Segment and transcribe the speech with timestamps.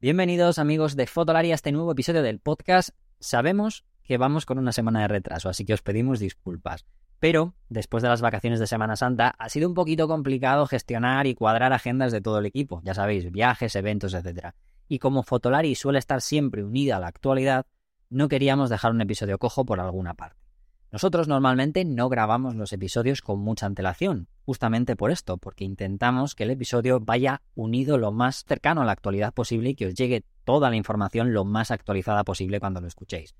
[0.00, 2.90] Bienvenidos amigos de Fotolari a este nuevo episodio del podcast.
[3.18, 6.86] Sabemos que vamos con una semana de retraso, así que os pedimos disculpas.
[7.18, 11.34] Pero después de las vacaciones de Semana Santa ha sido un poquito complicado gestionar y
[11.34, 14.50] cuadrar agendas de todo el equipo, ya sabéis, viajes, eventos, etc.
[14.86, 17.66] Y como Fotolari suele estar siempre unida a la actualidad,
[18.08, 20.46] no queríamos dejar un episodio cojo por alguna parte.
[20.92, 26.44] Nosotros normalmente no grabamos los episodios con mucha antelación, justamente por esto, porque intentamos que
[26.44, 30.24] el episodio vaya unido lo más cercano a la actualidad posible y que os llegue
[30.44, 33.34] toda la información lo más actualizada posible cuando lo escuchéis.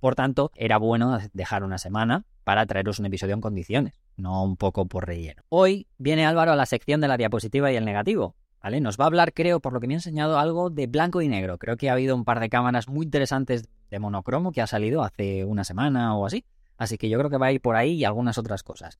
[0.00, 4.56] Por tanto, era bueno dejar una semana para traeros un episodio en condiciones, no un
[4.56, 5.42] poco por relleno.
[5.50, 8.34] Hoy viene Álvaro a la sección de la diapositiva y el negativo.
[8.62, 8.80] ¿Vale?
[8.80, 11.28] Nos va a hablar, creo, por lo que me ha enseñado, algo de blanco y
[11.28, 11.58] negro.
[11.58, 15.02] Creo que ha habido un par de cámaras muy interesantes de monocromo que ha salido
[15.02, 16.46] hace una semana o así.
[16.78, 18.98] Así que yo creo que va a ir por ahí y algunas otras cosas.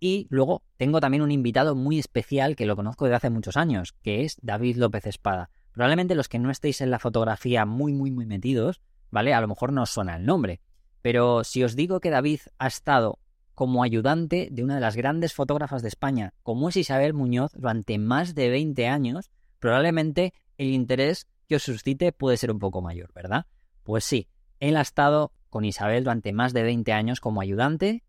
[0.00, 3.94] Y luego tengo también un invitado muy especial que lo conozco desde hace muchos años,
[4.02, 5.50] que es David López Espada.
[5.72, 8.80] Probablemente los que no estéis en la fotografía muy, muy, muy metidos,
[9.10, 9.34] ¿vale?
[9.34, 10.60] A lo mejor no os suena el nombre.
[11.02, 13.18] Pero si os digo que David ha estado
[13.54, 17.98] como ayudante de una de las grandes fotógrafas de España, como es Isabel Muñoz, durante
[17.98, 23.12] más de 20 años, probablemente el interés que os suscite puede ser un poco mayor,
[23.14, 23.46] ¿verdad?
[23.82, 24.28] Pues sí,
[24.60, 28.02] él ha estado con Isabel durante más de 20 años como ayudante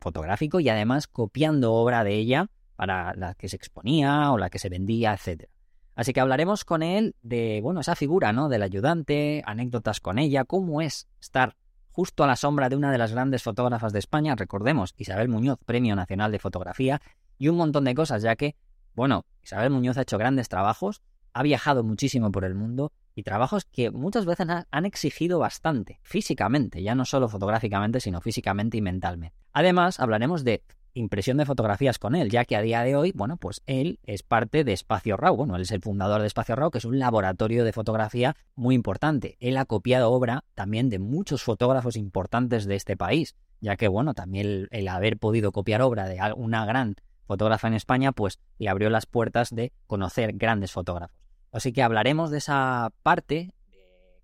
[0.00, 4.58] fotográfico y además copiando obra de ella para la que se exponía o la que
[4.58, 5.48] se vendía, etc.
[5.94, 8.48] Así que hablaremos con él de, bueno, esa figura, ¿no?
[8.48, 11.56] Del ayudante, anécdotas con ella, cómo es estar
[11.90, 15.58] justo a la sombra de una de las grandes fotógrafas de España, recordemos, Isabel Muñoz,
[15.66, 17.02] Premio Nacional de Fotografía,
[17.38, 18.54] y un montón de cosas, ya que,
[18.94, 23.64] bueno, Isabel Muñoz ha hecho grandes trabajos, ha viajado muchísimo por el mundo y trabajos
[23.64, 29.36] que muchas veces han exigido bastante, físicamente, ya no solo fotográficamente, sino físicamente y mentalmente.
[29.58, 30.62] Además, hablaremos de
[30.94, 34.22] impresión de fotografías con él, ya que a día de hoy, bueno, pues él es
[34.22, 37.00] parte de Espacio RAW, bueno, él es el fundador de Espacio RAW, que es un
[37.00, 39.36] laboratorio de fotografía muy importante.
[39.40, 44.14] Él ha copiado obra también de muchos fotógrafos importantes de este país, ya que, bueno,
[44.14, 46.94] también el, haber podido copiar obra de una gran
[47.26, 51.18] fotógrafa en España, pues le abrió las puertas de conocer grandes fotógrafos.
[51.50, 53.50] Así que hablaremos de esa parte,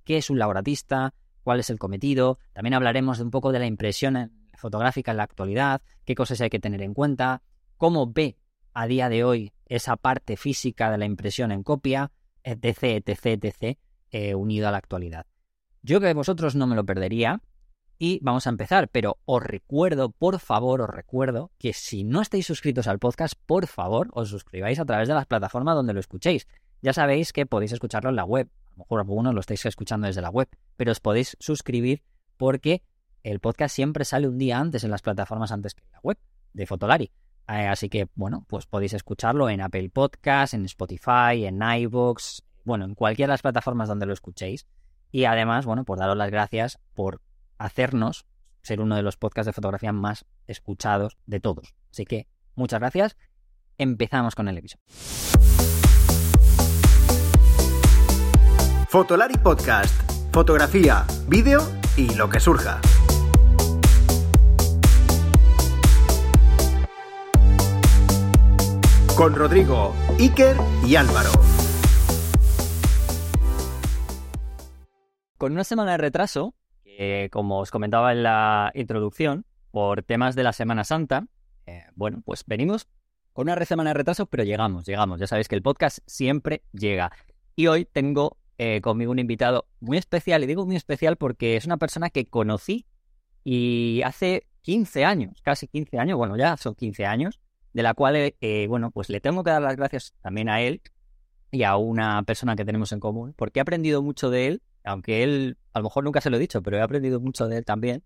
[0.04, 1.12] qué es un laboratista,
[1.42, 5.24] cuál es el cometido, también hablaremos de un poco de la impresión fotográfica en la
[5.24, 7.42] actualidad, qué cosas hay que tener en cuenta,
[7.76, 8.36] cómo ve
[8.72, 13.78] a día de hoy esa parte física de la impresión en copia, etc, etc, etc,
[14.10, 15.26] eh, unido a la actualidad.
[15.82, 17.42] Yo que vosotros no me lo perdería
[17.98, 22.46] y vamos a empezar, pero os recuerdo, por favor, os recuerdo que si no estáis
[22.46, 26.48] suscritos al podcast, por favor, os suscribáis a través de las plataformas donde lo escuchéis.
[26.82, 28.50] Ya sabéis que podéis escucharlo en la web.
[28.66, 32.02] A lo mejor algunos lo estáis escuchando desde la web, pero os podéis suscribir
[32.36, 32.82] porque
[33.24, 36.18] el podcast siempre sale un día antes en las plataformas antes que en la web
[36.52, 37.10] de Fotolari.
[37.48, 42.84] Eh, así que, bueno, pues podéis escucharlo en Apple Podcasts, en Spotify, en iVoox, bueno,
[42.84, 44.66] en cualquiera de las plataformas donde lo escuchéis.
[45.10, 47.22] Y además, bueno, por daros las gracias por
[47.58, 48.26] hacernos
[48.62, 51.74] ser uno de los podcasts de fotografía más escuchados de todos.
[51.90, 53.16] Así que, muchas gracias.
[53.78, 54.84] Empezamos con el episodio.
[58.88, 60.12] Fotolari Podcast.
[60.30, 61.60] Fotografía, vídeo
[61.96, 62.80] y lo que surja.
[69.16, 71.30] Con Rodrigo, Iker y Álvaro.
[75.38, 76.56] Con una semana de retraso,
[77.30, 81.28] como os comentaba en la introducción, por temas de la Semana Santa,
[81.66, 82.88] eh, bueno, pues venimos
[83.32, 85.20] con una semana de retraso, pero llegamos, llegamos.
[85.20, 87.12] Ya sabéis que el podcast siempre llega.
[87.54, 91.66] Y hoy tengo eh, conmigo un invitado muy especial, y digo muy especial porque es
[91.66, 92.86] una persona que conocí
[93.44, 97.38] y hace 15 años, casi 15 años, bueno, ya son 15 años,
[97.74, 100.80] de la cual, eh, bueno, pues le tengo que dar las gracias también a él
[101.50, 105.22] y a una persona que tenemos en común, porque he aprendido mucho de él, aunque
[105.22, 107.64] él, a lo mejor nunca se lo he dicho, pero he aprendido mucho de él
[107.64, 108.04] también,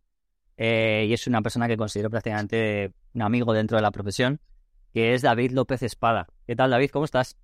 [0.56, 4.40] eh, y es una persona que considero prácticamente un amigo dentro de la profesión,
[4.92, 6.26] que es David López Espada.
[6.46, 6.90] ¿Qué tal, David?
[6.90, 7.36] ¿Cómo estás?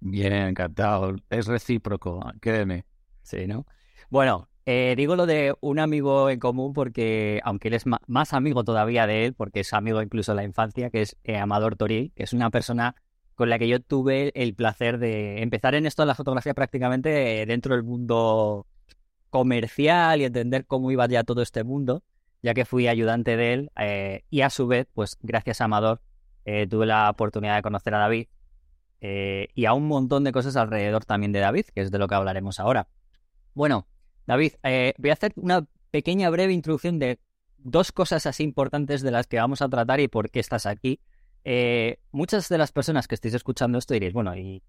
[0.00, 1.16] Bien, encantado.
[1.28, 2.86] Es recíproco, créeme.
[3.22, 3.66] Sí, ¿no?
[4.10, 8.64] Bueno, eh, digo lo de un amigo en común porque, aunque él es más amigo
[8.64, 12.12] todavía de él, porque es amigo incluso de la infancia, que es eh, Amador Toril,
[12.14, 12.94] que es una persona
[13.34, 17.46] con la que yo tuve el placer de empezar en esto de la fotografía prácticamente
[17.46, 18.66] dentro del mundo
[19.30, 22.02] comercial y entender cómo iba ya todo este mundo,
[22.42, 26.02] ya que fui ayudante de él eh, y a su vez, pues gracias a Amador,
[26.68, 28.26] tuve la oportunidad de conocer a David
[29.00, 32.08] eh, y a un montón de cosas alrededor también de David, que es de lo
[32.08, 32.88] que hablaremos ahora.
[33.54, 33.86] Bueno,
[34.28, 37.18] David, eh, voy a hacer una pequeña breve introducción de
[37.56, 41.00] dos cosas así importantes de las que vamos a tratar y por qué estás aquí.
[41.44, 44.62] Eh, muchas de las personas que estéis escuchando esto diréis, bueno, ¿y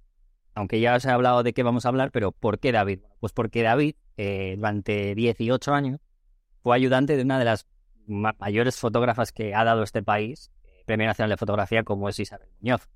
[0.56, 3.02] aunque ya os he hablado de qué vamos a hablar, pero ¿por qué David?
[3.20, 6.00] Pues porque David, eh, durante 18 años,
[6.64, 7.68] fue ayudante de una de las
[8.08, 12.48] mayores fotógrafas que ha dado este país, eh, Premio Nacional de Fotografía, como es Isabel
[12.62, 12.88] Muñoz.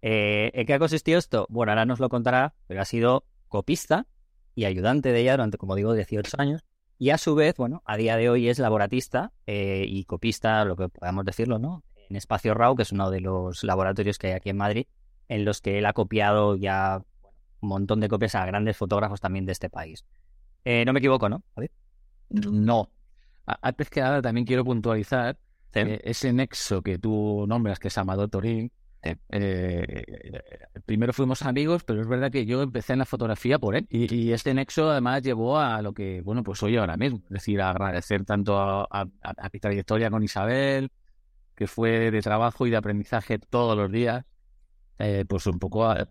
[0.00, 1.46] Eh, ¿En qué ha consistido esto?
[1.50, 4.06] Bueno, ahora nos lo contará, pero ha sido copista
[4.54, 6.64] y ayudante de ella durante, como digo, 18 años.
[6.98, 10.88] Y a su vez, bueno, a día de hoy es laboratista y copista, lo que
[10.88, 11.82] podamos decirlo, ¿no?
[12.08, 14.86] En Espacio RAW, que es uno de los laboratorios que hay aquí en Madrid,
[15.28, 17.02] en los que él ha copiado ya
[17.60, 20.04] un montón de copias a grandes fotógrafos también de este país.
[20.64, 21.42] no me equivoco, ¿no?
[22.28, 22.90] No,
[23.46, 25.38] antes que nada, también quiero puntualizar
[25.72, 28.70] ese nexo que tú nombras, que es Amador Torín.
[29.04, 30.02] Eh,
[30.86, 33.86] primero fuimos amigos, pero es verdad que yo empecé en la fotografía por él.
[33.90, 37.20] Y, este nexo además llevó a lo que, bueno, pues soy ahora mismo.
[37.24, 39.06] Es decir, agradecer tanto a,
[39.52, 40.90] mi trayectoria con Isabel,
[41.54, 44.24] que fue de trabajo y de aprendizaje todos los días,
[44.98, 46.08] eh, pues un poco a,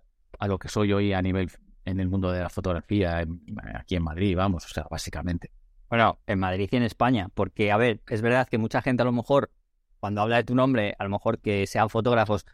[0.48, 1.50] lo que soy hoy a nivel
[1.86, 3.26] en el mundo de la fotografía,
[3.76, 5.52] aquí en Madrid, vamos, o sea, básicamente.
[5.90, 9.06] Bueno, en Madrid y en España, porque, a ver, es verdad que mucha gente a
[9.06, 9.52] lo mejor,
[10.00, 12.46] cuando habla de tu nombre, a lo mejor que sean fotógrafos,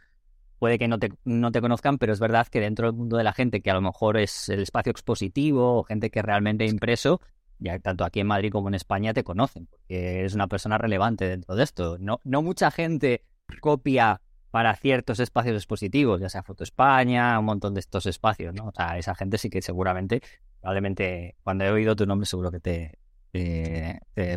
[0.60, 3.24] puede que no te, no te conozcan, pero es verdad que dentro del mundo de
[3.24, 6.68] la gente, que a lo mejor es el espacio expositivo o gente que realmente ha
[6.68, 7.20] impreso,
[7.58, 11.26] ya tanto aquí en Madrid como en España te conocen, porque eres una persona relevante
[11.26, 11.96] dentro de esto.
[11.98, 13.24] No, no mucha gente
[13.60, 14.20] copia
[14.50, 18.68] para ciertos espacios expositivos, ya sea Foto España, un montón de estos espacios, ¿no?
[18.68, 20.20] O sea, esa gente sí que seguramente,
[20.60, 22.98] probablemente, cuando he oído tu nombre, seguro que te,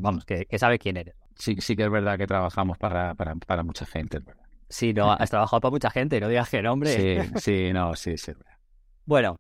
[0.02, 1.16] vamos, que, sabe quién eres.
[1.36, 4.22] Sí, sí que es verdad que trabajamos para, para, mucha gente,
[4.74, 6.90] Sí, no, has trabajado para mucha gente, no digas que nombre.
[6.90, 8.32] Sí, sí, no, sí, sí.
[9.06, 9.40] Bueno,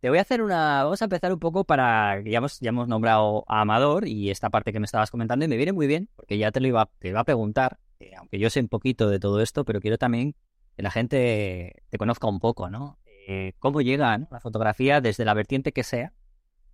[0.00, 0.84] te voy a hacer una.
[0.84, 2.20] Vamos a empezar un poco para.
[2.24, 5.48] Ya hemos, ya hemos nombrado a Amador y esta parte que me estabas comentando y
[5.48, 8.38] me viene muy bien, porque ya te lo iba, te iba a preguntar, eh, aunque
[8.38, 10.34] yo sé un poquito de todo esto, pero quiero también
[10.76, 12.98] que la gente te conozca un poco, ¿no?
[13.60, 16.12] ¿Cómo llega la fotografía desde la vertiente que sea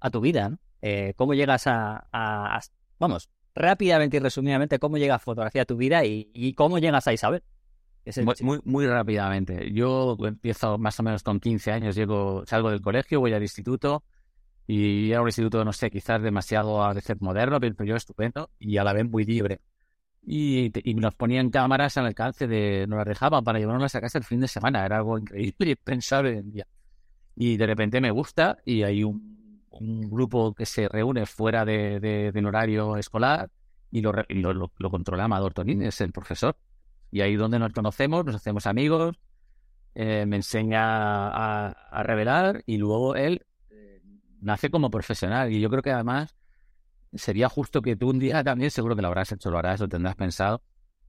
[0.00, 0.58] a tu vida, ¿no?
[0.82, 2.60] Eh, cómo llegas a,
[2.98, 7.42] Vamos, rápidamente y resumidamente, cómo llega fotografía a tu vida y, cómo llegas a Isabel.
[8.42, 9.72] Muy, muy, rápidamente.
[9.72, 14.04] Yo empiezo más o menos con 15 años, llego, salgo del colegio, voy al instituto
[14.66, 18.76] y era un instituto, no sé, quizás demasiado a veces moderno, pero yo estupendo y
[18.76, 19.60] a la vez muy libre.
[20.22, 24.24] Y, nos ponían cámaras al alcance de, nos las dejaban para llevarnos a casa el
[24.24, 26.66] fin de semana, era algo increíble y pensable en día.
[27.34, 29.38] Y de repente me gusta y hay un
[29.70, 33.50] un grupo que se reúne fuera de, del horario escolar
[33.90, 36.56] y lo, lo, controla Amador Tonín, es el profesor.
[37.10, 39.18] Y ahí donde nos conocemos, nos hacemos amigos,
[39.94, 44.00] eh, me enseña a, revelar y luego él eh,
[44.40, 45.52] nace como profesional.
[45.52, 46.36] Y yo creo que además
[47.14, 49.88] sería justo que tú un día también, seguro que lo habrás hecho, lo harás, lo
[49.88, 50.62] tendrás pensado,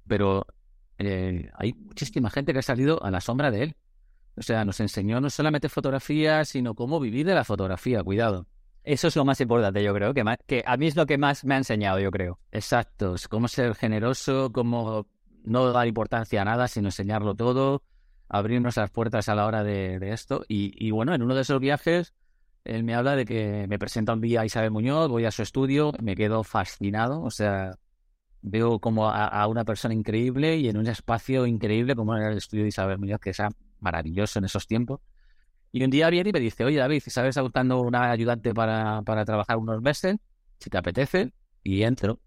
[0.08, 0.46] pero
[0.98, 3.76] eh, hay muchísima gente que ha salido a la sombra de él.
[4.36, 8.48] O sea, nos enseñó no solamente fotografía, sino cómo vivir de la fotografía, cuidado.
[8.84, 11.44] Eso es lo más importante, yo creo, que, que a mí es lo que más
[11.44, 12.40] me ha enseñado, yo creo.
[12.52, 15.06] Exacto, cómo ser generoso, cómo
[15.44, 17.84] no dar importancia a nada, sino enseñarlo todo,
[18.28, 20.46] abrirnos las puertas a la hora de, esto.
[20.48, 22.14] Y, bueno, en uno de esos viajes,
[22.64, 25.42] él me habla de que me presenta un día a Isabel Muñoz, voy a su
[25.42, 27.72] estudio, me quedo fascinado, o sea,
[28.42, 32.64] veo como a, una persona increíble y en un espacio increíble como era el estudio
[32.64, 33.50] de Isabel Muñoz, que era
[33.80, 35.02] maravilloso en esos tiempos.
[35.72, 39.24] Y un día viene y me dice, oye David, ¿sabes buscando una ayudante para, para
[39.26, 40.18] trabajar unos meses?
[40.60, 41.32] Si te apetece,
[41.64, 42.20] y entro.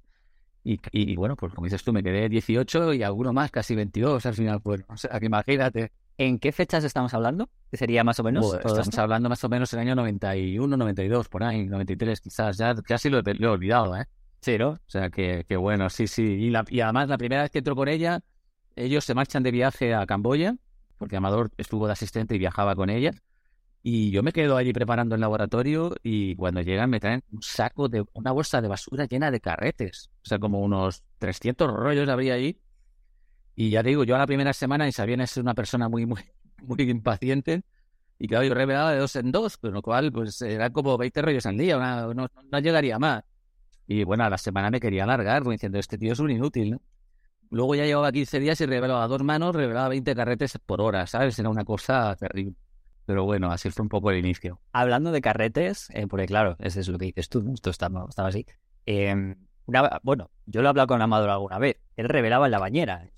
[0.64, 4.24] Y, y, bueno, pues como dices tú, me quedé 18 y alguno más, casi 22
[4.26, 4.60] al final.
[4.60, 5.92] Pues, o sea, que imagínate.
[6.18, 7.48] ¿En qué fechas estamos hablando?
[7.70, 8.54] ¿Qué sería más o menos?
[8.54, 12.58] estamos hablando más o menos el año 91, 92, por ahí, 93 quizás.
[12.58, 14.06] Ya casi lo, he olvidado, ¿eh?
[14.40, 14.70] Sí, ¿no?
[14.70, 16.22] O sea, que, que bueno, sí, sí.
[16.22, 18.20] Y, la, y además, la primera vez que entro con ella,
[18.76, 20.56] ellos se marchan de viaje a Camboya,
[20.98, 23.12] porque Amador estuvo de asistente y viajaba con ella.
[23.84, 27.88] Y yo me quedo allí preparando el laboratorio y cuando llegan me traen un saco
[27.88, 30.10] de una bolsa de basura llena de carretes.
[30.24, 32.60] O sea, como unos 300 rollos habría ahí.
[33.56, 36.22] Y ya te digo, yo a la primera semana Isabel es una persona muy, muy,
[36.62, 37.62] muy impaciente.
[38.18, 41.20] Y claro, yo revelaba de dos en dos, con lo cual, pues eran como 20
[41.22, 43.24] rollos al día, no, no, llegaría más.
[43.88, 46.82] Y bueno, a la semana me quería alargar, diciendo, este tío es un inútil, ¿no?
[47.50, 51.38] Luego ya llevaba 15 días y revelaba dos manos, revelaba 20 carretes por hora, ¿sabes?
[51.38, 52.56] Era una cosa terrible.
[53.06, 54.60] Pero bueno, así fue un poco el inicio.
[54.72, 58.28] Hablando de carretes, eh, porque claro, eso es lo que dices tú, esto estaba, estaba
[58.28, 58.46] así.
[58.86, 59.36] Em,
[60.02, 61.78] bueno, yo lo he hablado con Amador alguna vez.
[61.96, 63.08] Él revelaba en la bañera,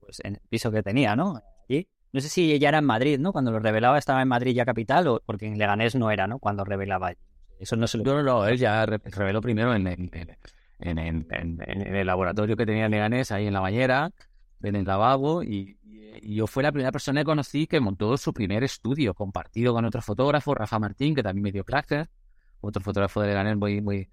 [0.00, 1.40] pues, en, el piso que tenía, ¿no?
[1.68, 1.88] Allí.
[2.12, 3.32] No sé si ya era en Madrid, ¿no?
[3.32, 6.38] Cuando lo revelaba estaba en Madrid ya capital, o porque en Leganés no era, ¿no?
[6.38, 7.12] Cuando revelaba.
[7.58, 8.04] Eso no se lo...
[8.04, 10.36] No, no, él ya reveló primero en, en,
[10.78, 14.10] el laboratorio que tenía en Leganés, ahí en la bañera
[14.64, 15.78] en el lavabo y,
[16.22, 20.00] yo fue la primera persona que conocí que montó su primer estudio compartido con otro
[20.00, 22.08] fotógrafo, Rafa Martín, que también me dio clases,
[22.60, 24.08] otro fotógrafo de Leganés muy, muy,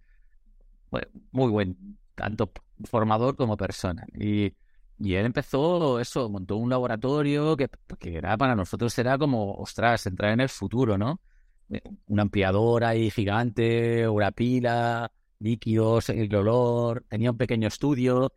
[1.32, 2.52] muy buen, tanto
[2.86, 4.06] formador como persona.
[4.14, 4.54] Y,
[5.00, 10.06] y él empezó eso, montó un laboratorio que, que era para nosotros era como, ostras,
[10.08, 11.22] entrar en el futuro, ¿no?
[11.70, 18.34] Eh, una ampliadora ahí gigante, una pila, líquidos, el olor, tenía un pequeño estudio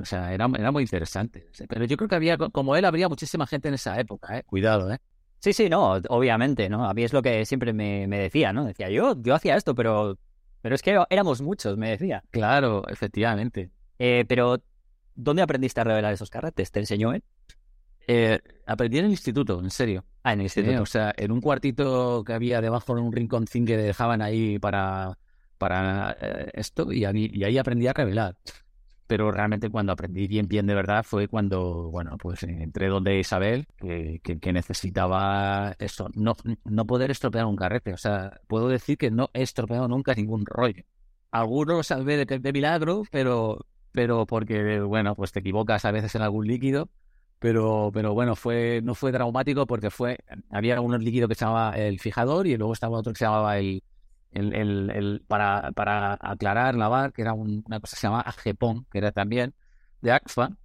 [0.00, 1.46] o sea, era, era muy interesante.
[1.68, 4.42] Pero yo creo que había, como él, habría muchísima gente en esa época, ¿eh?
[4.44, 4.98] Cuidado, ¿eh?
[5.38, 6.88] Sí, sí, no, obviamente, ¿no?
[6.88, 8.64] A mí es lo que siempre me, decía, ¿no?
[8.64, 10.16] Decía, yo, yo hacía esto, pero,
[10.60, 12.22] pero es que éramos muchos, me decía.
[12.30, 13.70] Claro, efectivamente.
[13.98, 14.62] Eh, pero,
[15.14, 16.70] ¿dónde aprendiste a revelar esos carretes?
[16.70, 17.24] ¿Te enseñó él?
[18.06, 20.04] Eh, aprendí en el instituto, en serio.
[20.22, 20.80] Ah, en el instituto.
[20.80, 25.18] o sea, en un cuartito que había debajo en un rinconcín que dejaban ahí para,
[25.58, 28.36] para eh, esto, y ahí, y ahí aprendí a revelar
[29.06, 33.66] pero realmente cuando aprendí bien, bien de verdad fue cuando, bueno, pues entré donde Isabel,
[33.76, 37.92] que, que, necesitaba eso, no, no poder estropear un carrete.
[37.92, 40.84] O sea, puedo decir que no he estropeado nunca ningún rollo.
[41.30, 46.22] Algunos salvé de, de milagro, pero, pero porque, bueno, pues te equivocas a veces en
[46.22, 46.88] algún líquido.
[47.38, 50.16] Pero, pero bueno, fue, no fue traumático porque fue,
[50.48, 53.58] había un líquido que se llamaba el fijador y luego estaba otro que se llamaba
[53.58, 53.82] el,
[54.32, 58.86] el, el, el, para, para aclarar, lavar, que era una cosa que se llama Agepón,
[58.90, 59.54] que era también
[60.00, 60.56] de ACFA,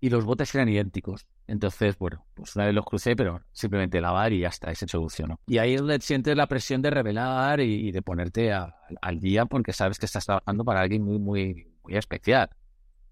[0.00, 1.26] y los botes eran idénticos.
[1.46, 4.86] Entonces, bueno, pues una vez los crucé, pero simplemente lavar y ya está, y se
[4.86, 5.40] solucionó.
[5.46, 9.72] Y ahí es donde sientes la presión de revelar y, de ponerte al día porque
[9.72, 12.50] sabes que estás trabajando para alguien muy, muy, muy especial.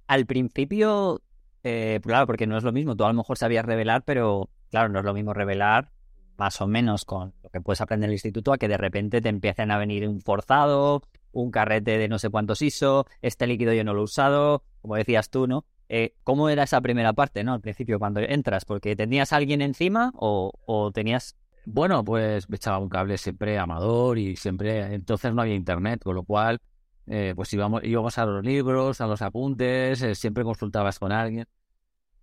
[0.07, 1.23] Al principio,
[1.65, 4.91] eh, claro, porque no es lo mismo, tú a lo mejor sabías revelar, pero claro,
[4.91, 5.91] no es lo mismo revelar
[6.39, 9.21] más o menos con lo que puedes aprender en el instituto a que de repente
[9.21, 11.03] te empiecen a venir un forzado,
[11.33, 14.97] un carrete de no sé cuántos ISO, este líquido yo no lo he usado, como
[14.97, 15.65] decías tú, ¿no?
[15.89, 17.53] Eh, ¿Cómo era esa primera parte, ¿no?
[17.53, 21.37] Al principio, cuando entras, porque tenías alguien encima o, o tenías...
[21.65, 26.15] Bueno, pues me echaba un cable siempre amador y siempre, entonces no había internet, con
[26.15, 26.61] lo cual,
[27.07, 31.47] eh, pues íbamos, íbamos a los libros, a los apuntes, eh, siempre consultabas con alguien.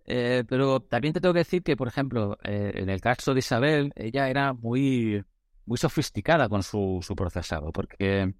[0.06, 3.40] Eh, pero también te tengo que decir que, por ejemplo, eh, en el caso de
[3.40, 5.24] Isabel, ella era muy,
[5.64, 8.34] muy sofisticada con su, su procesado, porque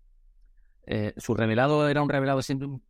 [0.87, 2.83] eh, su revelado era un revelado siempre un,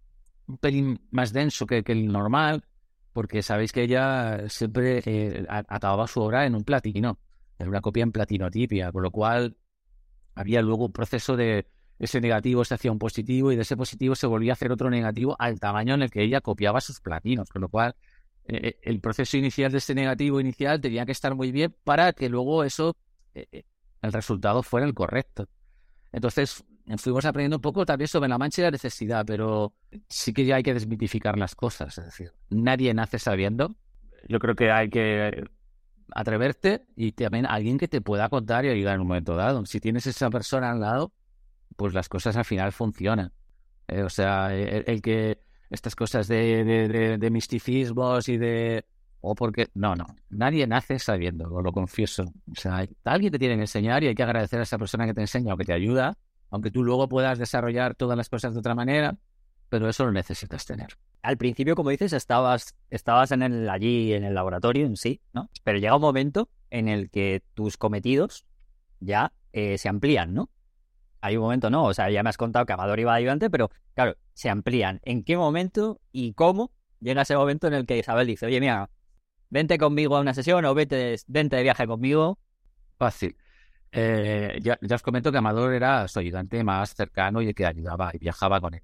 [0.61, 2.65] pelín más denso que, el normal,
[3.13, 7.19] porque sabéis que ella siempre acababa su obra en un platino,
[7.59, 9.57] en una copia en platino tipia, con lo cual
[10.35, 14.17] había luego un proceso de ese negativo se hacía un positivo y de ese positivo
[14.17, 17.49] se volvía a hacer otro negativo al tamaño en el que ella copiaba sus platinos,
[17.49, 17.95] con lo cual
[18.47, 22.13] eh, eh, el proceso inicial de este negativo inicial tenía que estar muy bien para
[22.13, 22.97] que luego eso,
[23.35, 23.65] eh,
[24.03, 25.49] el resultado fuera el correcto.
[26.13, 26.63] Entonces,
[26.99, 29.73] fuimos aprendiendo un poco también sobre la mancha y la necesidad, pero
[30.09, 31.97] sí que ya hay que desmitificar las cosas.
[31.99, 33.75] Es decir, nadie nace sabiendo.
[34.29, 35.45] Yo creo que hay que
[36.15, 39.65] atreverte y también alguien que te pueda contar y ayudar en un momento dado.
[39.65, 41.13] Si tienes esa persona al lado,
[41.77, 43.33] pues las cosas al final funcionan.
[43.89, 45.39] o sea, el que
[45.71, 48.85] estas cosas de, de, misticismos y de...
[49.21, 49.69] O porque...
[49.75, 50.07] No, no.
[50.29, 52.25] Nadie nace sabiendo, lo confieso.
[52.51, 55.15] O sea, alguien te tiene que enseñar y hay que agradecer a esa persona que
[55.15, 56.17] te enseña o que te ayuda,
[56.51, 59.17] aunque tú luego puedas desarrollar todas las cosas de otra manera,
[59.71, 60.89] pero eso lo necesitas tener.
[61.23, 65.49] Al principio, como dices, estabas, estabas en el, allí en el laboratorio en sí, ¿no?
[65.65, 68.45] Pero llega un momento en el que tus cometidos
[69.01, 70.51] ya eh, se amplían, ¿no?
[71.25, 73.71] hay un momento, no, o sea, ya me has contado que Amador iba ayudante, pero
[73.95, 75.01] claro, se amplían.
[75.05, 78.91] ¿En qué momento y cómo llega ese momento en el que Isabel dice, oye, mira,
[79.49, 82.39] vente conmigo a una sesión o vete, vente de viaje conmigo?
[82.99, 83.37] Fácil.
[83.93, 88.11] Eh, ya, os comento que Amador era su ayudante más cercano y el que ayudaba
[88.13, 88.83] y viajaba con él.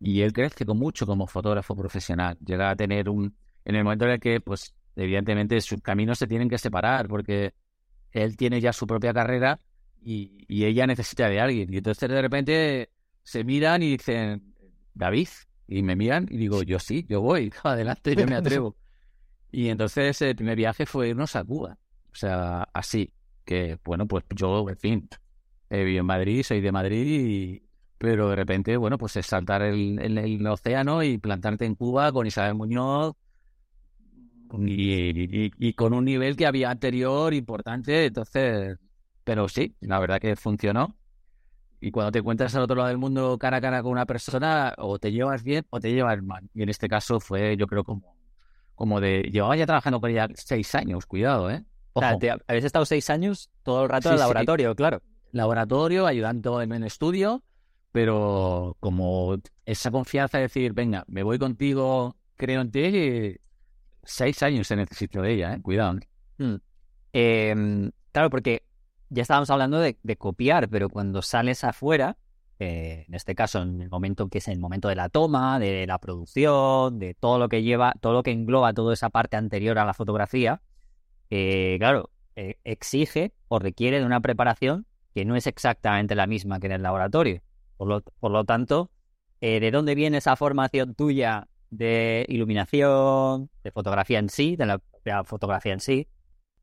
[0.00, 2.36] Y él crece mucho como fotógrafo profesional.
[2.44, 3.36] Llega a tener un...
[3.64, 7.54] En el momento en el que, pues, evidentemente sus caminos se tienen que separar porque
[8.10, 9.60] él tiene ya su propia carrera
[10.02, 11.72] y, ella necesita de alguien.
[11.72, 12.90] Y entonces de repente
[13.22, 14.54] se miran y dicen,
[14.94, 15.28] David,
[15.66, 18.76] y me miran y digo, yo sí, yo voy, adelante, yo me atrevo.
[19.52, 21.78] y entonces el primer viaje fue irnos a Cuba.
[22.12, 23.12] O sea, así,
[23.44, 25.08] que bueno, pues yo, en fin,
[25.68, 27.62] he vivido en Madrid, soy de Madrid,
[27.98, 32.26] pero de repente, bueno, pues es saltar el, el, océano y plantarte en Cuba con
[32.26, 33.14] Isabel Muñoz
[34.58, 38.78] y, y, con un nivel que había anterior importante, entonces
[39.30, 40.96] pero sí, la verdad que funcionó.
[41.80, 44.74] Y cuando te encuentras al otro lado del mundo cara a cara con una persona,
[44.76, 46.48] o te llevas bien o te llevas mal.
[46.54, 48.16] Y en este caso fue, yo creo, como,
[48.74, 49.28] como de.
[49.32, 51.64] Llevaba ya trabajando con ella seis años, cuidado, ¿eh?
[51.92, 55.02] O sea, habéis estado seis años todo el rato en el laboratorio, claro.
[55.32, 57.42] Laboratorio, ayudando en el estudio,
[57.92, 63.36] pero como esa confianza de decir, venga, me voy contigo, creo en ti,
[64.04, 65.62] seis años se necesitó de ella, ¿eh?
[65.62, 65.98] Cuidado.
[66.38, 66.54] Mm.
[67.12, 68.62] Em, claro, porque
[69.10, 72.16] ya estábamos hablando de, copiar, pero cuando sales afuera,
[72.58, 75.86] eh, en este caso, en el momento que es el momento de la toma, de
[75.86, 79.78] la producción, de todo lo que lleva, todo lo que engloba toda esa parte anterior
[79.78, 80.62] a la fotografía,
[81.30, 86.60] eh, claro, eh, exige o requiere de una preparación que no es exactamente la misma
[86.60, 87.42] que en el laboratorio.
[87.76, 88.90] Por lo tanto,
[89.40, 94.80] ¿de dónde viene esa formación tuya de iluminación, de fotografía en sí, de la
[95.24, 96.06] fotografía en sí?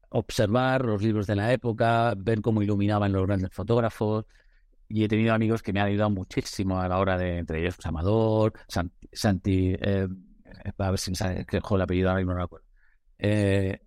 [0.09, 4.25] Observar los libros de la época, ver cómo iluminaban los grandes fotógrafos,
[4.89, 7.75] y he tenido amigos que me han ayudado muchísimo a la hora de, entre ellos,
[7.75, 8.53] pues, Amador,
[9.11, 10.07] Santi, eh,
[10.77, 12.65] a ver si me sale el apellido ahora mismo no lo acuerdo.
[13.19, 13.79] Eh,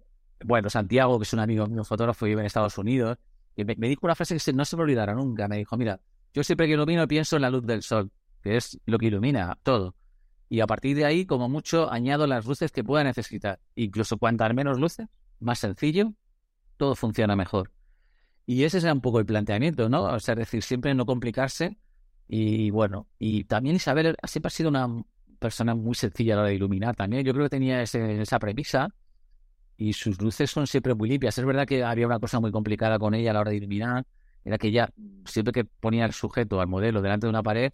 [0.45, 3.19] bueno, Santiago, que es un amigo mío, fotógrafo, vive en Estados Unidos,
[3.57, 5.49] y me, dijo una frase que no se me olvidará nunca.
[5.49, 6.00] Me dijo, mira,
[6.33, 8.11] yo siempre que ilumino pienso en la luz del sol,
[8.43, 9.95] que es lo que ilumina todo.
[10.49, 13.61] Y a partir de ahí, como mucho, añado las luces que pueda necesitar.
[13.75, 15.07] Incluso cuantas menos luces,
[15.40, 16.14] más sencillo,
[16.76, 17.73] todo funciona mejor.
[18.47, 20.04] Y ese es un poco el planteamiento, ¿no?
[20.04, 21.78] O sea, es decir, siempre no complicarse.
[22.26, 24.88] Y bueno, y también Isabel siempre ha sido una
[25.38, 27.25] persona muy sencilla a la hora de iluminar también.
[27.25, 28.88] Yo creo que tenía esa premisa
[29.76, 31.38] y sus luces son siempre muy limpias.
[31.38, 34.06] Es verdad que había una cosa muy complicada con ella a la hora de iluminar,
[34.44, 34.90] era que ella,
[35.25, 37.73] siempre que ponía el sujeto al modelo delante de una pared,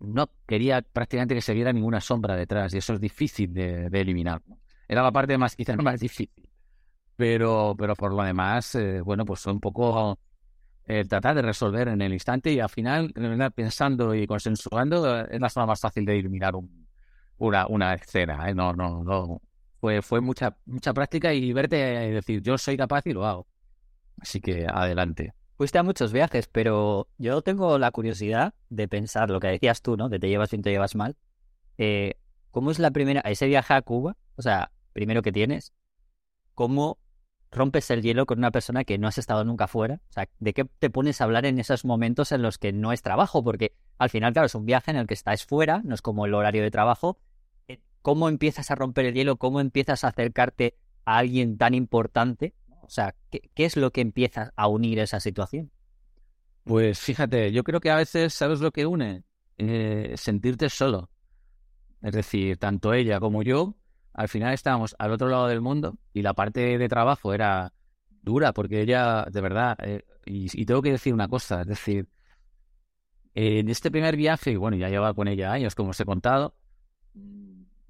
[0.00, 4.42] no quería prácticamente que se viera ninguna sombra detrás y eso es difícil de, eliminar.
[4.88, 6.47] Era la parte más quizás más difícil
[7.18, 10.20] pero, pero por lo demás, eh, bueno, pues un poco
[10.86, 13.12] eh, tratar de resolver en el instante y al final,
[13.56, 16.54] pensando y consensuando, eh, es la forma más fácil de iluminar
[17.38, 18.54] una, una escena.
[18.54, 19.42] No, no, no.
[19.80, 23.48] Fue, fue mucha, mucha práctica y verte y decir, yo soy capaz y lo hago.
[24.20, 25.34] Así que adelante.
[25.56, 29.96] Fuiste a muchos viajes, pero yo tengo la curiosidad de pensar lo que decías tú,
[29.96, 30.08] ¿no?
[30.08, 31.16] De te llevas bien, te llevas mal.
[32.52, 34.16] ¿Cómo es la primera, ese viaje a Cuba?
[34.36, 35.72] O sea, primero que tienes,
[36.54, 36.98] ¿cómo
[37.50, 40.00] rompes el hielo con una persona que no has estado nunca fuera?
[40.08, 42.92] O sea, ¿de qué te pones a hablar en esos momentos en los que no
[42.92, 43.42] es trabajo?
[43.42, 46.26] Porque al final, claro, es un viaje en el que estás fuera, no es como
[46.26, 47.18] el horario de trabajo.
[47.68, 49.36] Eh, ¿Cómo empiezas a romper el hielo?
[49.36, 52.54] ¿Cómo empiezas a acercarte a alguien tan importante?
[52.82, 55.70] O sea, ¿qué, es lo que empieza a unir esa situación?
[56.64, 59.24] Pues fíjate, yo creo que a veces, ¿sabes lo que une?
[59.58, 61.10] Eh, sentirte solo.
[62.02, 63.74] Es decir, tanto ella como yo
[64.18, 67.72] al final estábamos al otro lado del mundo y la parte de trabajo era
[68.20, 72.08] dura porque ella, de verdad, eh, y, tengo que decir una cosa, es decir,
[73.34, 76.56] en este primer viaje, bueno, ya lleva con ella años, como os he contado,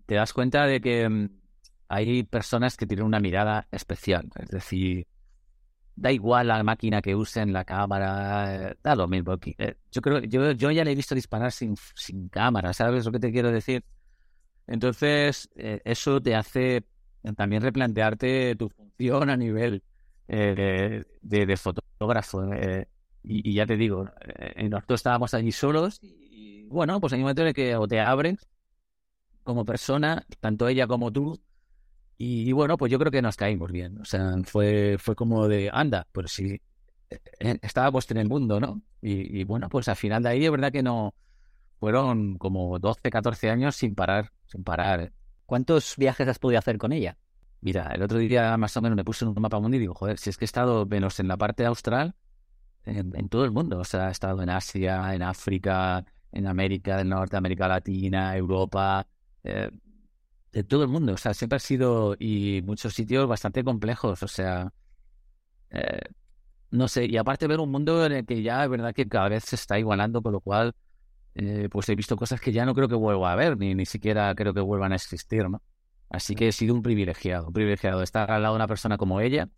[0.04, 1.30] te das cuenta de que mm,
[1.88, 5.06] hay personas que tienen una mirada especial, es decir,
[5.96, 9.38] da igual la máquina que usen, la cámara, eh, da lo mismo.
[9.56, 13.12] Eh, yo creo, yo, yo ya le he visto disparar sin, sin cámara, ¿sabes lo
[13.12, 13.82] que te quiero decir?
[14.68, 16.84] Entonces, eh, eso te hace
[17.36, 19.82] también replantearte tu función a nivel
[20.28, 22.52] eh, de, fotógrafo.
[22.52, 22.86] Eh,
[23.24, 24.08] y, ya te digo,
[24.70, 28.46] nosotros estábamos allí solos y, bueno, pues hay momento en que te abres
[29.42, 31.40] como persona, tanto ella como tú,
[32.18, 33.98] y, bueno, pues yo creo que nos caímos bien.
[34.00, 36.60] O sea, fue, fue como de, anda, pues sí,
[37.38, 38.82] estábamos en el mundo, ¿no?
[39.00, 41.14] Y, y bueno, pues al final de ahí es verdad que no,
[41.78, 45.00] fueron como 12, 14 años sin parar, sin parar.
[45.00, 45.12] ¿eh?
[45.46, 47.16] ¿Cuántos viajes has podido hacer con ella?
[47.60, 49.94] Mira, el otro día más o menos me puse en un mapa mundo y digo,
[49.94, 52.14] joder, si es que he estado menos en la parte austral,
[52.84, 53.78] en, todo el mundo.
[53.78, 59.06] O sea, he estado en Asia, en África, en América del Norte, América Latina, Europa,
[59.44, 59.70] eh,
[60.52, 61.14] de todo el mundo.
[61.14, 64.22] O sea, siempre ha sido, y muchos sitios bastante complejos.
[64.22, 64.72] O sea,
[65.70, 66.00] eh,
[66.70, 69.28] no sé, y aparte ver un mundo en el que ya es verdad que cada
[69.28, 70.74] vez se está igualando, con lo cual
[71.38, 73.86] eh, pues he visto cosas que ya no creo que vuelva a ver, ni, ni
[73.86, 75.62] siquiera creo que vuelvan a existir, ¿no?
[76.10, 78.98] Así que he sido un privilegiado, un privilegiado de estar al lado de una persona
[78.98, 79.48] como ella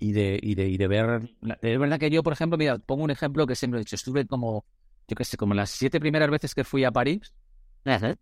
[0.00, 1.30] y de, y de, y de ver...
[1.62, 4.26] Es verdad que yo, por ejemplo, mira, pongo un ejemplo que siempre he dicho, estuve
[4.26, 4.64] como,
[5.06, 7.32] yo qué sé, como las siete primeras veces que fui a París,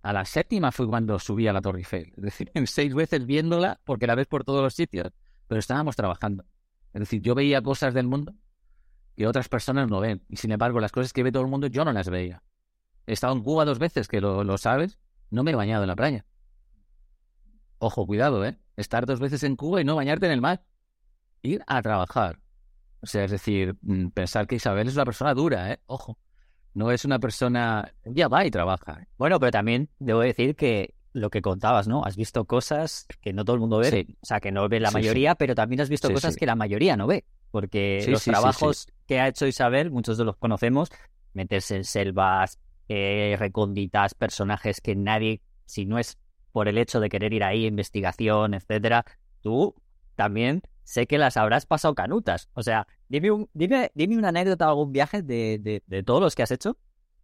[0.03, 2.13] a la séptima fue cuando subí a la Torre Eiffel.
[2.19, 5.11] Es decir, en seis veces viéndola, porque la ves por todos los sitios,
[5.49, 6.45] pero estábamos trabajando.
[6.93, 8.35] Es decir, yo veía cosas del mundo
[9.17, 10.23] que otras personas no ven.
[10.29, 12.43] Y sin embargo, las cosas que ve todo el mundo yo no las veía.
[13.07, 14.99] He estado en Cuba dos veces, que lo, sabes,
[15.31, 16.27] no me he bañado en la playa.
[17.79, 18.59] Ojo, cuidado, ¿eh?
[18.77, 20.65] Estar dos veces en Cuba y no bañarte en el mar.
[21.43, 22.41] Ir a trabajar.
[23.01, 25.81] O sea, es decir, mm, pensar que Isabel es una persona dura, ¿eh?
[25.87, 26.19] Ojo.
[26.75, 27.91] No es una persona...
[28.05, 29.07] Ya va y trabaja.
[29.17, 32.05] Bueno, pero también debo decir que lo que contabas, ¿no?
[32.05, 34.07] Has visto cosas que no todo el mundo ve.
[34.21, 36.97] O sea, que no ve la mayoría, pero también has visto cosas que la mayoría
[36.97, 37.25] no ve
[37.57, 40.91] porque los trabajos que ha hecho Isabel, muchos de los conocemos,
[41.33, 46.19] meterse en selvas eh, recónditas, personajes que nadie, si no es
[46.53, 49.05] por el hecho de querer ir ahí, investigación, etcétera,
[49.43, 49.75] tú
[50.15, 52.49] también sé que las habrás pasado canutas.
[52.55, 56.35] O sea, dime, un, dime, dime una anécdota de algún viaje de, de, todos los
[56.35, 56.79] que has hecho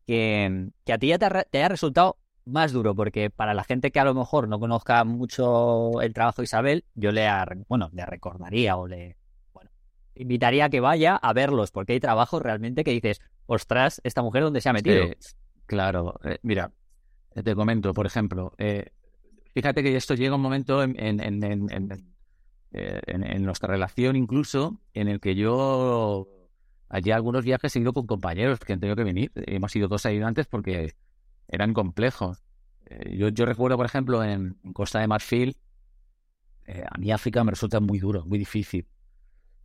[0.06, 3.92] que, que a ti ya te, te, haya resultado más duro, porque para la gente
[3.92, 7.28] que a lo mejor no conozca mucho el trabajo de Isabel, yo le,
[7.68, 9.16] bueno, le recordaría o le
[10.14, 14.42] invitaría a que vaya a verlos, porque hay trabajos realmente que dices, ostras, esta mujer
[14.42, 15.06] dónde se ha metido.
[15.66, 16.72] claro, eh, mira,
[17.32, 18.92] te comento, por ejemplo, eh,
[19.54, 22.12] fíjate que esto llega un momento en, en, en,
[22.74, 26.26] eh, en, nuestra relación incluso en el que yo
[26.88, 29.30] allí algunos viajes he ido con compañeros que han tenido que venir.
[29.34, 30.94] Hemos sido dos ayudantes porque
[31.48, 32.42] eran complejos.
[32.86, 35.56] Eh, yo, yo, recuerdo, por ejemplo, en, Costa de Marfil,
[36.66, 38.86] eh, a mí África me resulta muy duro, muy difícil.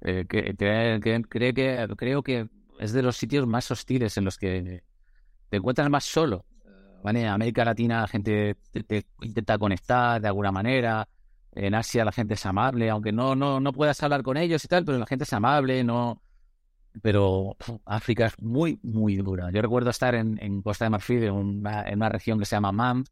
[0.02, 4.84] Que, que, que, creo que es de los sitios más hostiles en los que
[5.50, 6.46] te encuentras más solo.
[7.04, 7.22] ¿vale?
[7.22, 8.56] En América Latina la gente
[8.88, 11.08] te intenta conectar de alguna manera,
[11.58, 14.68] en Asia la gente es amable, aunque no, no, no puedas hablar con ellos y
[14.68, 16.22] tal, pero la gente es amable, no.
[17.02, 19.52] Pero África es muy, muy dura.
[19.52, 22.56] Yo recuerdo estar en, en Costa de Marfil, en una, en una, región que se
[22.56, 23.06] llama MAM,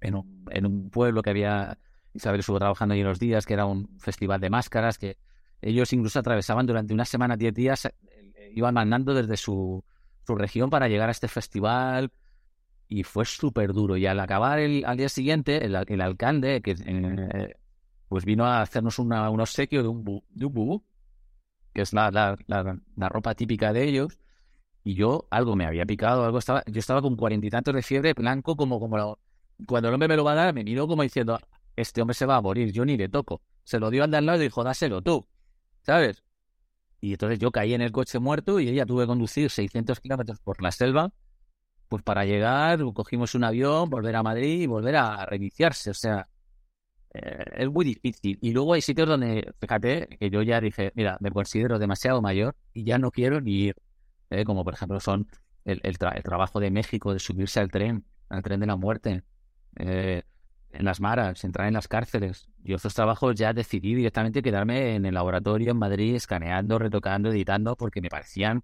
[0.00, 1.78] en un, en un pueblo que había.
[2.14, 5.18] Isabel estuvo trabajando allí unos días, que era un festival de máscaras, que
[5.60, 7.92] ellos incluso atravesaban durante una semana, diez días, eh,
[8.54, 9.84] iban mandando desde su,
[10.26, 12.12] su región para llegar a este festival
[12.88, 13.96] y fue súper duro.
[13.96, 17.54] Y al acabar el, al día siguiente, el, el alcalde, que eh,
[18.08, 20.84] pues vino a hacernos una, un obsequio de un, bu, de un bubú,
[21.74, 24.18] que es la, la, la, ropa típica de ellos,
[24.82, 27.82] y yo algo me había picado, algo estaba, yo estaba con cuarenta y tantos de
[27.82, 29.18] fiebre, blanco, como, como
[29.66, 31.38] cuando el hombre me lo va a dar, me miró como diciendo,
[31.76, 33.42] este hombre se va a morir, yo ni le toco.
[33.64, 35.26] Se lo dio al de al lado y dijo, dáselo tú,
[35.88, 36.22] ¿sabes?
[37.00, 40.38] Y entonces yo caí en el coche muerto y ella tuve que conducir 600 kilómetros
[40.40, 41.12] por la selva
[41.88, 45.90] pues para llegar cogimos un avión, volver a Madrid y volver a reiniciarse.
[45.90, 46.28] O sea,
[47.14, 48.38] eh, es muy difícil.
[48.42, 52.54] Y luego hay sitios donde, fíjate, que yo ya dije, mira, me considero demasiado mayor
[52.74, 53.76] y ya no quiero ni ir.
[54.28, 54.44] ¿eh?
[54.44, 55.26] como por ejemplo son
[55.64, 59.22] el, el, trabajo de México, de subirse al tren, al tren de la muerte,
[59.76, 60.24] eh,
[60.72, 62.48] en las maras, entrar en las cárceles.
[62.62, 67.76] Yo estos trabajos ya decidí directamente quedarme en el laboratorio en Madrid, escaneando, retocando, editando,
[67.76, 68.62] porque me parecían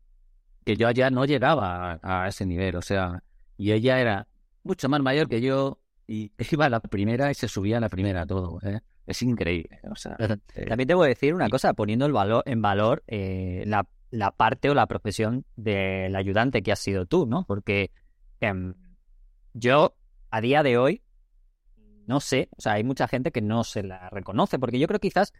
[0.64, 3.22] que yo allá no llegaba a, ese nivel, o sea,
[3.56, 4.26] y ella era
[4.62, 7.88] mucho más mayor que yo y iba a la primera y se subía a la
[7.88, 8.80] primera todo, ¿eh?
[9.06, 10.16] Es increíble, o sea...
[10.18, 13.86] Eh, También te voy a decir una cosa, poniendo el valor, en valor eh, la,
[14.10, 17.44] la, parte o la profesión del ayudante que has sido tú, ¿no?
[17.44, 17.90] Porque
[18.40, 18.72] em,
[19.52, 19.94] yo,
[20.30, 21.02] a día de hoy,
[22.06, 25.00] no sé, o sea, hay mucha gente que no se la reconoce, porque yo creo
[25.00, 25.32] que quizás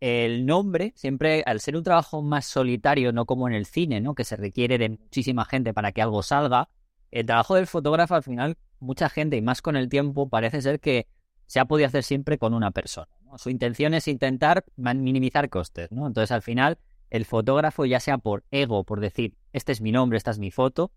[0.00, 4.14] el nombre, siempre al ser un trabajo más solitario, no como en el cine, ¿no?
[4.14, 6.68] Que se requiere de muchísima gente para que algo salga,
[7.12, 10.80] el trabajo del fotógrafo al final, mucha gente, y más con el tiempo, parece ser
[10.80, 11.06] que
[11.46, 13.08] se ha podido hacer siempre con una persona.
[13.36, 16.06] Su intención es intentar minimizar costes, ¿no?
[16.06, 16.78] Entonces al final,
[17.10, 20.50] el fotógrafo, ya sea por ego, por decir, este es mi nombre, esta es mi
[20.50, 20.90] foto,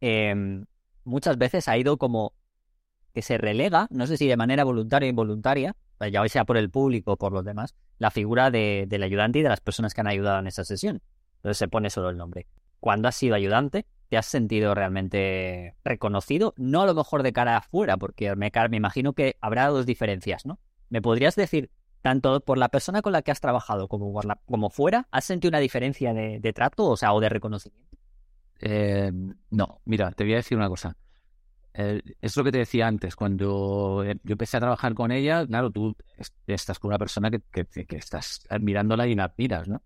[0.00, 0.66] em,
[1.04, 2.34] muchas veces ha ido como
[3.12, 5.76] que se relega, no sé si de manera voluntaria o involuntaria,
[6.10, 9.42] ya sea por el público o por los demás, la figura de, del ayudante y
[9.42, 11.00] de las personas que han ayudado en esa sesión.
[11.36, 12.46] Entonces se pone solo el nombre.
[12.80, 16.54] Cuando has sido ayudante, ¿te has sentido realmente reconocido?
[16.56, 20.44] No a lo mejor de cara afuera, porque me, me imagino que habrá dos diferencias,
[20.46, 20.58] ¿no?
[20.88, 21.70] ¿Me podrías decir,
[22.02, 24.12] tanto por la persona con la que has trabajado como,
[24.44, 27.96] como fuera, ¿has sentido una diferencia de, trato o, sea, o de reconocimiento?
[28.60, 29.10] Eh,
[29.50, 30.96] no, mira, te voy a decir una cosa.
[31.74, 35.46] Eh, es lo que te decía antes, cuando eh, yo empecé a trabajar con ella,
[35.46, 35.96] claro, tú
[36.46, 39.82] estás con una persona que, que, estás mirándola y la admiras, ¿no?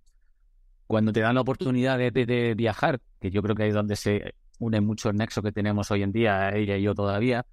[0.88, 4.81] Cuando te dan la oportunidad de, viajar, que yo creo que es donde se une
[4.81, 7.46] mucho el nexo que tenemos hoy en día, ella y yo todavía,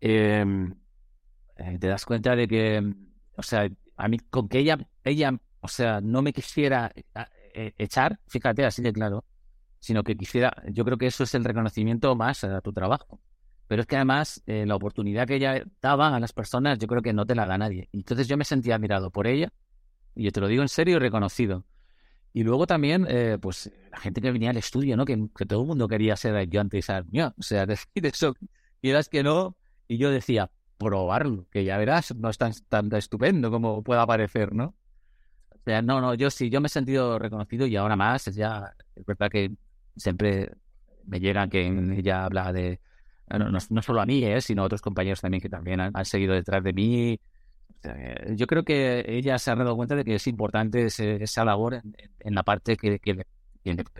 [0.00, 0.74] em,
[1.56, 2.94] eh, te das cuenta de que,
[3.36, 6.92] o sea, a mí con que ella, ella, o sea, no me quisiera
[7.78, 9.24] echar, fíjate, así de claro,
[9.80, 13.20] sino que quisiera, yo creo que eso es el reconocimiento más a tu trabajo.
[13.68, 17.02] Pero es que además eh, la oportunidad que ella daba a las personas, yo creo
[17.02, 17.88] que no te la da nadie.
[17.92, 19.52] Entonces yo me sentía admirado por ella,
[20.14, 21.64] y yo te lo digo en serio y reconocido.
[22.32, 25.04] Y luego también, eh, pues, la gente que venía al estudio, ¿no?
[25.04, 28.34] Que, todo el mundo quería ser yo antes, o sea, decir eso,
[28.80, 29.56] quieras que no,
[29.88, 34.54] y yo decía, probarlo, que ya verás, no es tan, tan estupendo como pueda parecer,
[34.54, 34.74] ¿no?
[35.50, 38.36] O sea, no, no, yo sí, yo me he sentido reconocido y ahora más, es
[38.36, 39.50] ya, es verdad que
[39.96, 40.52] siempre
[41.04, 42.80] me llega que ella habla de,
[43.28, 46.34] no, no, solo a mí, eh, sino a otros compañeros también que también han, seguido
[46.34, 47.20] detrás de mí.
[48.30, 51.82] yo creo que ella se ha dado cuenta de que es importante esa labor
[52.20, 53.00] en, la parte que,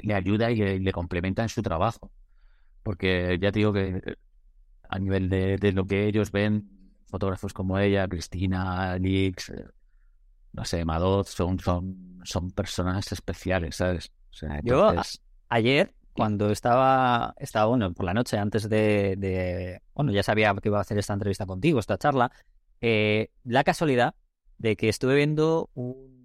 [0.02, 2.10] le, ayuda y le, complementa en su trabajo.
[2.82, 4.00] Porque ya te digo que
[4.88, 6.68] a nivel de, lo que ellos ven,
[7.06, 9.64] fotógrafos como ella, Cristina, Nix, eh,
[10.52, 14.10] no sé, Madot, son, son, son personas especiales, ¿sabes?
[14.30, 14.92] O sea, Yo
[15.48, 20.68] ayer, cuando estaba, estaba, bueno, por la noche antes de, de- bueno, ya sabía que
[20.68, 22.32] iba a hacer esta entrevista contigo, esta charla,
[22.80, 24.14] eh, la casualidad
[24.58, 26.16] de que estuve viendo un,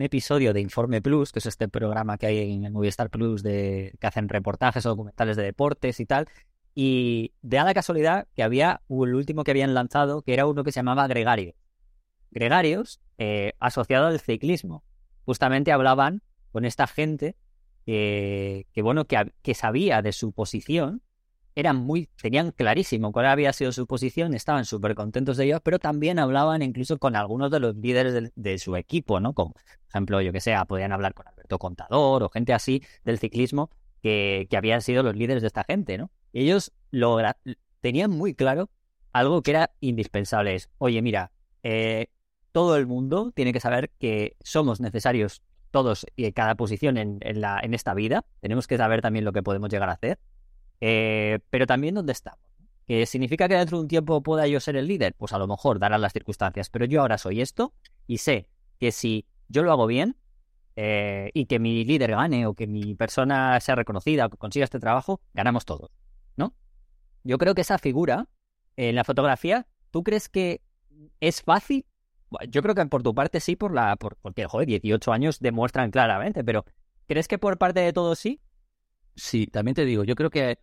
[0.00, 3.94] episodio de Informe Plus, que es este programa que hay en el Movistar Plus de,
[4.00, 6.28] que hacen reportajes o documentales de deportes y tal,
[6.74, 10.72] y da la casualidad que había el último que habían lanzado, que era uno que
[10.72, 11.54] se llamaba Gregario.
[12.32, 14.82] Gregarios, eh, asociado al ciclismo.
[15.24, 17.36] Justamente hablaban con esta gente
[17.84, 21.02] que, bueno, que, que sabía de su posición,
[21.54, 25.78] eran muy, tenían clarísimo cuál había sido su posición, estaban súper contentos de ello, pero
[25.78, 29.34] también hablaban incluso con algunos de los líderes de, su equipo, ¿no?
[29.34, 33.18] Como, por ejemplo, yo que sé, podían hablar con Alberto Contador o gente así del
[33.18, 33.70] ciclismo
[34.02, 36.10] que, habían sido los líderes de esta gente, ¿no?
[36.32, 36.72] Ellos
[37.80, 38.70] tenían muy claro
[39.12, 41.30] algo que era indispensable, es, oye, mira,
[41.62, 42.08] eh,
[42.50, 45.42] todo el mundo tiene que saber que somos necesarios
[45.74, 48.24] todos y cada posición en, en la, en esta vida.
[48.40, 50.20] Tenemos que saber también lo que podemos llegar a hacer,
[50.80, 52.38] eh, pero también dónde estamos.
[52.86, 55.14] ¿Que significa que dentro de un tiempo pueda yo ser el líder?
[55.14, 57.74] Pues a lo mejor darán las circunstancias, pero yo ahora soy esto
[58.06, 58.46] y sé
[58.78, 60.16] que si yo lo hago bien
[60.76, 64.62] eh, y que mi líder gane o que mi persona sea reconocida o que consiga
[64.62, 65.90] este trabajo, ganamos todos,
[66.36, 66.54] ¿no?
[67.24, 68.28] Yo creo que esa figura
[68.76, 70.60] en la fotografía, ¿tú crees que
[71.18, 71.84] es fácil?
[72.48, 75.90] Yo creo que por tu parte sí, por la, por, porque, joder, 18 años demuestran
[75.90, 76.64] claramente, pero
[77.06, 78.40] ¿crees que por parte de todos sí?
[79.16, 80.58] Sí, también te digo, yo creo que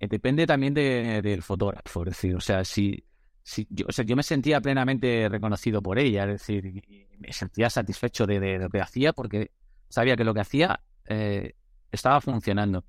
[0.00, 3.04] eh, depende también de- del fotógrafo, es decir, o sea, si,
[3.42, 6.82] si yo, o sea, yo me sentía plenamente reconocido por ella, es decir,
[7.18, 9.50] me sentía satisfecho de, de lo que hacía porque
[9.88, 11.54] sabía que lo que hacía eh,
[11.92, 12.84] estaba funcionando.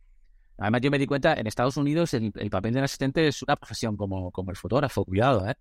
[0.57, 3.55] Además, yo me di cuenta, en Estados Unidos el, el papel del asistente es una
[3.57, 5.55] profesión como, como el fotógrafo, cuidado, ¿eh?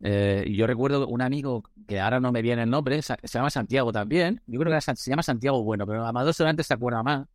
[0.00, 3.50] Eh, yo recuerdo un amigo que ahora no me viene el nombre, se, se llama
[3.50, 7.26] Santiago también, yo creo que era se llama Santiago Bueno, pero Amador se acuerda más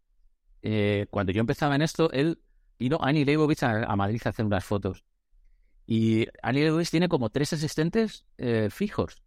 [0.62, 2.39] eh, cuando yo empezaba en esto, él
[2.80, 5.04] vino a Annie Leibovitz a, a Madrid a hacer unas fotos.
[5.88, 9.23] Y Annie Leibovitz tiene como tres asistentes eh, fijos,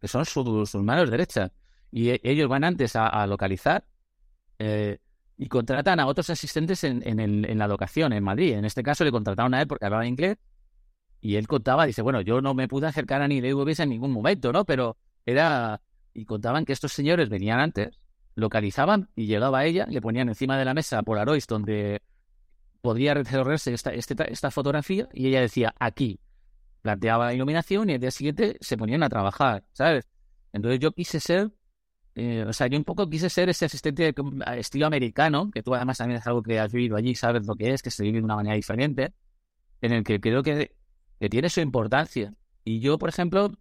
[0.00, 1.52] que son su- sus manos derechas.
[1.90, 3.86] Y e- ellos van antes a, a localizar
[5.36, 8.52] y contratan a otros asistentes en, en, el- en la locación, en Madrid.
[8.54, 10.36] En este caso le contrataron a él porque hablaba inglés.
[11.22, 14.10] Y él contaba, dice, bueno, yo no me pude acercar a Annie Leibovitz en ningún
[14.10, 14.64] momento, ¿no?
[14.66, 15.80] Pero era...
[16.12, 17.98] Y contaban que estos señores venían antes
[18.34, 22.02] localizaban y llegaba ella, le ponían encima de la mesa Polaroids donde
[22.80, 26.18] podría recorrerse esta, este- esta fotografía y ella decía aquí,
[26.82, 30.08] planteaba la iluminación y el día siguiente se ponían a trabajar, ¿sabes?
[30.52, 31.52] Entonces yo quise ser,
[32.14, 35.74] eh, o sea, yo un poco quise ser ese asistente a estilo americano, que tú
[35.74, 38.18] además también es algo que has vivido allí, sabes lo que es, que se vive
[38.18, 39.12] de una manera diferente,
[39.80, 40.74] en el que creo que,
[41.22, 42.34] que tiene su importancia.
[42.64, 43.52] Y yo, por ejemplo,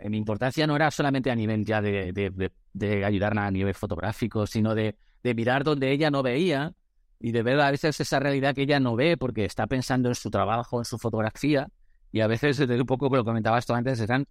[0.00, 3.50] eh, mi importancia no era solamente a nivel ya de, de, de, de ayudarla a
[3.52, 6.74] nivel fotográfico, sino de, de mirar donde ella no veía
[7.20, 10.16] y de ver a veces esa realidad que ella no ve porque está pensando en
[10.16, 11.68] su trabajo, en su fotografía.
[12.10, 14.26] Y a veces, desde un poco lo comentabas tú antes, eran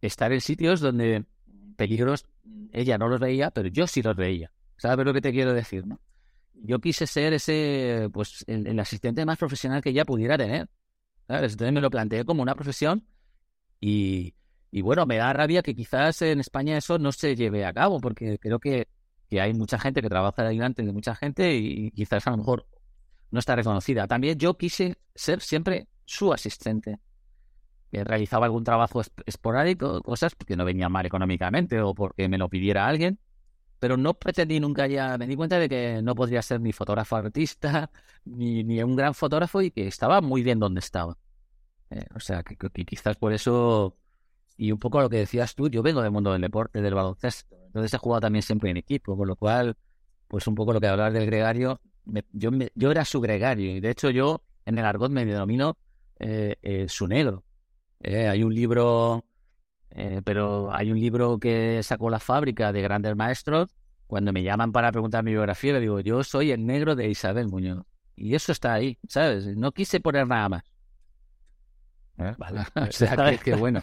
[0.00, 1.26] estar en sitios donde
[1.76, 2.24] peligros
[2.72, 4.50] ella no los veía, pero yo sí los veía.
[4.78, 5.86] ¿Sabes lo que te quiero decir?
[5.86, 6.00] ¿no?
[6.54, 10.70] Yo quise ser ese, pues, el, el asistente más profesional que ella pudiera tener.
[11.28, 13.06] Entonces me lo planteé como una profesión
[13.80, 14.34] y,
[14.82, 18.38] bueno, me da rabia que quizás en España eso no se lleve a cabo, porque
[18.38, 18.88] creo que,
[19.30, 22.66] hay mucha gente que trabaja ayudante de mucha gente y quizás a lo mejor
[23.30, 24.06] no está reconocida.
[24.06, 26.98] También yo quise ser siempre su asistente,
[27.92, 32.38] que realizaba algún trabajo esp- esporádico, cosas que no venían mal económicamente o porque me
[32.38, 33.18] lo pidiera alguien,
[33.78, 37.16] pero no pretendí nunca ya, me di cuenta de que no podría ser ni fotógrafo
[37.16, 37.90] artista,
[38.24, 41.16] ni, ni un gran fotógrafo y que estaba muy bien donde estaba.
[41.90, 43.96] Eh, o sea, que, quizás por eso
[44.56, 47.56] y un poco lo que decías tú, yo vengo del mundo del deporte, del baloncesto.
[47.66, 49.76] Entonces he jugado también siempre en equipo, con lo cual,
[50.26, 51.80] pues un poco lo que hablabas del gregario,
[52.32, 53.76] yo, yo era su gregario.
[53.76, 55.78] Y de hecho yo en el argot me denomino
[56.18, 57.44] eh, eh, su negro.
[58.02, 59.24] Hay un libro,
[59.90, 63.68] eh, pero hay un libro que sacó la fábrica de grandes maestros.
[64.06, 67.48] Cuando me llaman para preguntar mi biografía, le digo, yo soy el negro de Isabel
[67.48, 67.84] Muñoz.
[68.16, 69.46] Y eso está ahí, ¿sabes?
[69.56, 70.62] No quise poner nada más.
[72.18, 72.34] ¿Eh?
[72.38, 72.60] Vale.
[72.74, 73.80] o sea, que, que bueno.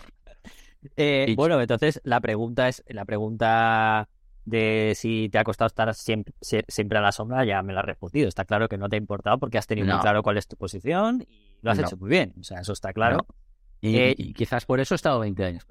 [0.98, 4.08] Eh, bueno, entonces la pregunta es, la pregunta
[4.46, 7.80] de si te ha costado estar siempre, sie- siempre a la sombra, ya me la
[7.80, 8.28] has respondido.
[8.28, 10.56] Está claro que no te ha importado porque has tenido muy claro cuál es tu
[10.58, 11.86] posición y lo has No.
[11.88, 12.34] hecho muy bien.
[12.40, 13.18] O sea, eso está claro.
[13.18, 13.26] No.
[13.82, 15.66] Y, Eh, y quizás por eso he estado 20 años.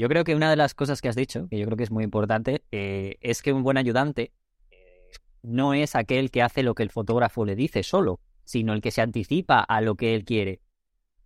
[0.00, 1.90] Yo creo que una de las cosas que has dicho, que yo creo que es
[1.90, 4.32] muy importante, eh, es que un buen ayudante
[4.70, 5.10] eh,
[5.42, 8.92] no es aquel que hace lo que el fotógrafo le dice solo, sino el que
[8.92, 10.62] se anticipa a lo que él quiere.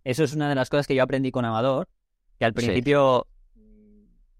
[0.03, 1.87] eso es una de las cosas que yo aprendí con Amador,
[2.37, 3.27] que al principio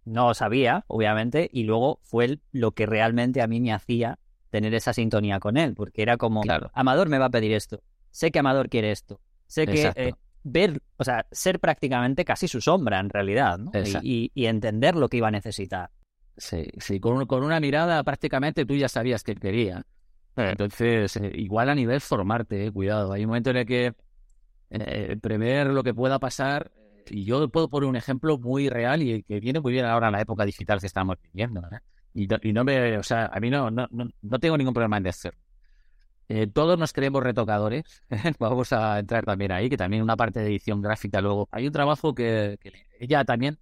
[0.03, 4.19] no sabía, obviamente, y luego fue lo que realmente a mí me hacía
[4.49, 6.41] tener esa sintonía con él, porque era como,
[6.73, 10.13] Amador me va a pedir esto, sé que Amador quiere esto, sé que eh,
[10.45, 13.71] ver, o sea, ser prácticamente casi su sombra en realidad, ¿no?
[14.01, 15.89] Y, entender lo que iba a necesitar.
[16.37, 19.85] Sí, sí, con, con, una mirada prácticamente tú ya sabías que quería.
[20.35, 23.93] Entonces, eh, igual a nivel formarte, eh, cuidado, hay un momento en el que
[25.21, 26.71] prever lo que pueda pasar
[27.09, 30.13] y yo puedo poner un ejemplo muy real y que viene muy bien ahora en
[30.13, 31.61] la época digital que estamos viviendo.
[31.71, 31.79] ¿eh?
[32.13, 35.39] Y, no me, o sea, a mí no, no, no, tengo ningún problema en decirlo.
[36.27, 37.83] Eh, todos nos creemos retocadores.
[38.39, 41.47] Vamos a entrar también ahí, que también una parte de edición gráfica luego.
[41.51, 42.57] Hay un trabajo que,
[42.99, 43.59] ella también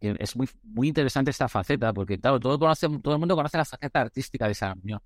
[0.00, 3.64] es muy, muy interesante esta faceta, porque claro, todo, conoce, todo el mundo conoce la
[3.64, 5.00] faceta artística de esa unión.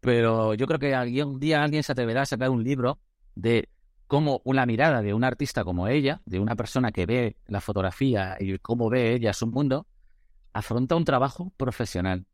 [0.00, 2.98] Pero yo creo que algún día alguien se atreverá a sacar un libro
[3.34, 3.68] de
[4.06, 8.36] cómo una mirada de un artista como ella, de una persona que ve la fotografía
[8.38, 9.86] y cómo ve ella su mundo,
[10.52, 12.26] afronta un trabajo profesional.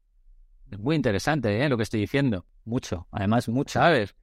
[0.71, 1.69] Es muy interesante, ¿eh?
[1.69, 2.47] Lo que estoy diciendo.
[2.65, 3.81] Mucho, además mucho.
[3.81, 4.15] ¿Sabes?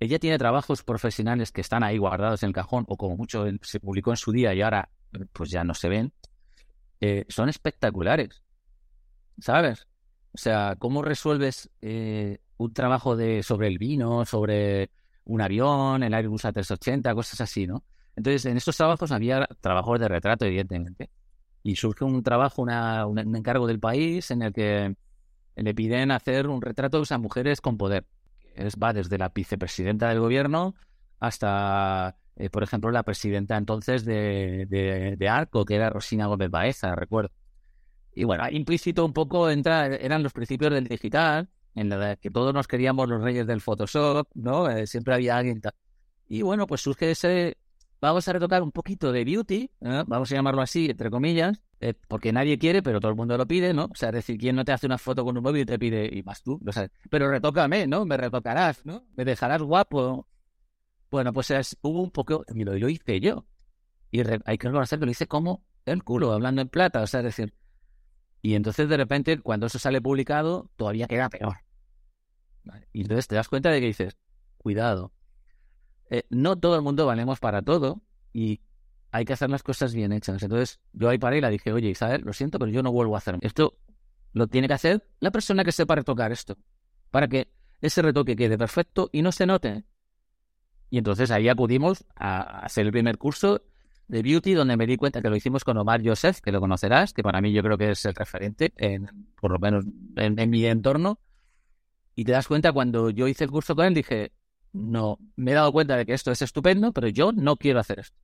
[0.00, 3.78] Ella tiene trabajos profesionales que están ahí guardados en el cajón o como mucho se
[3.78, 4.90] publicó en su día y ahora
[5.32, 6.12] pues ya no se ven.
[7.00, 8.42] Eh, son espectaculares.
[9.38, 9.86] ¿Sabes?
[10.34, 14.90] O sea, ¿cómo resuelves eh, un trabajo de sobre el vino, sobre
[15.24, 17.84] un avión, el Airbus A380, cosas así, ¿no?
[18.16, 21.10] Entonces, en estos trabajos había trabajos de retrato, evidentemente.
[21.62, 24.96] Y surge un trabajo, una, un encargo del país en el que
[25.56, 28.06] le piden hacer un retrato de esas mujeres con poder.
[28.54, 30.74] Es, va desde la vicepresidenta del gobierno
[31.20, 34.66] hasta, eh, por ejemplo, la presidenta entonces de,
[35.18, 37.30] de, Arco, que era Rosina Gómez Baeza, recuerdo.
[38.14, 42.52] Y bueno, implícito un poco entra, eran los principios del digital, en la que todos
[42.52, 44.68] nos queríamos los reyes del Photoshop, ¿no?
[44.68, 45.62] Eh, siempre había alguien.
[46.28, 47.56] Y bueno, pues surge ese.
[48.02, 50.02] Vamos a retocar un poquito de beauty, ¿eh?
[50.08, 53.46] vamos a llamarlo así, entre comillas, eh, porque nadie quiere, pero todo el mundo lo
[53.46, 53.84] pide, ¿no?
[53.84, 55.78] O sea, es decir, ¿quién no te hace una foto con un móvil y te
[55.78, 56.60] pide, y más tú?
[56.66, 58.04] O sea, pero retócame, ¿no?
[58.04, 59.04] Me retocarás, ¿no?
[59.14, 60.26] Me dejarás guapo.
[61.12, 62.44] Bueno, pues es, hubo un poco.
[62.52, 63.46] Y lo, hice yo.
[64.10, 67.20] Y hay que reconocer que lo hice como el culo, hablando en plata, o sea,
[67.20, 67.54] es decir,
[68.42, 71.58] y entonces de repente, cuando eso sale publicado, todavía queda peor.
[72.92, 74.16] Y entonces te das cuenta de que dices,
[74.58, 75.12] cuidado,
[76.12, 78.02] eh, no todo el mundo valemos para todo
[78.34, 78.60] y
[79.12, 80.42] hay que hacer las cosas bien hechas.
[80.42, 83.14] Entonces yo ahí paré y la dije, oye Isabel, lo siento, pero yo no vuelvo
[83.14, 83.78] a hacer esto.
[84.34, 86.58] Lo tiene que hacer la persona que sepa retocar esto,
[87.10, 89.84] para que ese retoque quede perfecto y no se note.
[90.90, 93.62] Y entonces ahí acudimos a hacer el primer curso
[94.06, 97.14] de Beauty, donde me di cuenta que lo hicimos con Omar Joseph, que lo conocerás,
[97.14, 99.08] que para mí yo creo que es el referente, en,
[99.40, 101.20] por lo menos en, mi entorno.
[102.14, 104.32] Y te das cuenta, cuando yo hice el curso con él, dije,
[104.72, 108.00] no, me he dado cuenta de que esto es estupendo, pero yo no quiero hacer
[108.00, 108.18] esto.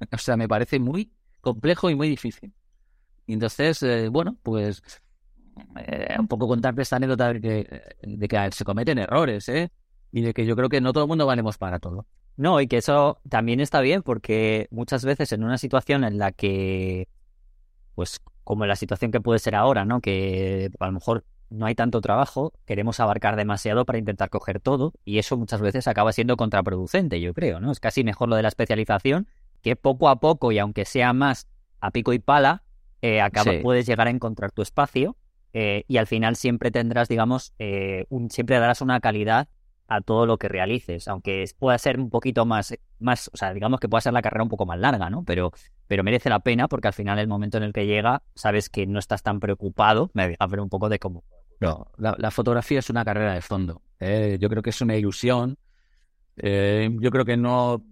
[0.12, 2.52] O sea, me parece muy complejo y muy difícil.
[3.26, 4.82] Y entonces, eh, bueno, pues
[5.76, 9.70] eh, un poco contarte esta anécdota de que, de que se cometen errores, ¿eh?
[10.12, 12.06] Y de que yo creo que no todo el mundo valemos para todo.
[12.36, 16.32] No, y que eso también está bien porque muchas veces en una situación en la
[16.32, 17.08] que,
[17.94, 20.00] pues como la situación que puede ser ahora, ¿no?
[20.00, 24.92] Que a lo mejor no hay tanto trabajo, queremos abarcar demasiado para intentar coger todo
[25.04, 27.70] y eso muchas veces acaba siendo contraproducente, yo creo, ¿no?
[27.70, 29.28] Es casi mejor lo de la especialización,
[29.62, 31.48] que poco a poco y aunque sea más
[31.80, 32.62] a pico y pala,
[33.02, 35.16] eh, acaba, puedes llegar a encontrar tu espacio
[35.52, 39.48] eh, y al final siempre tendrás, digamos, eh, un, siempre darás una calidad
[39.86, 43.80] a todo lo que realices, aunque pueda ser un poquito más, más, o sea, digamos
[43.80, 45.24] que pueda ser la carrera un poco más larga, ¿no?
[45.24, 45.52] Pero,
[45.86, 48.86] pero merece la pena porque al final el momento en el que llega, sabes que
[48.86, 51.22] no estás tan preocupado, me deja ver un poco de cómo.
[51.60, 53.82] No, la, fotografía es una carrera de fondo.
[54.00, 54.36] ¿eh?
[54.40, 55.56] Yo creo que es una ilusión.
[56.36, 57.84] Eh, yo creo que no,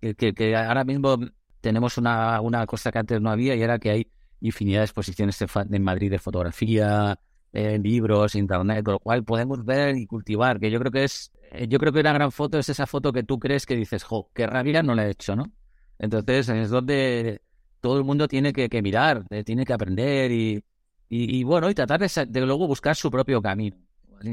[0.00, 1.18] que, ahora mismo
[1.60, 5.38] tenemos una, una cosa que antes no había y era que hay infinidad de exposiciones
[5.70, 7.18] en Madrid de fotografía,
[7.52, 11.66] libros, internet, con lo cual podemos ver y cultivar, que yo creo que es, eh,
[11.68, 14.30] yo creo que una gran foto es esa foto que tú crees que dices, jo,
[14.34, 15.50] qué rabia no la he hecho, ¿no?
[15.98, 17.42] Entonces es donde
[17.80, 20.62] todo el mundo tiene que, mirar, tiene que aprender y,
[21.10, 23.76] y, bueno, y tratar de, luego buscar su propio camino.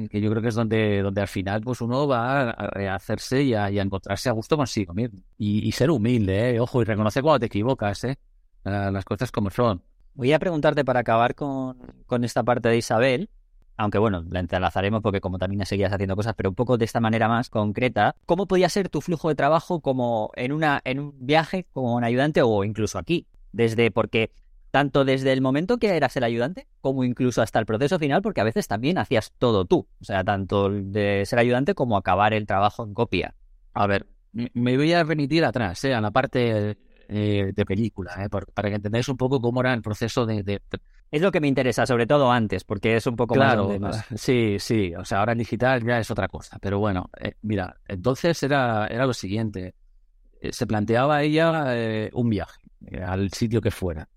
[0.09, 3.53] Que yo creo que es donde, donde al final pues uno va a rehacerse y
[3.53, 5.19] a, encontrarse a gusto consigo mismo.
[5.37, 6.59] Y, ser humilde, ¿eh?
[6.59, 8.17] ojo, y reconocer cuando te equivocas, ¿eh?
[8.63, 9.81] las cosas como son.
[10.15, 11.77] Voy a preguntarte para acabar con,
[12.23, 13.29] esta parte de Isabel,
[13.77, 16.99] aunque bueno, la entrelazaremos porque como también seguías haciendo cosas, pero un poco de esta
[16.99, 21.13] manera más concreta, ¿cómo podía ser tu flujo de trabajo como en, una, en un
[21.19, 23.27] viaje como un ayudante o incluso aquí?
[23.51, 24.31] Desde, porque
[24.75, 28.41] tanto desde el momento que eras el ayudante como incluso hasta el proceso final, porque
[28.41, 32.45] a veces también hacías todo tú, o sea, tanto de ser ayudante como acabar el
[32.45, 33.35] trabajo en copia.
[33.73, 35.93] A ver, me voy a remitir atrás, ¿eh?
[35.93, 38.27] a la parte eh, de película, ¿eh?
[38.29, 40.61] para que entendáis un poco cómo era el proceso de,
[41.09, 44.03] Es lo que me interesa, sobre todo antes, porque es un poco claro, más...
[44.17, 47.77] Sí, sí, o sea, ahora en digital ya es otra cosa, pero bueno, eh, mira,
[47.87, 49.73] entonces era, era lo siguiente,
[50.51, 52.59] se planteaba ella un viaje
[53.01, 54.09] al sitio que fuera.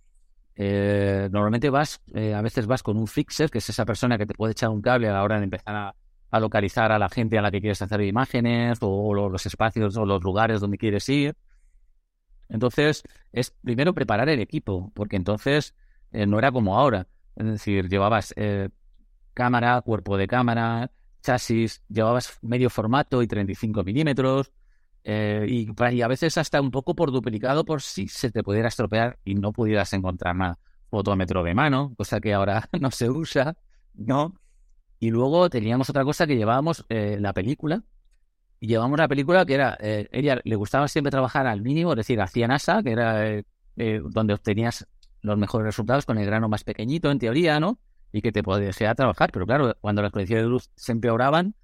[0.59, 4.52] Normalmente vas, a veces vas con un fixer, que es esa persona que te puede
[4.52, 5.94] echar un cable a la hora de empezar a,
[6.30, 10.04] a localizar a la gente a la que quieres hacer imágenes o, los espacios o
[10.04, 11.36] los lugares donde quieres ir.
[12.48, 13.02] Entonces,
[13.32, 15.74] es primero preparar el equipo, porque entonces
[16.12, 17.06] eh, no era como ahora.
[17.36, 18.68] Es decir, llevabas eh,
[19.34, 20.90] cámara, cuerpo de cámara,
[21.22, 24.52] chasis, llevabas medio formato y 35 milímetros,
[25.11, 28.68] eh, y, y, a veces hasta un poco por duplicado por si se te pudiera
[28.68, 30.59] estropear y no pudieras encontrar nada.
[30.90, 33.56] Fotómetro de mano, cosa que ahora no se usa,
[33.94, 34.34] ¿no?
[35.00, 37.82] Y luego teníamos otra cosa que llevábamos eh, la película.
[38.61, 41.96] Y llevábamos la película que era, eh, ella le gustaba siempre trabajar al mínimo, es
[41.96, 43.44] decir, hacía NASA, que era eh,
[44.11, 44.86] donde obtenías
[45.22, 47.78] los mejores resultados con el grano más pequeñito, en teoría, ¿no?
[48.12, 49.30] Y que te podía trabajar.
[49.32, 51.54] Pero claro, cuando las condiciones de luz se empeoraban,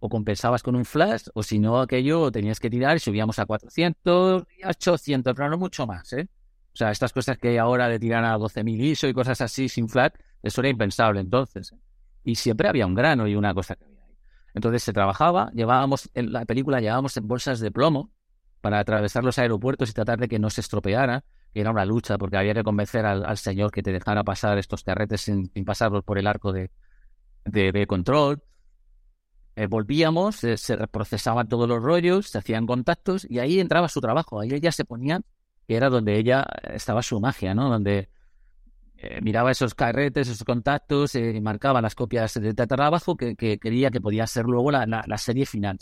[0.00, 3.46] o compensabas con un flash, o si no, aquello tenías que tirar y subíamos a
[3.46, 6.28] 400 y 800, pero no mucho más, ¿eh?
[6.72, 9.68] O sea, estas cosas que hay ahora de tirar a 12.000 ISO y cosas así
[9.68, 11.72] sin flash, eso era impensable entonces.
[11.72, 11.76] ¿eh?
[12.24, 14.16] y siempre había un grano y una cosa que había ahí.
[14.54, 18.10] Entonces se trabajaba, llevábamos, en la película llevábamos en bolsas de plomo
[18.60, 22.18] para atravesar los aeropuertos y tratar de que no se estropeara, que era una lucha
[22.18, 26.18] porque había que convencer al, señor que te dejara pasar estos terretes sin, pasarlos por
[26.18, 26.70] el arco de,
[27.44, 28.42] de, control.
[29.56, 34.40] Eh, volvíamos, se procesaban todos los rollos, se hacían contactos y ahí entraba su trabajo.
[34.40, 35.20] Ahí ella se ponía,
[35.66, 37.68] que era donde ella estaba su magia, ¿no?
[37.68, 38.08] Donde
[39.02, 43.90] eh, miraba esos carretes, esos contactos, eh, marcaba las copias de trabajo que, que, quería
[43.90, 45.78] que podía ser luego la, la, serie final.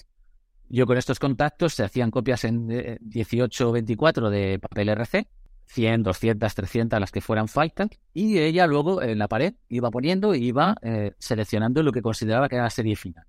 [0.68, 5.26] Yo con estos contactos se hacían copias en 18 o 24 de papel RC,
[5.68, 10.34] 100, 200, 300, las que fueran faltas, y ella luego en la pared iba poniendo
[10.34, 13.24] y iba eh, seleccionando lo que consideraba que era la serie final.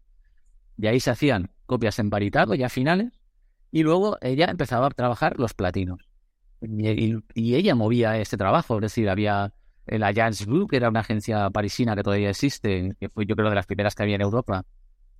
[0.80, 3.12] Y ahí se hacían copias en paritado, ya finales,
[3.70, 6.00] y luego ella empezaba a trabajar los platinos.
[6.62, 7.16] Y,
[7.56, 9.54] ella movía este trabajo, es decir, había
[9.86, 13.50] la Agence Group, que era una agencia parisina que todavía existe, que fue yo creo
[13.50, 14.66] de las primeras que había en Europa,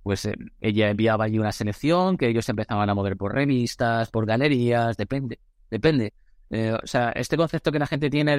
[0.02, 4.26] pues eh, ella enviaba allí una selección que ellos empezaban a mover por revistas, por
[4.26, 5.40] galerías, depende,
[5.70, 6.14] depende.
[6.50, 8.36] Eh, o sea, este concepto que la gente tiene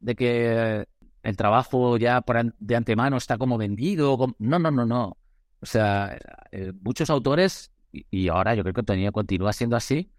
[0.00, 0.86] de, que
[1.22, 2.24] el trabajo ya
[2.58, 5.16] de antemano está como vendido, no, no, no, no.
[5.62, 6.18] O sea,
[6.50, 10.10] eh, muchos autores, y, ahora yo creo que todavía continúa siendo así,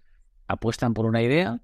[0.47, 1.59] apuestan por una idea,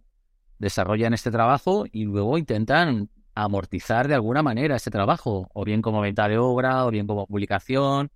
[0.58, 6.02] desarrollan este trabajo y luego intentan amortizar de alguna manera ese trabajo, o bien como
[6.02, 8.12] venta de obra, o bien como publicación.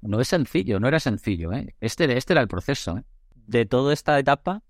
[0.00, 1.52] No es sencillo, no era sencillo.
[1.52, 1.74] ¿eh?
[1.80, 2.96] Este, este era el proceso.
[2.96, 3.04] ¿eh?
[3.34, 4.62] De toda esta etapa,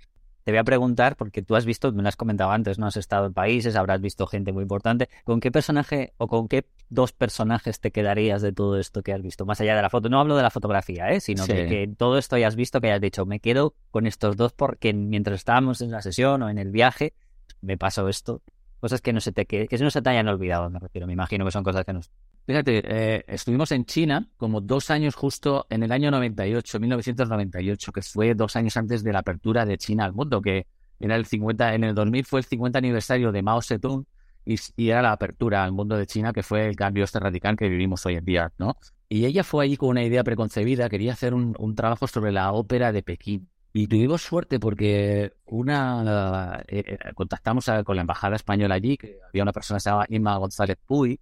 [0.45, 2.97] te voy a preguntar, porque tú has visto, me lo has comentado antes, no has
[2.97, 5.09] estado en países, habrás visto gente muy importante.
[5.24, 9.22] ¿Con qué personaje o con qué dos personajes te quedarías de todo esto que has
[9.22, 9.47] visto?
[9.47, 11.20] Más allá de la foto, no hablo de la fotografía, ¿eh?
[11.20, 14.53] sino de que todo esto hayas visto, que hayas dicho, me quedo con estos dos
[14.53, 17.14] porque mientras estábamos en la sesión o en el viaje,
[17.61, 18.43] me pasó esto
[18.82, 21.07] Cosas que no se te, que, que no se te hayan olvidado, me refiero.
[21.07, 22.11] Me imagino que son cosas que nos...
[22.45, 28.03] Fíjate, eh, estuvimos en China como dos años justo en el año 98, 1998, que
[28.03, 30.66] fue dos años antes de la apertura de China al mundo, que
[30.99, 34.07] era el 50, en el 2000 fue el 50 aniversario de Mao Zedong
[34.45, 37.57] y, y, era la apertura al mundo de China, que fue el cambio este radical
[37.57, 38.76] que vivimos hoy en día, ¿no?
[39.09, 42.53] Y ella fue allí con una idea preconcebida, quería hacer un, un trabajo sobre la
[42.53, 43.49] ópera de Pekín.
[43.72, 49.43] Y tuvimos suerte porque una eh, eh, contactamos con la embajada española allí, que había
[49.45, 51.18] una persona que se llamaba Inma González Puy,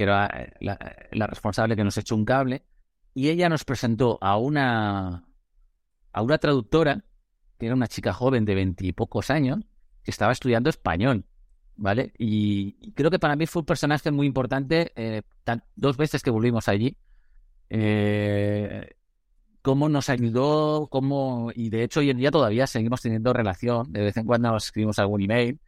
[0.00, 0.50] que era eh,
[1.12, 2.64] la, responsable que nos echó un cable,
[3.12, 5.26] y ella nos presentó a una
[6.12, 7.04] a una traductora,
[7.58, 9.58] que era una chica joven de veintipocos años,
[10.02, 11.26] que estaba estudiando español,
[11.76, 12.14] ¿vale?
[12.16, 14.90] Y, creo que para mí fue un personaje muy importante,
[15.76, 16.96] dos veces que volvimos allí,
[17.68, 18.94] eh,
[19.60, 24.00] cómo nos ayudó, cómo, y de hecho hoy en día todavía seguimos teniendo relación, de
[24.00, 25.60] vez en cuando nos escribimos algún email,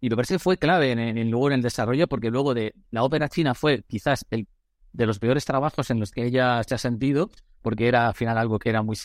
[0.00, 2.74] y me parece que fue clave en, en, luego en el desarrollo, porque luego de
[2.90, 4.46] la ópera china fue quizás el
[4.92, 7.30] de los peores trabajos en los que ella se ha sentido,
[7.62, 8.98] porque era al final algo que era muy,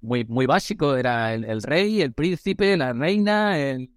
[0.00, 3.90] muy, básico, era el, rey, el príncipe, la reina, el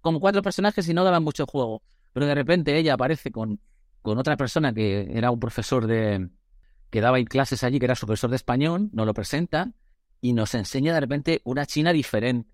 [0.00, 1.82] como cuatro personajes y no daban mucho juego.
[2.12, 3.60] Pero de repente ella aparece con,
[4.02, 6.28] con otra persona que era un profesor de,
[6.90, 9.72] que daba clases allí, que era su profesor de español, nos lo presenta
[10.20, 12.48] y nos enseña de repente una China diferente.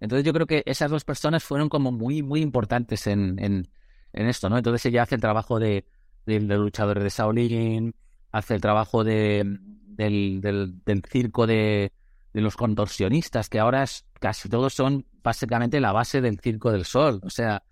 [0.00, 3.68] Entonces yo creo que esas dos personas fueron como muy, muy importantes en, en,
[4.12, 4.56] esto, ¿no?
[4.58, 5.86] Entonces ella hace el trabajo de,
[6.26, 7.94] de, de luchadores de Shaolin,
[8.32, 9.58] hace el trabajo de,
[9.98, 11.92] del, del, circo de,
[12.32, 16.84] de los contorsionistas, que ahora es, casi todos son básicamente la base del Circo del
[16.84, 17.20] Sol.
[17.24, 17.64] O sea,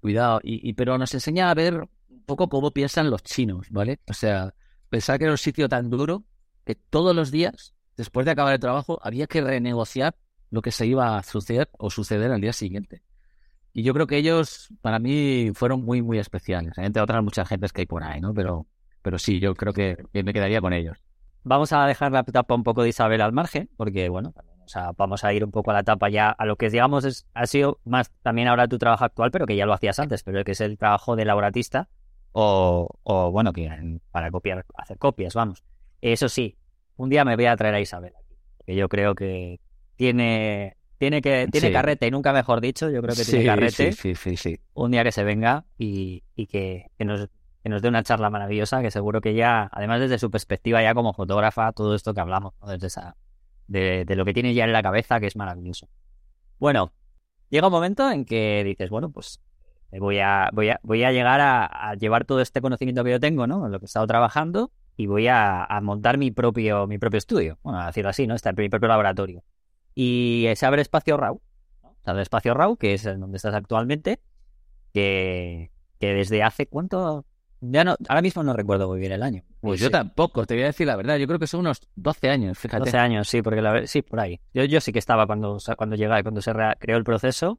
[0.00, 0.40] cuidado.
[0.42, 4.00] Y, pero nos enseña a ver un poco cómo piensan los chinos, ¿vale?
[4.08, 4.54] O sea,
[4.88, 6.24] pensar que era un sitio tan duro
[6.64, 10.16] que todos los días, después de acabar el trabajo, había que renegociar
[10.50, 13.02] lo que se iba a suceder o suceder al día siguiente.
[13.72, 16.78] Y yo creo que ellos, para mí, fueron muy, muy especiales.
[16.78, 18.32] Entre otras muchas gentes que hay por ahí, ¿no?
[18.32, 18.66] Pero,
[19.02, 20.98] pero sí, yo creo que me quedaría con ellos.
[21.44, 24.34] Vamos a dejar la etapa un poco de Isabel al margen, porque bueno,
[24.64, 27.04] o sea, vamos a ir un poco a la etapa ya a lo que digamos
[27.04, 30.24] es, ha sido más también ahora tu trabajo actual, pero que ya lo hacías antes,
[30.24, 31.88] pero que es el trabajo de laboratista
[32.32, 33.70] o, o bueno, que
[34.10, 35.62] para copiar, hacer copias, vamos.
[36.00, 36.56] Eso sí,
[36.96, 38.12] un día me voy a traer a Isabel
[38.66, 39.60] que yo creo que
[39.96, 43.92] tiene tiene que tiene carrete, y nunca mejor dicho, yo creo que tiene carrete.
[43.92, 47.28] Sí, sí, sí, Un día que se venga y, y que, que, nos,
[47.62, 50.94] que nos dé una charla maravillosa, que seguro que ya, además desde su perspectiva ya
[50.94, 53.16] como fotógrafa, todo esto que hablamos, desde esa,
[53.68, 55.88] de, lo que tiene ya en la cabeza, que es maravilloso.
[56.58, 56.92] Bueno,
[57.50, 59.40] llega un momento en que dices, bueno, pues
[59.92, 63.46] voy a, voy a, voy a llegar a, llevar todo este conocimiento que yo tengo,
[63.46, 63.66] ¿no?
[63.66, 67.58] En lo que he estado trabajando, y voy a, montar mi propio, mi propio estudio.
[67.62, 68.34] Bueno, a decirlo así, ¿no?
[68.34, 69.42] Está mi propio laboratorio.
[69.96, 71.40] Y se abre Espacio RAW.
[72.04, 74.20] Se abre Espacio RAW, que es donde estás actualmente,
[74.92, 77.24] que, que desde hace, ¿cuánto?
[77.60, 79.42] Ya no, ahora mismo no recuerdo muy bien el año.
[79.60, 81.16] Pues yo tampoco, te voy a decir la verdad.
[81.16, 82.84] Yo creo que son unos 12 años, fíjate.
[82.84, 84.38] 12 años, sí, porque la, sí, por ahí.
[84.52, 87.58] Yo, yo sí que estaba cuando, cuando llegaba, cuando se creó el proceso.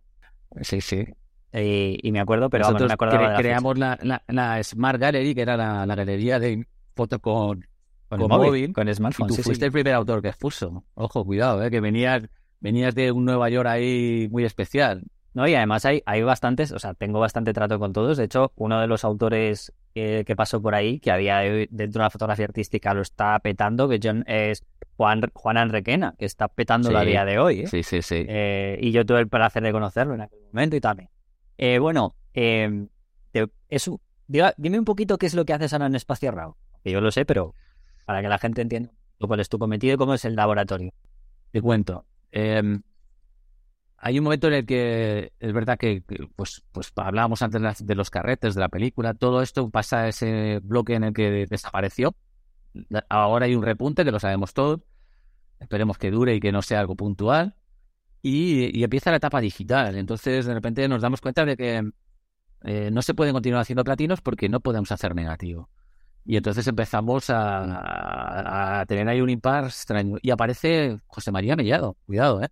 [0.62, 1.06] Sí, sí.
[1.52, 5.58] Y, me acuerdo, pero Nosotros vamos, me cre creamos la, la, Smart Gallery, que era
[5.58, 7.66] la, galería de fotos con,
[8.10, 9.32] con, móvil, Con smartphone.
[9.32, 10.84] Y tú fuiste el primer autor que expuso.
[10.96, 12.24] Ojo, cuidado, eh, que venías,
[12.60, 15.04] venías de un Nueva York ahí muy especial.
[15.34, 18.18] No, y además hay, hay bastantes, o sea, tengo bastante trato con todos.
[18.18, 19.72] De hecho, uno de los autores
[20.26, 24.00] que, pasó por ahí, que había dentro de la fotografía artística lo está petando, que
[24.02, 24.64] John es
[24.96, 27.62] Juan, Juan Enriquena, que está petando la día de hoy.
[27.62, 27.68] ¿eh?
[27.68, 28.26] Sí, sí, sí.
[28.28, 31.10] Eh, y yo tuve el placer de conocerlo en aquel momento y también.
[31.58, 32.90] Eh, bueno, em,
[33.70, 36.56] eso, dime un poquito qué es lo que haces ahora en Espacio RAW.
[36.84, 37.56] Que yo lo sé, pero
[38.08, 38.90] para que la gente entienda
[39.20, 40.94] cuál es tu cometido y cómo es el laboratorio.
[41.52, 42.06] Te cuento.
[42.32, 42.80] Eh,
[43.98, 46.04] hay un momento en el que es verdad que,
[46.38, 50.62] pues, pues hablábamos antes de los carretes de la película, todo esto pasa a ese
[50.64, 52.16] bloque en el que desapareció.
[53.10, 54.80] Ahora hay un repunte, que lo sabemos todos.
[55.60, 57.56] Esperemos que dure y que no sea algo puntual.
[58.22, 59.98] Y, empieza la etapa digital.
[59.98, 61.92] Entonces, de repente nos damos cuenta de que
[62.64, 65.70] eh, no se pueden continuar haciendo platinos porque no podemos hacer negativo.
[66.30, 70.18] Y entonces empezamos a, tener ahí un impar extraño.
[70.22, 71.96] Y aparece José María Mellado.
[72.06, 72.50] Cuidado, ¿eh?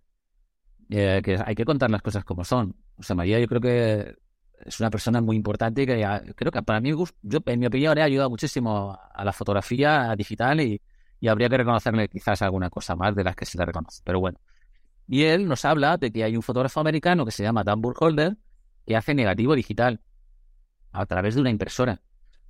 [0.88, 2.74] Eh, que hay que contar las cosas como son.
[3.00, 4.16] Sea, María yo creo que
[4.64, 6.02] es una persona muy importante que
[6.34, 10.58] creo que para mí, yo, en mi opinión, ha ayudado muchísimo a la fotografía digital
[10.62, 10.80] y,
[11.28, 14.00] habría que reconocerle quizás alguna cosa más de las que se le reconoce.
[14.04, 14.38] Pero bueno.
[15.06, 18.38] Y él nos habla de que hay un fotógrafo americano que se llama Dan Burkholder
[18.86, 20.00] que hace negativo digital
[20.92, 22.00] a través de una impresora.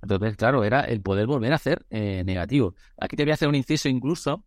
[0.01, 2.75] Entonces, claro, era el poder volver a hacer eh, negativo.
[2.99, 4.45] Aquí te voy a hacer un inciso incluso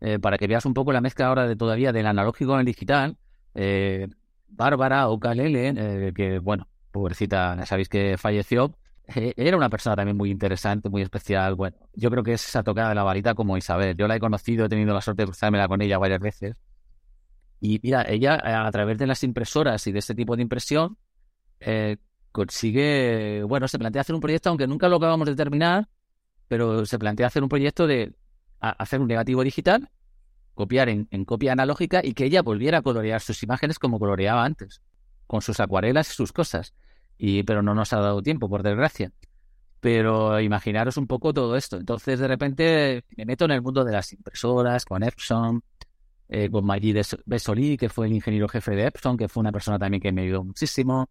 [0.00, 2.66] eh, para que veas un poco la mezcla ahora de todavía del analógico con el
[2.66, 3.16] digital
[3.54, 4.08] eh,
[4.48, 8.76] Bárbara Okalele, eh, que bueno, pobrecita, sabéis que falleció,
[9.14, 11.54] eh, era una persona también muy interesante, muy especial.
[11.54, 13.96] Bueno, yo creo que es esa tocada de la varita como Isabel.
[13.96, 16.56] Yo la he conocido, he tenido la suerte de cruzármela con ella varias veces.
[17.60, 20.96] Y mira, ella a través de las impresoras y de este tipo de impresión
[22.32, 25.88] consigue, bueno, se plantea hacer un proyecto, aunque nunca lo acabamos de terminar,
[26.48, 28.14] pero se plantea hacer un proyecto de
[28.60, 29.90] hacer un negativo digital
[30.60, 34.82] copiar en, copia analógica y que ella volviera a colorear sus imágenes como coloreaba antes,
[35.26, 36.74] con sus acuarelas y sus cosas.
[37.16, 39.10] Y, pero no nos ha dado tiempo, por desgracia.
[39.80, 41.78] Pero imaginaros un poco todo esto.
[41.78, 45.62] Entonces, de repente, me meto en el mundo de las impresoras, con Epson,
[46.28, 49.78] eh, con Maggi Besoli, que fue el ingeniero jefe de Epson, que fue una persona
[49.78, 51.08] también que me ayudó muchísimo.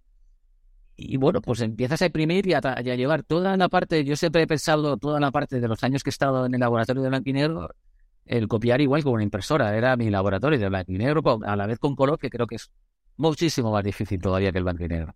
[1.01, 4.47] Y bueno, pues empiezas a imprimir y a, llevar toda la parte, yo siempre he
[4.47, 7.69] pensado toda la parte de los años que he estado en el laboratorio de Blanquinegro,
[8.25, 9.75] el copiar igual con una impresora.
[9.75, 12.55] Era mi laboratorio de blanco y negro, a la vez con color, que creo que
[12.55, 12.69] es
[13.17, 15.15] muchísimo más difícil todavía que el blanco y negro.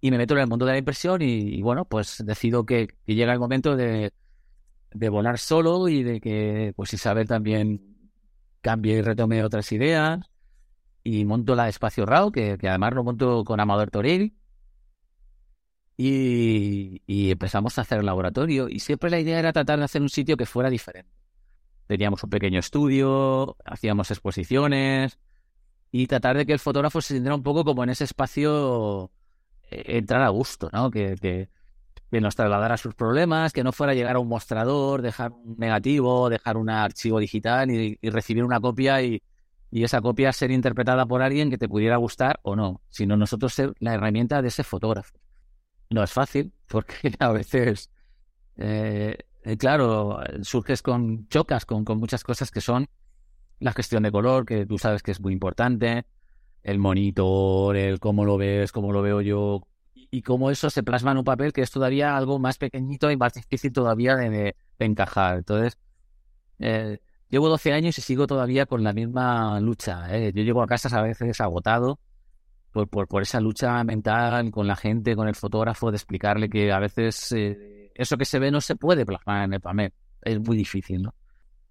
[0.00, 3.32] Y me meto en el mundo de la impresión y, bueno, pues decido que, llega
[3.32, 4.12] el momento de,
[4.92, 8.10] de, volar solo y de que pues Isabel también
[8.60, 10.20] cambie y retome otras ideas.
[11.02, 14.36] Y monto la Espacio RAW, que, además lo monto con Amador Toril.
[15.98, 18.70] Y, y empezamos a hacer el laboratorio.
[18.70, 21.18] Y siempre la idea era tratar de hacer un sitio que fuera diferente
[21.88, 25.18] teníamos un pequeño estudio, hacíamos exposiciones
[25.90, 29.10] y tratar de que el fotógrafo se sintiera un poco como en ese espacio
[29.70, 30.90] eh, entrar a gusto, ¿no?
[30.90, 31.48] Que, que,
[32.20, 36.56] nos trasladara sus problemas, que no fuera llegar a un mostrador, dejar un negativo, dejar
[36.56, 39.22] un archivo digital y, recibir una copia y,
[39.70, 43.52] y esa copia ser interpretada por alguien que te pudiera gustar o no, sino nosotros
[43.52, 45.18] ser la herramienta de ese fotógrafo.
[45.90, 47.90] No es fácil, porque a veces,
[48.56, 52.88] eh, eh, claro, surges con, chocas con, con muchas cosas que son
[53.60, 56.06] la gestión de color, que tú sabes que es muy importante,
[56.62, 59.62] el monitor, el cómo lo ves, cómo lo veo yo,
[60.10, 63.16] y cómo eso se plasma en un papel que es todavía algo más pequeñito y
[63.16, 65.38] más difícil todavía de, encajar.
[65.38, 65.78] Entonces,
[66.58, 70.14] eh, llevo 12 años y sigo todavía con la misma lucha.
[70.16, 70.32] ¿eh?
[70.34, 71.98] Yo llego a casa a veces agotado
[72.86, 77.32] por, esa lucha mental con la gente, con el fotógrafo, de explicarle que a veces
[77.32, 79.92] eh, eso que se ve no se puede plasmar en el papel.
[80.22, 81.14] Es muy difícil, ¿no?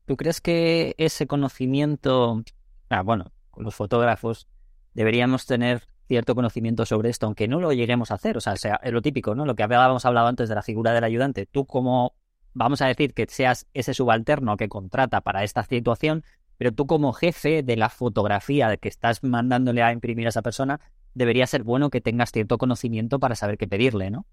[0.06, 2.44] ¿Tú crees que ese conocimiento,
[2.90, 4.48] ah, bueno, los fotógrafos
[4.94, 8.38] deberíamos tener cierto conocimiento sobre esto, aunque no lo lleguemos a hacer.
[8.38, 9.46] O sea, sea es lo típico, ¿no?
[9.46, 11.46] Lo que habíamos hablado antes de la figura del ayudante.
[11.46, 12.16] Tú como,
[12.54, 16.24] vamos a decir que seas ese subalterno que contrata para esta situación,
[16.58, 20.80] pero tú como jefe de la fotografía que estás mandándole a imprimir a esa persona,
[21.14, 24.26] debería ser bueno que tengas cierto conocimiento para saber qué pedirle, ¿no?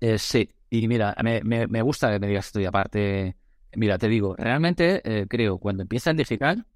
[0.00, 3.36] Eh, sí, y mira, me, me, gusta que me digas esto y aparte,
[3.76, 6.66] mira, te digo, realmente eh, creo, cuando empieza en digital,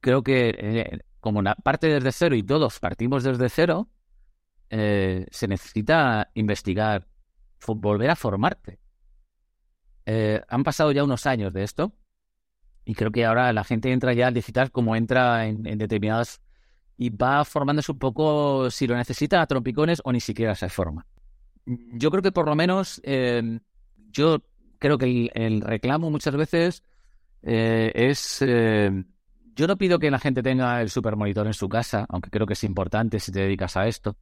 [0.00, 3.88] creo que eh, como parte desde cero y todos partimos desde cero,
[4.70, 7.06] se necesita investigar,
[7.66, 8.78] volver a formarte.
[10.48, 11.92] Han pasado ya unos años de esto
[12.88, 16.40] y creo que ahora la gente entra ya al digital como entra en, determinadas
[16.98, 21.06] y va formándose un poco si lo necesita a trompicones o ni siquiera se forma.
[21.64, 23.60] Yo creo que por lo menos eh,
[24.10, 24.42] yo
[24.78, 26.82] creo que el, reclamo muchas veces
[27.40, 28.42] es
[29.58, 32.52] yo no pido que la gente tenga el supermonitor en su casa, aunque creo que
[32.52, 34.16] es importante si te dedicas a esto,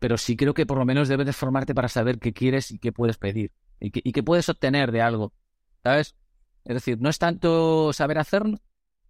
[0.00, 2.78] pero sí creo que por lo menos debes de formarte para saber qué quieres y
[2.78, 5.34] qué puedes pedir y qué, puedes obtener de algo,
[5.82, 6.16] ¿sabes?
[6.64, 8.58] Es decir, no es tanto saber hacerlo,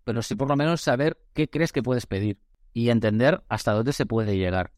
[0.03, 2.40] pero sí por lo menos saber qué crees que puedes pedir
[2.75, 4.72] y entender hasta dónde se puede llegar.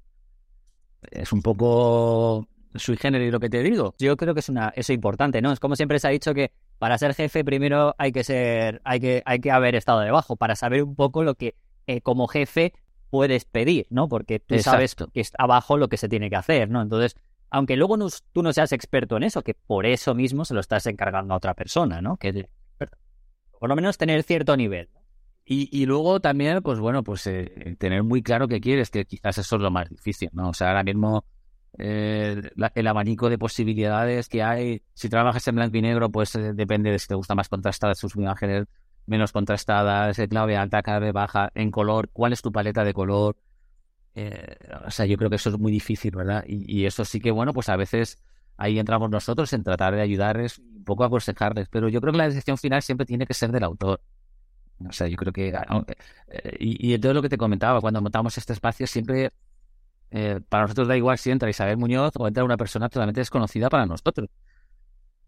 [1.10, 3.94] Es un poco sui generis lo que te digo.
[3.98, 5.50] Yo creo que es una eso importante, ¿no?
[5.50, 9.00] Es como siempre se ha dicho que para ser jefe primero hay que ser, hay
[9.00, 12.74] que, hay que haber estado debajo para saber un poco lo que eh, como jefe
[13.08, 14.08] puedes pedir, ¿no?
[14.08, 16.82] Porque tú sabes que es abajo lo que se tiene que hacer, ¿no?
[16.82, 17.16] Entonces,
[17.48, 17.96] aunque luego
[18.32, 21.38] tú no seas experto en eso, que por eso mismo se lo estás encargando a
[21.38, 22.18] otra persona, ¿no?
[22.18, 22.48] Que
[23.58, 24.90] por lo menos tener cierto nivel.
[25.48, 29.38] Y, y luego también, pues bueno, pues eh, tener muy claro qué quieres, que quizás
[29.38, 30.48] eso es lo más difícil, ¿no?
[30.48, 31.24] O sea, ahora mismo
[31.78, 32.42] eh,
[32.74, 34.82] el abanico de posibilidades que hay.
[34.94, 37.98] Si trabajas en blanco y negro, pues eh, depende de si te gusta más contrastadas
[37.98, 38.66] sus imágenes,
[39.06, 43.36] menos contrastadas, clave alta, clave baja, en color, cuál es tu paleta de color.
[44.14, 46.44] Eh, o sea, yo creo que eso es muy difícil, ¿verdad?
[46.46, 48.18] Y, eso sí que, bueno, pues a veces
[48.56, 52.28] ahí entramos nosotros en tratar de ayudarles, un poco aconsejarles, pero yo creo que la
[52.28, 54.00] decisión final siempre tiene que ser del autor.
[54.88, 55.54] O sea, yo creo que...
[56.58, 59.32] y, y todo lo que te comentaba, cuando montamos este espacio, siempre
[60.10, 63.68] eh, para nosotros da igual si entra Isabel Muñoz o entra una persona totalmente desconocida
[63.68, 64.28] para nosotros.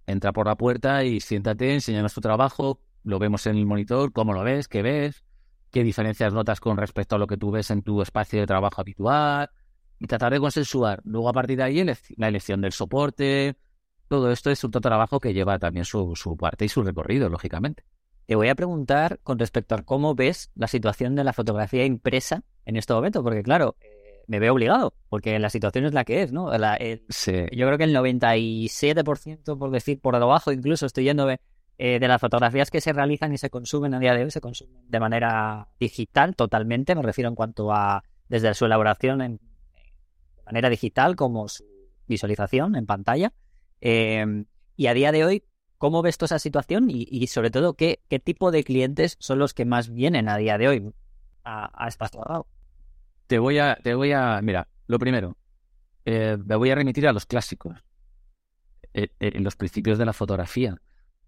[0.07, 4.33] Entra por la puerta y siéntate, enséñanos tu trabajo, lo vemos en el monitor, cómo
[4.33, 5.25] lo ves, qué ves,
[5.71, 8.81] qué diferencias notas con respecto a lo que tú ves en tu espacio de trabajo
[8.81, 9.51] habitual
[9.99, 11.03] y tratar de consensuar.
[11.05, 11.85] Luego a partir de ahí
[12.17, 13.57] la elección del soporte,
[14.09, 17.85] todo esto es un trabajo que lleva también su parte y su recorrido, lógicamente.
[18.29, 22.43] Te voy a preguntar con respecto a cómo ves la situación de la fotografía impresa
[22.67, 23.75] en este momento, porque claro,
[24.27, 26.53] me veo obligado, porque la situación es la que es, ¿no?
[27.51, 31.39] Yo creo que el 97%, por decir, por debajo incluso, estoy yendo eh,
[31.79, 34.77] de las fotografías que se realizan y se consumen a día de hoy, se consumen
[34.87, 40.69] de manera digital totalmente, me refiero en cuanto a desde su elaboración en, de manera
[40.69, 41.65] digital como su
[42.07, 43.33] visualización en pantalla.
[43.81, 44.45] Em,
[44.77, 45.45] y a día de hoy,
[45.79, 46.89] ¿cómo ves toda esa situación?
[46.91, 50.59] Y, sobre todo, ¿qué, ¿qué tipo de clientes son los que más vienen a día
[50.59, 50.93] de hoy
[51.45, 52.47] a, a Espacio
[53.29, 55.37] te voy a, te voy a, mira, lo primero,
[56.05, 57.77] eh, me voy a remitir a los clásicos.
[58.95, 60.81] Eh, eh, en los principios de la fotografía,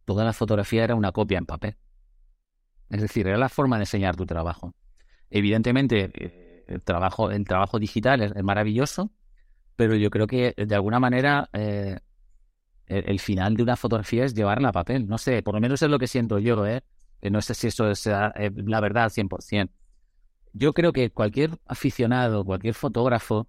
[0.06, 1.76] toda la fotografía era una copia en papel.
[2.88, 4.74] Es decir, era la forma de enseñar tu trabajo.
[5.28, 9.12] Evidentemente, el trabajo, el trabajo digital es, maravilloso,
[9.76, 11.50] pero yo creo que de alguna manera
[12.90, 15.06] el, final de una fotografía es llevarla a papel.
[15.06, 16.82] No sé, por lo menos es lo que siento yo, ¿eh?
[17.22, 19.70] No sé si eso es la verdad al 100%
[20.52, 23.48] yo creo que cualquier aficionado, cualquier fotógrafo,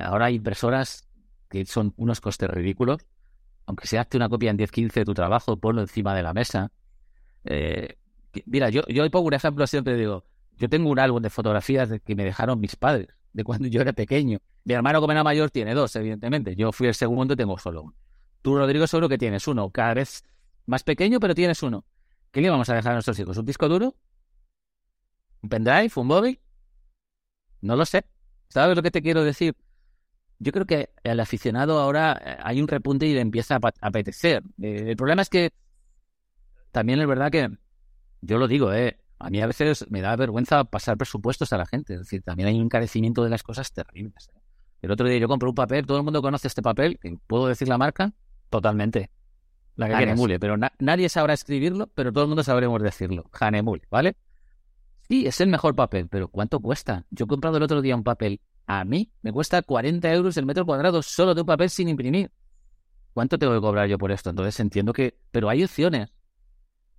[0.00, 1.08] ahora hay impresoras
[1.48, 3.06] que son unos costes ridículos,
[3.66, 6.70] aunque se hace una copia en 10-15 de tu trabajo, ponlo encima de la mesa.
[7.44, 7.96] Eh,
[8.46, 10.24] mira, yo, yo pongo un ejemplo, siempre digo,
[10.56, 13.92] yo tengo un álbum de fotografías que me dejaron mis padres, de cuando yo era
[13.92, 14.38] pequeño.
[14.64, 16.54] Mi hermano como era mayor tiene dos, evidentemente.
[16.54, 17.94] Yo fui el segundo y tengo solo uno.
[18.42, 20.24] Tú, Rodrigo, seguro que tienes uno, cada vez
[20.66, 21.84] más pequeño, pero tienes uno.
[22.32, 23.36] ¿Qué le vamos a dejar a nuestros hijos?
[23.36, 23.94] ¿Un disco duro?
[25.42, 25.90] ¿Un pendrive?
[25.94, 26.40] ¿Un móvil?
[27.60, 28.04] No lo sé.
[28.48, 29.56] ¿Sabes lo que te quiero decir?
[30.38, 34.42] Yo creo que al aficionado ahora eh, hay un repunte y le empieza a apetecer.
[34.60, 35.52] Eh, el problema es que
[36.72, 37.48] también es verdad que,
[38.22, 41.66] yo lo digo, eh, a mí a veces me da vergüenza pasar presupuestos a la
[41.66, 41.94] gente.
[41.94, 44.30] Es decir, también hay un encarecimiento de las cosas terribles.
[44.34, 44.40] ¿eh?
[44.80, 47.68] El otro día yo compré un papel, todo el mundo conoce este papel, ¿puedo decir
[47.68, 48.12] la marca?
[48.52, 49.10] Totalmente.
[49.76, 53.24] La que Hanemule, pero nadie sabrá escribirlo, pero todo el mundo sabremos decirlo.
[53.32, 54.14] Hanemule, ¿vale?
[55.08, 57.06] Sí, es el mejor papel, pero ¿cuánto cuesta?
[57.10, 58.42] Yo he comprado el otro día un papel.
[58.66, 62.30] A mí me cuesta 40 euros el metro cuadrado solo de un papel sin imprimir.
[63.14, 64.28] ¿Cuánto tengo que cobrar yo por esto?
[64.28, 65.16] Entonces entiendo que...
[65.30, 66.10] Pero hay opciones.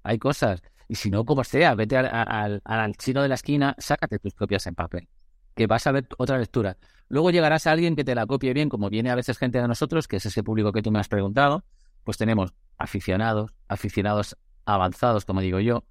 [0.01, 0.63] Hay cosas.
[0.87, 4.65] Y si no, como sea, vete al, al chino de la esquina, sácate tus copias
[4.65, 5.07] en papel.
[5.55, 6.77] Que vas a ver otra lectura.
[7.09, 9.67] Luego llegarás a alguien que te la copie bien, como viene a veces gente de
[9.67, 11.63] nosotros, que es ese público que tú me has preguntado.
[12.03, 15.83] Pues tenemos aficionados, aficionados avanzados, como digo yo,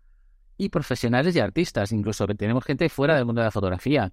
[0.57, 1.93] y profesionales y artistas.
[1.93, 4.13] Incluso tenemos gente fuera del mundo de la fotografía,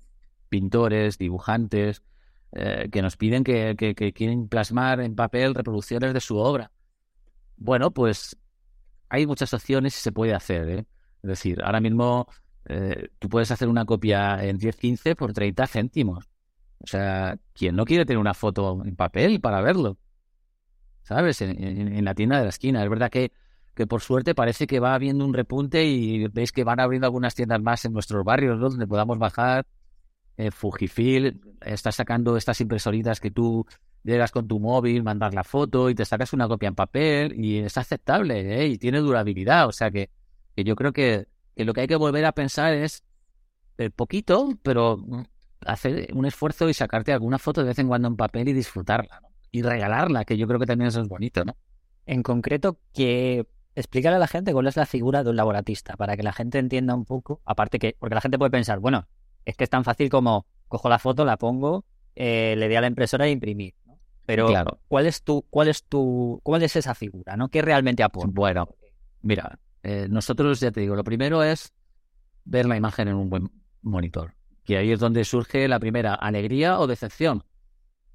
[0.50, 2.04] pintores, dibujantes,
[2.52, 3.76] eh, que nos piden que,
[4.16, 6.72] quieren plasmar en papel reproducciones de su obra.
[7.58, 8.38] Bueno, pues
[9.10, 10.70] hay muchas opciones y se puede hacer.
[10.70, 10.86] ¿eh?
[11.22, 12.28] Es decir, ahora mismo
[12.66, 16.30] eh, tú puedes hacer una copia en 10-15 por 30 céntimos.
[16.84, 19.97] O sea, ¿quién no quiere tener una foto en papel para verlo?
[21.03, 21.41] ¿Sabes?
[21.41, 22.84] En, la tienda de la esquina.
[22.84, 23.32] Es verdad que,
[23.76, 27.36] que, por suerte parece que va habiendo un repunte y veis que van abriendo algunas
[27.36, 28.70] tiendas más en nuestros barrios, ¿no?
[28.70, 29.66] Donde podamos bajar.
[30.38, 33.66] Eh, Fujifilm está sacando estas impresoritas que tú
[34.03, 37.57] llegas con tu móvil, mandas la foto y te sacas una copia en papel y
[37.57, 38.68] es aceptable ¿eh?
[38.68, 39.68] y tiene durabilidad.
[39.68, 40.10] O sea que,
[40.55, 41.28] que yo creo que,
[41.60, 43.03] que, lo que hay que volver a pensar es
[43.80, 44.97] eh, poquito, pero
[45.66, 49.20] hacer un esfuerzo y sacarte alguna foto de vez en cuando en papel y disfrutarla,
[49.22, 49.28] ¿no?
[49.51, 51.57] Y regalarla, que yo creo que también eso es bonito, ¿no?
[52.05, 53.45] En concreto, que
[53.76, 56.60] explicarle a la gente cuál es la figura de un laboratista, para que la gente
[56.60, 59.10] entienda un poco, aparte que, porque la gente puede pensar, bueno,
[59.43, 61.84] es que es tan fácil como cojo la foto, la pongo,
[62.16, 63.74] eh, le doy a la impresora e imprimir.
[63.86, 63.99] ¿no?
[64.26, 64.80] Pero, claro.
[64.88, 67.49] ¿cuál es tu, cuál es tu, cuál es esa figura, ¿no?
[67.49, 68.32] ¿Qué realmente aporta?
[68.34, 68.70] Bueno,
[69.22, 71.74] mira, eh, nosotros ya te digo, lo primero es
[72.46, 73.50] ver la imagen en un buen
[73.82, 74.34] monitor.
[74.64, 77.44] Que ahí es donde surge la primera alegría o decepción.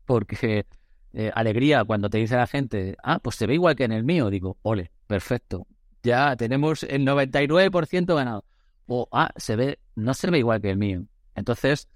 [0.04, 0.66] Porque
[1.12, 4.04] eh, alegría cuando te dice la gente, ah, pues se ve igual que en el
[4.04, 4.30] mío.
[4.30, 5.66] Digo, ole, perfecto.
[6.02, 8.44] Ya tenemos el 99% ganado.
[8.86, 11.04] O, ah, se ve, no se ve igual que el mío.
[11.34, 11.88] Entonces,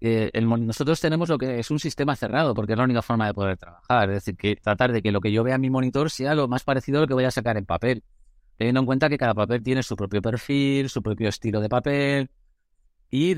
[0.00, 3.34] eh, nosotros tenemos lo que es un sistema cerrado, porque es la única forma de
[3.34, 4.10] poder trabajar.
[4.10, 6.48] Es decir, que tratar de que lo que yo vea en mi monitor sea lo
[6.48, 8.02] más parecido a lo que voy a sacar en papel.
[8.58, 12.30] Teniendo en cuenta que cada papel tiene su propio perfil, su propio estilo de papel,
[13.10, 13.34] y,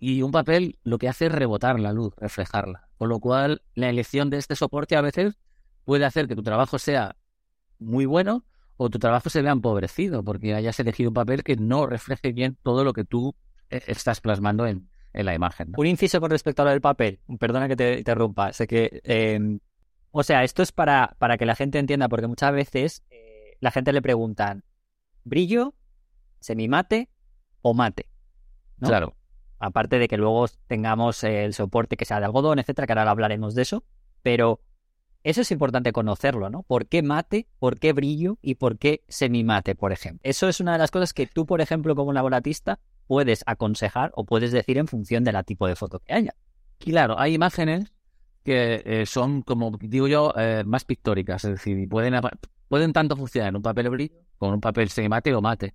[0.00, 2.88] y, un papel lo que hace es rebotar la luz, reflejarla.
[2.96, 5.36] Con lo cual, la elección de este soporte a veces
[5.84, 7.16] puede hacer que tu trabajo sea
[7.78, 8.44] muy bueno
[8.76, 12.56] o tu trabajo se vea empobrecido porque hayas elegido un papel que no refleje bien
[12.62, 13.34] todo lo que tú
[13.68, 15.74] eh, estás plasmando en, la imagen.
[15.76, 17.20] Un inciso con respecto a lo del papel.
[17.38, 18.54] Perdona que te interrumpa.
[18.54, 19.02] Sé que.
[19.04, 19.60] Em,
[20.10, 23.11] o sea, esto es para, que la gente entienda, porque muchas veces eh,
[23.62, 24.64] la gente le preguntan:
[25.24, 25.74] ¿brillo,
[26.40, 27.08] semimate
[27.62, 28.10] o mate?
[28.80, 29.14] Claro.
[29.60, 33.54] Aparte de que luego tengamos el soporte que sea de algodón, etcétera, que ahora hablaremos
[33.54, 33.84] de eso.
[34.22, 34.60] Pero
[35.22, 36.64] eso es importante conocerlo, ¿no?
[36.64, 40.20] ¿Por qué mate, por qué brillo y por qué semimate, por ejemplo?
[40.24, 44.24] Eso es una de las cosas que tú, por ejemplo, como laboratista, puedes aconsejar o
[44.24, 46.34] puedes decir en función del tipo de foto que haya.
[46.78, 47.92] Claro, hay imágenes
[48.42, 52.14] que eh, son, como digo yo, eh, más pictóricas, es decir, pueden,
[52.72, 55.74] pueden tanto funcionar en un papel brillo como un papel semimate o mate.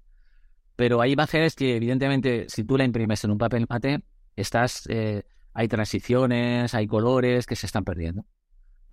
[0.76, 4.02] Pero hay imágenes que, evidentemente, si tú la imprimes en un papel mate,
[4.36, 5.22] estás, eh,
[5.54, 8.26] hay transiciones, hay colores que se están perdiendo.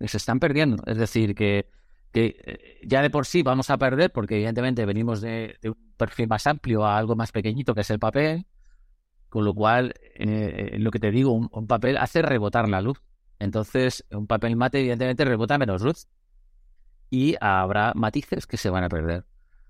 [0.01, 0.83] Se están perdiendo.
[0.85, 1.71] Es decir, que,
[2.11, 6.27] que eh, ya de por sí vamos a perder, porque evidentemente venimos de, un perfil
[6.27, 8.45] más amplio a algo más pequeñito que es el papel.
[9.29, 13.01] Con lo cual, eh, lo que te digo, un, papel hace rebotar la luz.
[13.39, 16.07] Entonces, un papel mate, evidentemente, rebota menos luz.
[17.15, 19.23] Y habrá matices que se van a perder.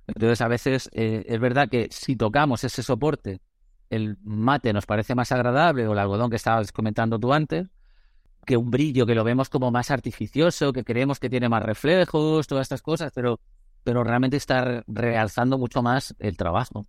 [0.07, 3.39] Entonces, a veces eh, es verdad que si tocamos ese soporte,
[3.91, 7.67] el mate nos parece más agradable, o el algodón que estabas comentando tú antes,
[8.47, 12.47] que un brillo que lo vemos como más artificioso, que creemos que tiene más reflejos,
[12.47, 13.39] todas estas cosas, pero,
[13.83, 16.87] pero realmente está realzando mucho más el trabajo.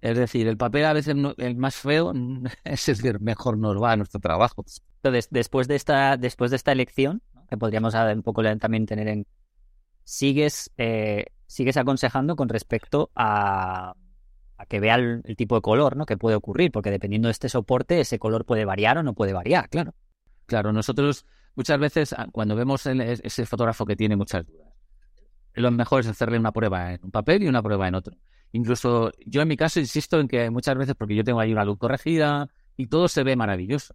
[0.00, 2.14] Es decir, el papel a veces el más feo,
[2.64, 4.64] es decir, mejor nos va a nuestro trabajo.
[4.96, 7.20] Entonces, después de esta, después de esta elección,
[7.50, 9.26] que podríamos un poco también tener en,
[10.10, 13.94] sigues eh, sigues aconsejando con respecto a,
[14.68, 16.04] que vea el, tipo de color ¿no?
[16.04, 19.32] que puede ocurrir, porque dependiendo de este soporte, ese color puede variar o no puede
[19.32, 19.94] variar, claro.
[20.46, 24.68] Claro, nosotros muchas veces ah, cuando vemos ese fotógrafo que tiene muchas dudas,
[25.54, 28.16] lo mejor es hacerle una prueba en un papel y una prueba en otro.
[28.50, 31.64] Incluso yo en mi caso insisto en que muchas veces, porque yo tengo ahí una
[31.64, 33.94] luz corregida y todo se ve maravilloso,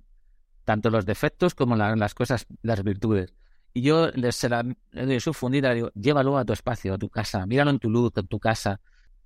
[0.63, 3.34] tanto los defectos como las cosas, las virtudes.
[3.76, 4.48] Y yo se
[4.94, 8.14] doy su fundida, digo, llévalo a tu espacio, a tu casa, míralo en tu luz,
[8.16, 8.80] en tu casa.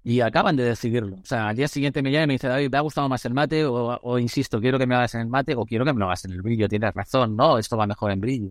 [0.03, 1.17] Y acaban de decidirlo.
[1.17, 3.23] O sea, al día siguiente me llama y me dice, David, me ha gustado más
[3.25, 5.93] el mate, o, o, insisto, quiero que me hagas en el mate, o quiero que
[5.93, 6.67] me lo hagas en el brillo.
[6.67, 8.49] Tienes razón, no, esto va mejor en brillo.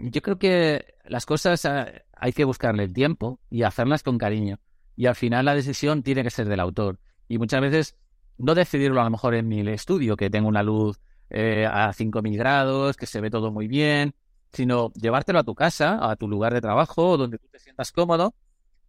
[0.00, 4.58] Yo creo que las cosas eh, hay que buscarle el tiempo y hacerlas con cariño.
[4.96, 7.00] Y al final la decisión tiene que ser del autor.
[7.28, 7.96] Y muchas veces
[8.38, 12.34] no decidirlo a lo mejor en mi estudio, que tengo una luz eh, a 5.000
[12.38, 14.14] grados, que se ve todo muy bien,
[14.54, 18.34] sino llevártelo a tu casa, a tu lugar de trabajo, donde tú te sientas cómodo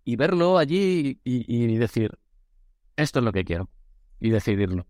[0.03, 2.17] y verlo allí y, decir,
[2.95, 3.69] esto es lo que quiero
[4.19, 4.85] y decidirlo.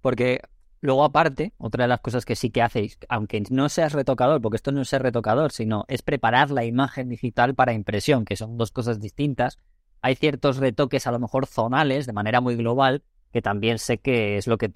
[0.00, 0.40] Porque
[0.80, 4.56] luego aparte, otra de las cosas que sí que hacéis, aunque no seas retocador, porque
[4.56, 8.56] esto no es ser retocador, sino es preparar la imagen digital para impresión, que son
[8.56, 9.58] dos cosas distintas.
[10.00, 13.02] Hay ciertos retoques a lo mejor zonales, de manera muy global,
[13.32, 14.70] que también sé que es lo que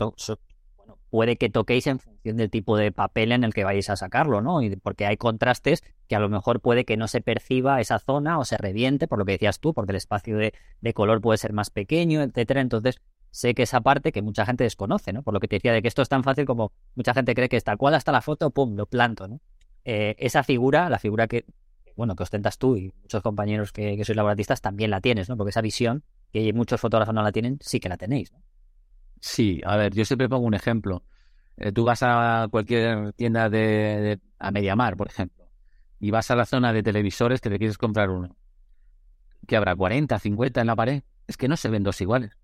[1.10, 4.40] puede que toquéis en función del tipo de papel en el que vais a sacarlo,
[4.40, 4.62] ¿no?
[4.62, 8.38] Y porque hay contrastes que a lo mejor puede que no se perciba esa zona
[8.38, 10.52] o se reviente, por lo que decías tú, porque el espacio de,
[10.94, 12.60] color puede ser más pequeño, etcétera.
[12.60, 13.00] Entonces,
[13.30, 15.22] sé que esa parte que mucha gente desconoce, ¿no?
[15.22, 17.48] Por lo que te decía de que esto es tan fácil como mucha gente cree
[17.48, 19.40] que es tal cual hasta la foto, pum, lo planto, ¿no?
[19.84, 21.44] Eh, esa figura, la figura que,
[21.96, 25.36] bueno, que ostentas tú y muchos compañeros que, que sois laboratistas también la tienes, ¿no?
[25.36, 28.40] Porque esa visión, que muchos fotógrafos no la tienen, sí que la tenéis, ¿no?
[29.20, 31.04] Sí, a ver, yo siempre pongo un ejemplo.
[31.56, 35.50] Eh, tú vas a cualquier tienda de, a Mediamar, por ejemplo,
[36.00, 38.36] y vas a la zona de televisores que te quieres comprar uno.
[39.46, 39.74] que habrá?
[39.76, 41.02] ¿40, 50 en la pared?
[41.26, 42.36] Es que no se ven dos iguales.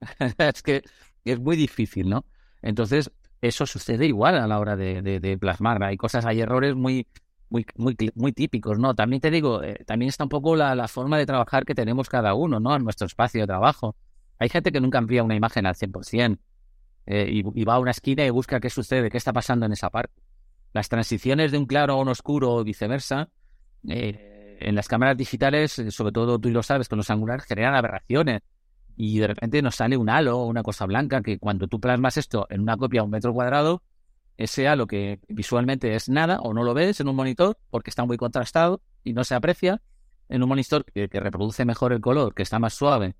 [0.38, 0.82] es que
[1.24, 2.26] es muy difícil, ¿no?
[2.62, 3.10] Entonces,
[3.40, 5.82] eso sucede igual a la hora de, de, plasmar.
[5.82, 7.06] Hay cosas, hay errores muy,
[7.50, 8.94] muy, muy, muy típicos, ¿no?
[8.94, 12.34] También te digo, eh, también está un poco la, forma de trabajar que tenemos cada
[12.34, 12.74] uno, ¿no?
[12.74, 13.96] En nuestro espacio de trabajo.
[14.38, 16.38] Hay gente que nunca envía una imagen al 100%
[17.06, 19.90] eh, y, va a una esquina y busca qué sucede, qué está pasando en esa
[19.90, 20.22] parte.
[20.72, 23.28] Las transiciones de un claro a un oscuro o viceversa,
[23.88, 27.74] eh, en las cámaras digitales, eh, sobre todo tú lo sabes, con los angulares generan
[27.74, 28.42] aberraciones
[28.96, 32.16] y de repente nos sale un halo o una cosa blanca que cuando tú plasmas
[32.16, 33.82] esto en una copia a un metro cuadrado,
[34.36, 38.04] ese halo que visualmente es nada o no lo ves en un monitor porque está
[38.04, 39.82] muy contrastado y no se aprecia,
[40.28, 43.14] en un monitor que reproduce mejor el color, que está más suave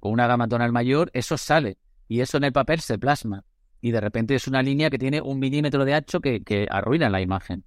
[0.00, 1.78] con una gama tonal mayor, eso sale.
[2.08, 3.44] Y eso en el papel se plasma.
[3.80, 7.10] Y de repente es una línea que tiene un milímetro de ancho que, que arruina
[7.10, 7.64] la imagen.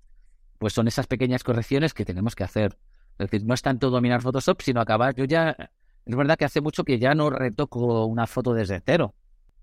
[0.58, 2.78] Pues son esas pequeñas correcciones que tenemos que hacer.
[3.18, 5.16] Es decir, no es tanto dominar Photoshop, sino acabar.
[5.16, 5.56] Yo ya.
[6.06, 9.14] Es verdad que hace mucho que ya no retoco una foto desde cero.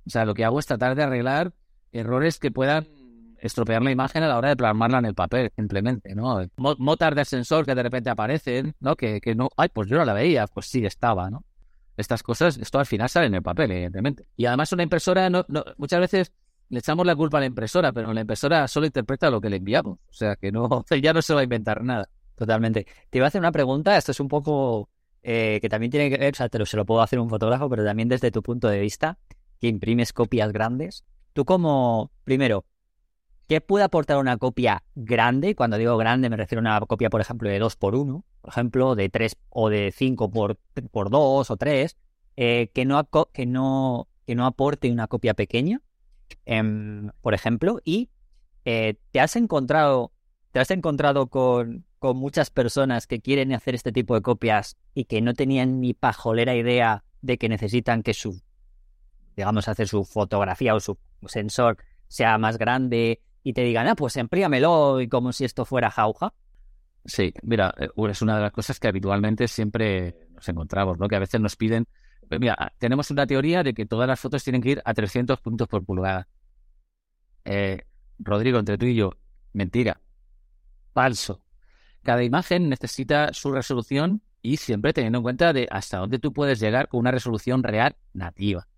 [0.07, 1.53] O sea, lo que hago es tratar de arreglar
[1.93, 2.87] errores que puedan
[3.41, 6.41] estropear la imagen a la hora de plasmarla en el papel, simplemente, ¿no?
[6.57, 8.97] Motas de ascensor que de repente aparecen, ¿no?
[8.97, 11.45] Que, que no, ay, pues yo no la veía, pues sí estaba, ¿no?
[11.99, 14.27] Estas cosas, esto al final sale en el papel, evidentemente.
[14.37, 15.45] Y además una impresora, no,
[15.77, 16.33] muchas veces
[16.69, 19.57] le echamos la culpa a la impresora, pero la impresora solo interpreta lo que le
[19.57, 19.99] enviamos.
[20.09, 22.09] O sea, que no, ya no se va a inventar nada.
[22.37, 22.87] Totalmente.
[23.11, 24.89] Te iba a hacer una pregunta, esto es un poco
[25.23, 27.69] eh, que también tiene que ver, o sea, te se lo puedo hacer un fotógrafo,
[27.69, 29.19] pero también desde tu punto de vista,
[29.61, 31.05] que imprimes copias grandes.
[31.33, 32.65] Tú como, primero,
[33.49, 35.55] ¿qué puede aportar una copia grande?
[35.55, 38.53] Cuando digo grande me refiero a una copia, por ejemplo, de 2 por 1 por
[38.53, 40.57] ejemplo, de 3 o de 5 por,
[40.91, 41.97] por 2 o 3,
[42.37, 45.83] eh, que, no, que, no, que no aporte una copia pequeña,
[46.47, 48.09] em, por ejemplo, y
[48.65, 50.13] eh, te has encontrado,
[50.53, 55.05] te has encontrado con, con muchas personas que quieren hacer este tipo de copias y
[55.05, 58.41] que no tenían ni pajolera idea de que necesitan que su,
[59.37, 60.97] digamos, hacer su fotografía o su
[61.27, 61.77] sensor
[62.07, 66.33] sea más grande y te digan, ah, pues empríamelo y como si esto fuera jauja.
[67.05, 71.09] Sí, mira, eh, es una de las cosas que habitualmente siempre nos encontramos, ¿no?
[71.09, 71.87] Que a veces nos piden...
[72.31, 75.41] Eh, mira, tenemos una teoría de que todas las fotos tienen que ir a 300
[75.41, 76.29] puntos por pulgada.
[77.45, 77.83] Eh,
[78.19, 79.13] Rodrigo, entre tú y yo,
[79.53, 80.01] mentira.
[80.93, 81.43] Falso.
[82.03, 86.61] Cada imagen necesita su resolución y siempre teniendo en cuenta de hasta dónde tú puedes
[86.61, 88.69] llegar con una resolución real nativa.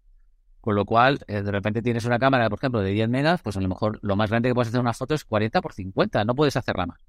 [0.60, 3.60] Con lo cual, de repente tienes una cámara, por ejemplo, de 10 megas, pues a
[3.60, 6.34] lo mejor lo más grande que puedes hacer una foto es 40 por 50, no
[6.34, 7.00] puedes hacerla más.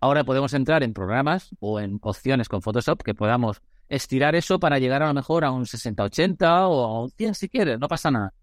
[0.00, 4.80] Ahora podemos entrar en programas o en opciones con Photoshop que podamos estirar eso para
[4.80, 8.10] llegar a lo mejor a un 60-80 o a un 100 si quieres, no pasa
[8.10, 8.34] nada.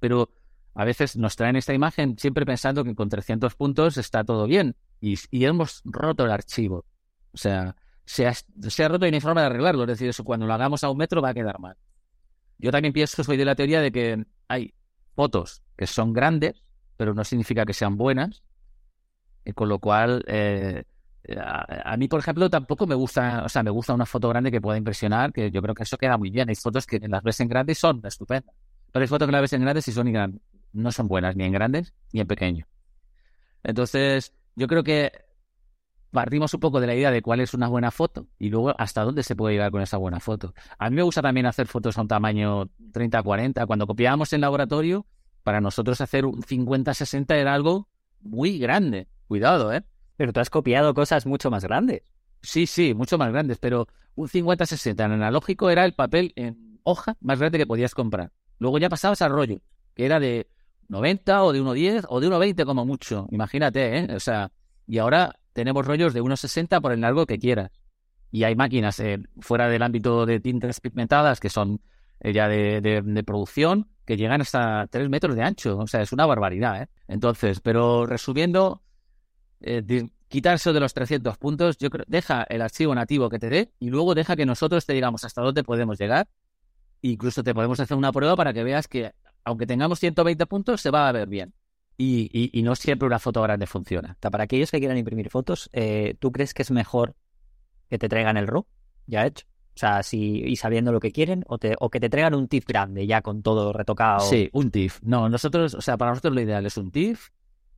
[0.00, 0.28] Pero
[0.74, 4.74] a veces nos traen esta imagen siempre pensando que con 300 puntos está todo bien
[5.00, 6.84] y, hemos roto el archivo.
[7.32, 9.82] O sea, se ha, roto y no hay forma de arreglarlo.
[9.82, 11.76] Es decir, eso cuando lo hagamos a un metro va a quedar mal.
[12.58, 14.74] Yo también pienso, soy de la teoría de que hay
[15.14, 16.62] fotos que son grandes,
[16.96, 18.42] pero no significa que sean buenas,
[19.44, 20.84] y con lo cual eh,
[21.38, 24.60] a, mí, por ejemplo, tampoco me gusta, o sea, me gusta una foto grande que
[24.60, 26.48] pueda impresionar, que yo creo que eso queda muy bien.
[26.48, 28.54] Hay fotos que las ves en grandes son estupendas,
[28.92, 30.40] pero hay fotos que las ves en grandes y son
[30.72, 32.66] no son buenas ni en grandes ni en pequeño.
[33.62, 35.23] Entonces, yo creo que
[36.14, 39.02] partimos un poco de la idea de cuál es una buena foto y luego hasta
[39.02, 40.54] dónde se puede llegar con esa buena foto.
[40.78, 43.66] A mí me gusta también hacer fotos a un tamaño 30-40.
[43.66, 45.06] Cuando copiábamos en laboratorio,
[45.42, 47.88] para nosotros hacer un 50-60 era algo
[48.22, 49.08] muy grande.
[49.26, 49.84] Cuidado, ¿eh?
[50.16, 52.02] Pero tú has copiado cosas mucho más grandes.
[52.40, 57.16] Sí, sí, mucho más grandes, pero un 50-60 en analógico era el papel en hoja
[57.20, 58.30] más grande que podías comprar.
[58.58, 59.60] Luego ya pasabas al rollo,
[59.94, 60.48] que era de
[60.88, 63.26] 90 o de 1,10 o de 1,20 como mucho.
[63.30, 64.14] Imagínate, ¿eh?
[64.14, 64.52] O sea,
[64.86, 67.70] y ahora tenemos rollos de 1,60 por el largo que quieras.
[68.30, 71.80] Y hay máquinas eh, fuera del ámbito de tintas pigmentadas que son
[72.20, 75.78] eh, ya de, de, producción que llegan hasta 3 metros de ancho.
[75.78, 76.88] O sea, es una barbaridad, ¿eh?
[77.06, 78.82] Entonces, pero resumiendo,
[79.60, 83.72] eh, quitarse de los 300 puntos, yo creo, deja el archivo nativo que te dé
[83.78, 86.28] y luego deja que nosotros te digamos hasta dónde podemos llegar.
[87.02, 89.12] Incluso te podemos hacer una prueba para que veas que,
[89.44, 91.54] aunque tengamos 120 puntos, se va a ver bien.
[91.96, 94.16] Y, no siempre una foto grande funciona.
[94.20, 97.14] Para aquellos que quieran imprimir fotos, eh, ¿tú crees que es mejor
[97.88, 98.66] que te traigan el RAW
[99.06, 99.46] ya hecho?
[99.76, 102.46] O sea, si, y sabiendo lo que quieren, o, te, o que te traigan un
[102.46, 104.20] TIFF grande ya con todo retocado.
[104.20, 105.02] Sí, un TIFF.
[105.02, 107.30] No, nosotros, o sea, para nosotros lo ideal es un TIFF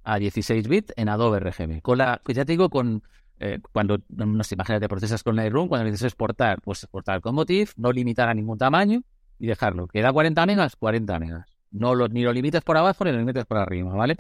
[0.05, 1.81] a 16 bits en Adobe RGB.
[1.81, 3.03] Con la, pues ya te digo, con
[3.39, 7.73] eh, cuando, no sé, imagínate, procesas con Lightroom, cuando necesitas exportar, pues exportar con Motif,
[7.77, 9.03] no limitar a ningún tamaño
[9.39, 9.87] y dejarlo.
[9.89, 10.77] ¿Queda 40 megas?
[10.77, 11.56] 40 megas.
[11.79, 14.17] No lo, ni lo limites por abajo ni lo limites por arriba, ¿vale?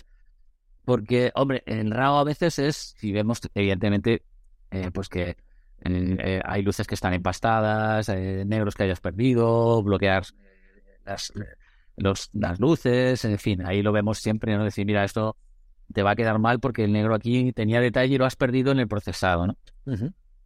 [0.85, 4.23] Porque, hombre, el RAW a veces es, si vemos, evidentemente,
[4.71, 5.37] eh, pues que
[5.85, 10.25] eh, hay luces que están empastadas, negros que hayas perdido, bloquear
[11.05, 11.33] las,
[11.97, 14.65] los, las luces, en fin, ahí lo vemos siempre, ¿no?
[14.65, 15.37] Decir, mira, esto
[15.93, 18.73] te va a quedar mal porque el negro aquí tenía detalle y lo has perdido
[18.73, 19.57] en el procesado, ¿no?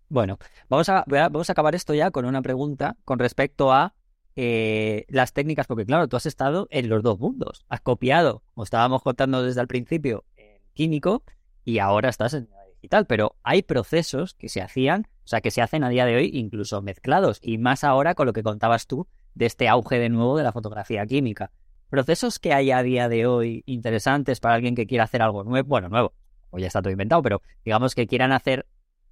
[0.09, 0.39] Bueno,
[0.69, 3.95] vamos a, vamos a acabar esto ya con una pregunta con respecto a
[4.37, 7.65] eh, las técnicas, porque claro, tú has estado en los dos mundos.
[7.69, 11.23] Has copiado, como estábamos contando desde el principio, en químico
[11.65, 15.61] y ahora estás en digital, pero hay procesos que se hacían, o sea, que se
[15.61, 19.07] hacen a día de hoy incluso mezclados y más ahora con lo que contabas tú
[19.35, 21.51] de este auge de nuevo de la fotografía química
[21.91, 25.69] procesos que hay a día de hoy interesantes para alguien que quiera hacer algo nuevo,
[25.69, 26.15] bueno, nuevo,
[26.51, 28.67] o ya está todo inventado, pero digamos que quieran hacer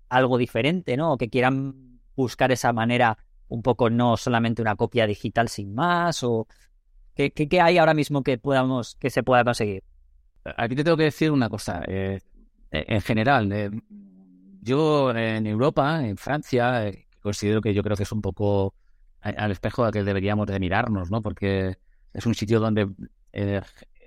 [0.09, 1.13] algo diferente, ¿no?
[1.13, 3.19] O que quieran buscar esa manera
[3.49, 6.47] un poco no solamente una copia digital sin más, o
[7.15, 9.83] qué, qué, hay ahora mismo que podamos, que se pueda conseguir.
[10.57, 11.83] Aquí te tengo que decir una cosa.
[11.87, 12.21] Eh,
[12.71, 13.71] en general, eh,
[14.61, 18.75] yo en Europa, en Francia, eh, considero que yo creo que es un poco
[19.21, 21.21] al espejo a que deberíamos de mirarnos, ¿no?
[21.21, 21.77] Porque
[22.15, 22.89] es un sitio donde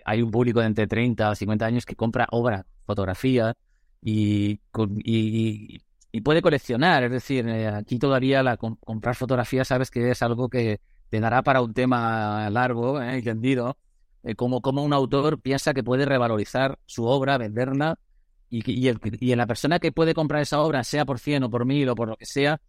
[0.06, 3.56] hay un público de entre 30 a 50 años que compra obra, fotografía
[4.02, 4.60] y,
[5.04, 5.82] y,
[6.20, 7.04] puede coleccionar.
[7.04, 11.42] Es decir, eh, aquí todavía la comprar fotografía sabes que es algo que te dará
[11.44, 13.78] para un tema largo, eh, entendido,
[14.36, 17.98] como, como un autor piensa que puede revalorizar su obra, venderla
[18.50, 21.50] y, y, el, y la persona que puede comprar esa obra, sea por 100 o
[21.50, 22.60] por 1000 o por lo que sea,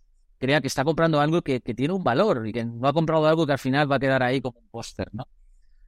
[0.43, 3.47] crea que está comprando algo que, tiene un valor y que no ha comprado algo
[3.47, 5.29] que al final va a quedar ahí como un póster, ¿no?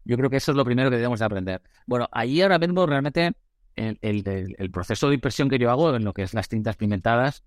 [0.05, 1.61] Yo creo que eso es lo primero que debemos de aprender.
[1.87, 3.33] Bueno, ahí ahora mismo realmente
[3.77, 7.45] el, proceso de impresión que yo hago en lo que es las tintas pigmentadas,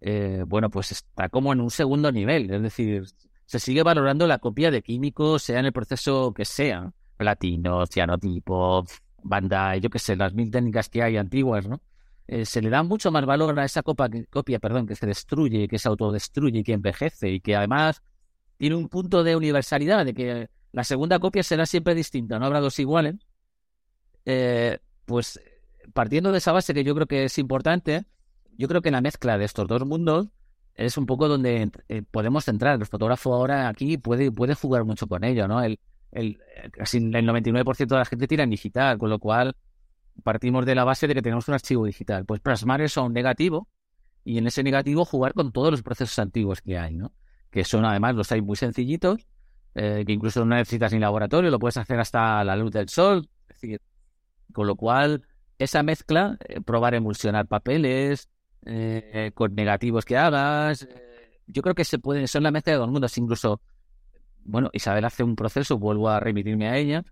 [0.00, 2.50] eh, bueno, pues está como en un segundo nivel.
[2.50, 3.04] Es decir,
[3.46, 8.84] se sigue valorando la copia de químicos, sea en el proceso que sea, platino, cianotipo,
[9.22, 11.80] banda, yo qué sé, las mil técnicas que hay antiguas, ¿no?
[12.26, 15.78] Eh, se le da mucho más valor a esa copia perdón, que se destruye, que
[15.78, 18.02] se autodestruye y que envejece y que además
[18.58, 22.60] tiene un punto de universalidad, de que la segunda copia será siempre distinta, no habrá
[22.60, 23.14] dos iguales.
[24.26, 25.40] Eh, pues
[25.92, 28.04] partiendo de esa base que yo creo que es importante,
[28.56, 30.28] yo creo que la mezcla de estos dos mundos
[30.74, 32.78] es un poco donde eh, podemos entrar.
[32.78, 35.62] El fotógrafo ahora aquí puede, puede jugar mucho con ello, ¿no?
[35.62, 35.80] El,
[36.12, 36.38] el,
[36.72, 39.56] casi el 99% de la gente tira en digital, con lo cual
[40.22, 42.24] partimos de la base de que tenemos un archivo digital.
[42.24, 43.68] Pues plasmar eso a un negativo
[44.24, 47.12] y en ese negativo jugar con todos los procesos antiguos que hay, ¿no?
[47.50, 49.26] Que son además los hay muy sencillitos,
[49.74, 53.28] eh, que incluso no necesitas ni laboratorio, lo puedes hacer hasta la luz del sol.
[53.48, 53.80] Es decir,
[54.52, 55.22] con lo cual,
[55.58, 58.28] esa mezcla, eh, probar emulsionar papeles,
[58.64, 60.86] eh, con negativos que hagas,
[61.46, 63.16] yo creo que se puede, son la mezcla de dos mundos.
[63.16, 63.60] Incluso,
[64.44, 67.04] bueno, Isabel hace un proceso, vuelvo a remitirme a ella,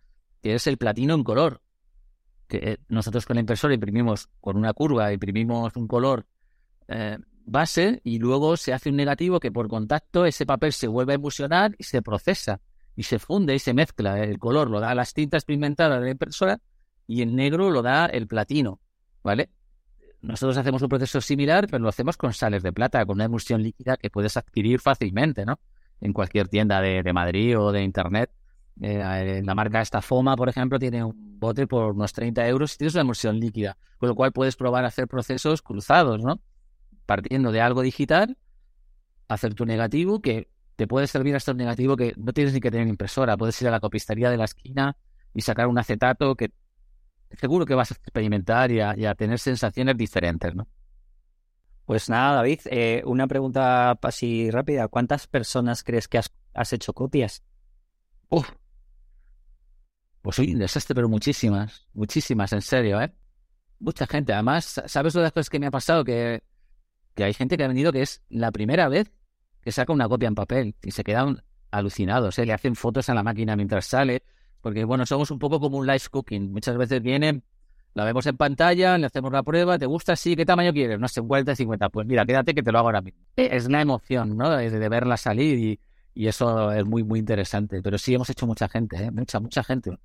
[0.42, 1.62] que es el platino en color
[2.46, 6.26] que eh, nosotros con la impresora imprimimos con una curva, imprimimos un color
[6.88, 11.12] eh, base y luego se hace un negativo que por contacto ese papel se vuelve
[11.12, 12.60] a emulsionar y se procesa
[12.94, 14.22] y se funde y se mezcla.
[14.22, 16.60] El color lo da las tintas pigmentadas de la impresora
[17.06, 18.80] y el negro lo da el platino,
[19.22, 19.50] ¿vale?
[20.26, 23.62] nosotros hacemos un proceso similar, pero lo hacemos con sales de plata, con una emulsión
[23.62, 25.60] líquida que puedes adquirir fácilmente, ¿no?
[26.00, 28.30] En cualquier tienda de, Madrid o de Internet.
[28.80, 32.78] Eh, la marca esta Foma, por ejemplo, tiene un bote por unos 30 euros y
[32.78, 36.40] tienes una emulsión líquida, con lo cual puedes probar a hacer procesos cruzados, ¿no?
[37.06, 38.36] Partiendo de algo digital,
[39.28, 42.70] hacer tu negativo, que te puede servir hasta un negativo que no tienes ni que
[42.70, 44.96] tener impresora, puedes ir a la copistería de la esquina
[45.32, 46.50] y sacar un acetato que
[47.38, 50.68] seguro que vas a experimentar y a, tener sensaciones diferentes, ¿no?
[51.84, 54.88] Pues nada, David, eh, una pregunta así rápida.
[54.88, 57.44] ¿Cuántas personas crees que has, has hecho copias?
[58.28, 58.50] Uf,
[60.26, 63.14] pues soy un desastre, pero muchísimas, muchísimas, en serio, ¿eh?
[63.78, 64.32] Mucha gente.
[64.32, 66.02] Además, ¿sabes una de las cosas que me ha pasado?
[66.02, 66.42] Que,
[67.14, 69.12] que hay gente que ha venido que es la primera vez
[69.62, 72.46] que saca una copia en papel y se quedan alucinados, ¿eh?
[72.46, 74.24] Le hacen fotos a la máquina mientras sale,
[74.66, 76.50] porque, bueno, somos un poco como un live cooking.
[76.50, 77.44] Muchas veces vienen,
[77.94, 80.16] la vemos en pantalla, le hacemos la prueba, ¿te gusta?
[80.16, 80.98] Sí, ¿qué tamaño quieres?
[80.98, 81.88] No sé, 40, 50.
[81.88, 83.20] Pues mira, quédate que te lo hago ahora mismo.
[83.36, 84.50] Es la emoción, ¿no?
[84.50, 85.80] De, de verla salir y,
[86.14, 87.80] y eso es muy, muy interesante.
[87.80, 89.12] Pero sí hemos hecho mucha gente, ¿eh?
[89.12, 89.96] Mucha, mucha gente.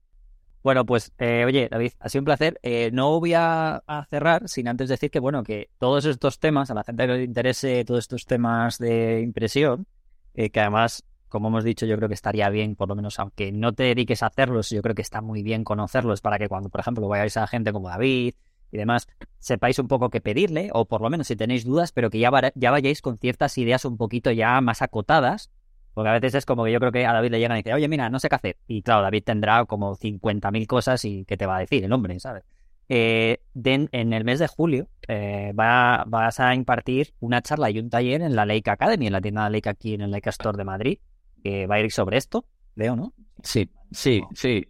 [0.61, 2.59] Bueno, pues eh, oye, David, ha sido un placer.
[2.61, 3.81] Eh, no voy a,
[4.11, 7.23] cerrar sin antes decir que, bueno, que todos estos temas, a la gente que le
[7.23, 9.87] interese todos estos temas de impresión,
[10.35, 13.51] eh, que además, como hemos dicho, yo creo que estaría bien, por lo menos, aunque
[13.51, 16.69] no te dediques a hacerlos, yo creo que está muy bien conocerlos para que cuando,
[16.69, 18.35] por ejemplo, vayáis a gente como David
[18.71, 19.07] y demás,
[19.39, 22.29] sepáis un poco qué pedirle, o por lo menos si tenéis dudas, pero que ya,
[22.29, 25.49] vayáis con ciertas ideas un poquito ya más acotadas
[25.93, 27.73] porque a veces es como que yo creo que a David le llegan y dice,
[27.73, 28.57] oye, mira, no sé qué hacer.
[28.65, 32.17] Y claro, David tendrá como 50.000 cosas y qué te va a decir el hombre,
[32.21, 32.43] ¿sabes?
[32.87, 37.89] Eh, en el mes de julio eh, va, vas a impartir una charla y un
[37.89, 40.57] taller en la Leica Academy, en la tienda de Leica aquí en el Leica Store
[40.57, 40.99] de Madrid,
[41.41, 43.13] que va a ir sobre esto, veo, ¿no?
[43.43, 44.67] Sí, sí, sí.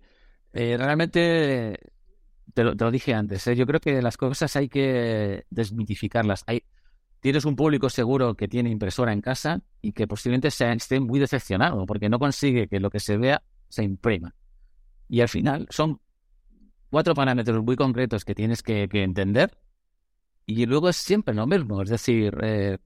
[0.53, 1.80] Eh, realmente,
[2.53, 6.43] te lo, te lo, dije antes, yo creo que las cosas hay que desmitificarlas.
[6.47, 6.63] Hay,
[7.22, 11.86] tienes un público seguro que tiene impresora en casa y que posiblemente esté muy decepcionado
[11.86, 14.36] porque no consigue que lo que se vea se imprima.
[15.07, 16.01] Y al final son
[16.89, 19.57] cuatro parámetros muy concretos que tienes que, entender
[20.45, 21.82] y luego es siempre lo mismo.
[21.82, 22.80] Es decir, eh,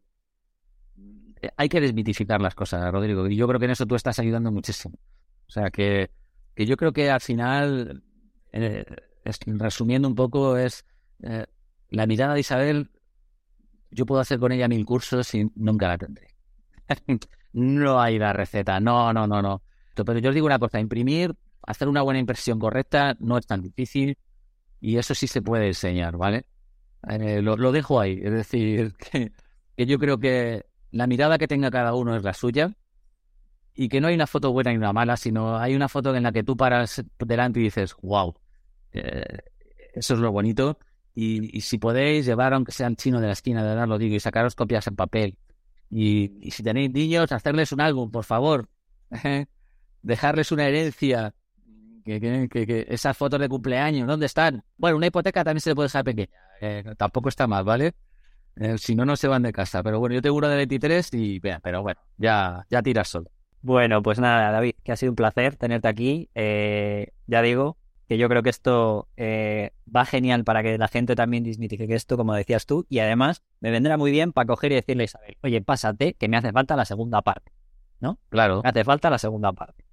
[1.58, 3.28] hay que desmitificar las cosas, Rodrigo.
[3.28, 4.96] Y yo creo que en eso tú estás ayudando muchísimo.
[5.48, 6.12] O sea, que,
[6.56, 8.04] que yo creo que al final,
[8.52, 8.86] eh,
[9.46, 10.86] resumiendo un poco, es
[11.24, 11.46] eh,
[11.90, 12.90] la mirada de Isabel
[13.96, 16.36] yo puedo hacer con ella mil cursos y nunca la tendré.
[17.54, 19.62] no hay la receta, no, no, no, no.
[19.96, 21.34] Pero yo os digo una cosa, imprimir,
[21.64, 24.18] hacer una buena impresión correcta no es tan difícil
[24.82, 26.46] y eso sí se puede enseñar, ¿vale?
[27.08, 28.94] Eh, lo, dejo ahí, es decir,
[29.78, 30.66] que, yo creo que
[30.96, 32.72] la mirada que tenga cada uno es la suya
[33.74, 36.24] y que no hay una foto buena y una mala, sino hay una foto en
[36.24, 38.34] la que tú paras delante y dices, wow,
[38.94, 39.40] eh,
[39.94, 40.80] eso es lo bonito
[41.14, 44.22] y, si podéis llevar, aunque sean chino de la esquina, de verdad lo digo, y
[44.22, 45.38] sacaros copias en papel.
[45.90, 48.70] Y, si tenéis niños, hacerles un álbum, por favor.
[50.02, 51.34] Dejarles una herencia.
[52.04, 52.20] Que,
[52.50, 54.64] que, esas fotos de cumpleaños, ¿dónde están?
[54.78, 56.38] Bueno, una hipoteca también se le puede dejar pequeña.
[56.62, 57.96] Eh, tampoco está mal, ¿vale?
[58.58, 59.84] Eh, si no, no se van de casa.
[59.84, 63.30] Pero bueno, yo tengo una de 23 y vea, pero bueno, ya, ya tiras solo.
[63.62, 66.30] Bueno, pues nada, David, que ha sido un placer tenerte aquí.
[66.36, 67.78] Eh, ya digo,
[68.08, 72.18] que yo creo que esto eh, va genial para que la gente también desmitifique esto,
[72.18, 75.38] como decías tú, y además me vendrá muy bien para coger y decirle a Isabel,
[75.42, 77.52] oye, pásate, que me hace falta la segunda parte,
[78.00, 78.20] ¿no?
[78.30, 78.62] Claro.
[78.64, 79.86] Me hace falta la segunda parte.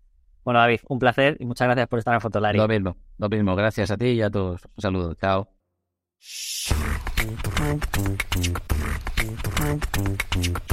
[0.44, 2.58] Bueno, David, un placer y muchas gracias por estar en Fotolari.
[2.58, 3.54] Lo mismo, lo mismo.
[3.54, 4.64] Gracias a ti y a todos.
[4.76, 5.14] Un saludo.
[5.14, 5.61] Chao.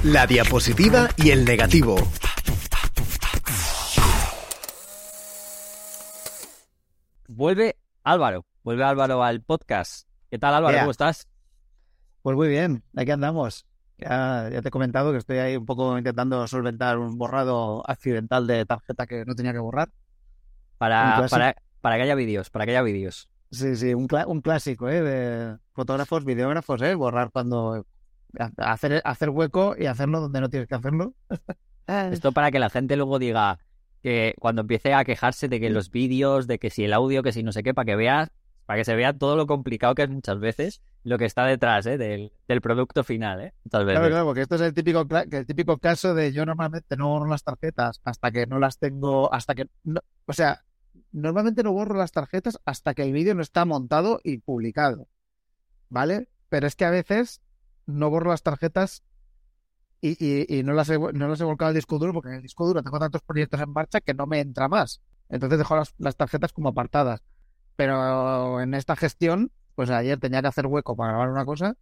[0.04, 1.98] La diapositiva y el negativo.
[7.40, 10.10] vuelve Álvaro, vuelve Álvaro al podcast.
[10.30, 10.78] ¿Qué tal Álvaro?
[10.80, 11.26] ¿Cómo estás?
[12.22, 13.66] Pues muy bien, aquí andamos.
[13.98, 18.66] Ya, te he comentado que estoy ahí un poco intentando solventar un borrado accidental de
[18.66, 19.90] tarjeta que no tenía que borrar.
[20.78, 23.30] Para, para, para que haya vídeos, para que haya vídeos.
[23.52, 25.02] Sí, sí, un, un clásico, ¿eh?
[25.02, 26.96] De fotógrafos, videógrafos, ¿eh?
[26.96, 27.86] Borrar cuando...
[28.58, 31.16] Hacer, hacer hueco y hacerlo donde no tienes que hacerlo.
[31.88, 33.58] Esto para que la gente luego diga,
[34.02, 37.32] que cuando empiece a quejarse de que los vídeos, de que si el audio, que
[37.32, 38.30] si no sé qué, para que veas,
[38.66, 41.86] para que se vea todo lo complicado que es muchas veces lo que está detrás
[41.86, 41.98] ¿eh?
[41.98, 43.54] del, del, producto final, ¿eh?
[43.70, 47.28] Claro, claro, porque esto es el típico, el típico caso de yo normalmente no borro
[47.28, 49.68] las tarjetas hasta que no las tengo, hasta que,
[50.26, 50.62] o sea,
[51.12, 55.08] normalmente no borro las tarjetas hasta que el vídeo no está montado y publicado,
[55.90, 56.30] ¿vale?
[56.50, 57.42] Pero es que a veces
[57.86, 59.04] no borro las tarjetas
[60.02, 62.66] y, no, las he, no las he volcado al disco duro porque en el disco
[62.66, 65.02] duro tengo tantos proyectos en marcha que no me entra más.
[65.28, 67.22] Entonces dejo las, tarjetas como apartadas.
[67.76, 71.76] Pero en esta gestión, pues ayer tenía que hacer hueco para grabar una cosa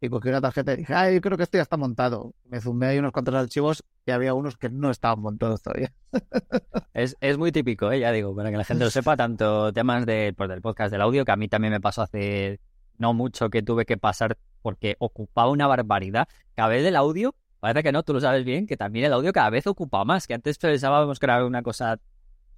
[0.00, 2.34] y cogí una tarjeta y dije, ay, yo creo que esto ya está montado.
[2.44, 5.92] Me zumbé ahí unos cuantos archivos y había unos que no estaban montados todavía.
[6.94, 8.00] Es, es muy típico, ¿eh?
[8.00, 11.02] ya digo, para que la gente lo sepa, tanto temas de, pues, del podcast del
[11.02, 12.58] audio, que a mí también me pasó hace
[12.98, 16.26] no mucho que tuve que pasar porque ocupaba una barbaridad.
[16.54, 19.30] Cada vez el audio, parece que no, tú lo sabes bien, que también el audio
[19.32, 21.98] cada vez ocupa más, que antes pensábamos que era una cosa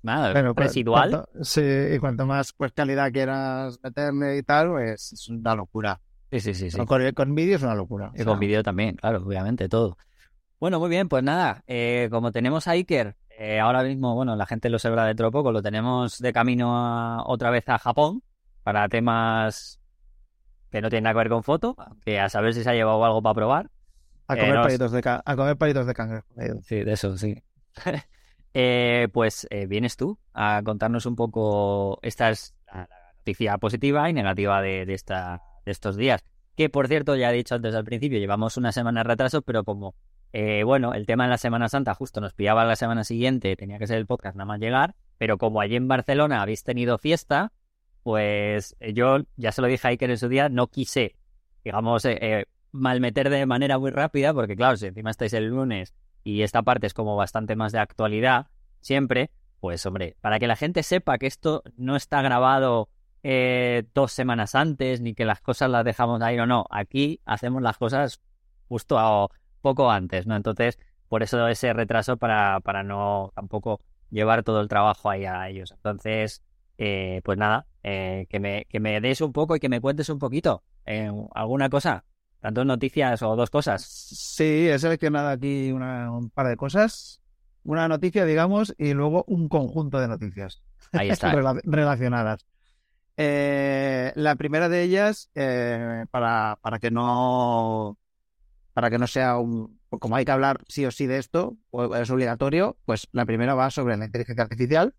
[0.02, 1.10] nada, residual.
[1.10, 1.60] cuanto- sí,
[1.92, 6.00] y cuanto más pues calidad quieras meterle y tal, pues es una locura.
[6.30, 6.84] Sí, sí, sí, sí.
[6.84, 8.12] Con, con vídeo es una locura.
[8.14, 9.96] Y O con vídeo también, claro, obviamente, todo.
[10.60, 14.44] Bueno, muy bien, pues nada, eh, como tenemos a Iker, eh, ahora mismo, bueno, la
[14.44, 18.22] gente lo sabrá dentro de poco, lo tenemos de camino a- otra vez a Japón
[18.64, 19.80] para temas
[20.70, 23.02] que no tienen nada que ver con foto, que a saber si se ha llevado
[23.04, 23.70] algo para probar.
[24.26, 26.26] A Eh, comer, no, palitos de a comer palitos de cangrejo.
[26.62, 27.42] Sí, de eso, sí.
[28.54, 34.08] Eh, pues eh, vienes tú a contarnos un poco, esta es la, la noticia positiva
[34.08, 36.24] y negativa de, de esta, de estos días.
[36.56, 39.62] Que por cierto, ya he dicho antes al principio, llevamos una semana de retraso, pero
[39.62, 39.94] como,
[40.32, 43.78] eh, bueno, el tema de la Semana Santa justo nos pillaba la semana siguiente, tenía
[43.78, 47.52] que ser el podcast nada más llegar, pero como allí en Barcelona habéis tenido fiesta,
[48.02, 51.16] pues eh, yo ya se lo dije a Iker en su día, no quise,
[51.62, 55.94] digamos, eh, eh, malmeter de manera muy rápida, porque claro, si encima estáis el lunes
[56.24, 58.46] y esta parte es como bastante más de actualidad,
[58.80, 59.30] siempre,
[59.60, 62.88] pues hombre, para que la gente sepa que esto no está grabado
[63.30, 67.60] eh, dos semanas antes, ni que las cosas las dejamos ahí o no, aquí hacemos
[67.62, 68.20] las cosas
[68.68, 69.28] justo a-
[69.60, 70.34] poco antes, ¿no?
[70.34, 70.78] Entonces,
[71.08, 73.80] por eso ese retraso para, para no tampoco
[74.10, 75.72] llevar todo el trabajo ahí a ellos.
[75.72, 76.42] Entonces,
[76.78, 80.08] eh, pues nada, eh, que, me, que me des un poco y que me cuentes
[80.08, 82.04] un poquito eh, alguna cosa,
[82.40, 83.82] tanto noticias o dos cosas.
[83.84, 87.20] Sí, he seleccionado aquí una- un par de cosas.
[87.64, 91.32] Una noticia, digamos, y luego un conjunto de noticias Ahí está.
[91.32, 92.46] rela- relacionadas.
[93.20, 97.98] Eh, la primera de ellas, eh, para, para que no
[98.72, 101.56] para que no sea un como hay que hablar sí o sí de esto,
[101.96, 104.94] es obligatorio, pues la primera va sobre la inteligencia artificial.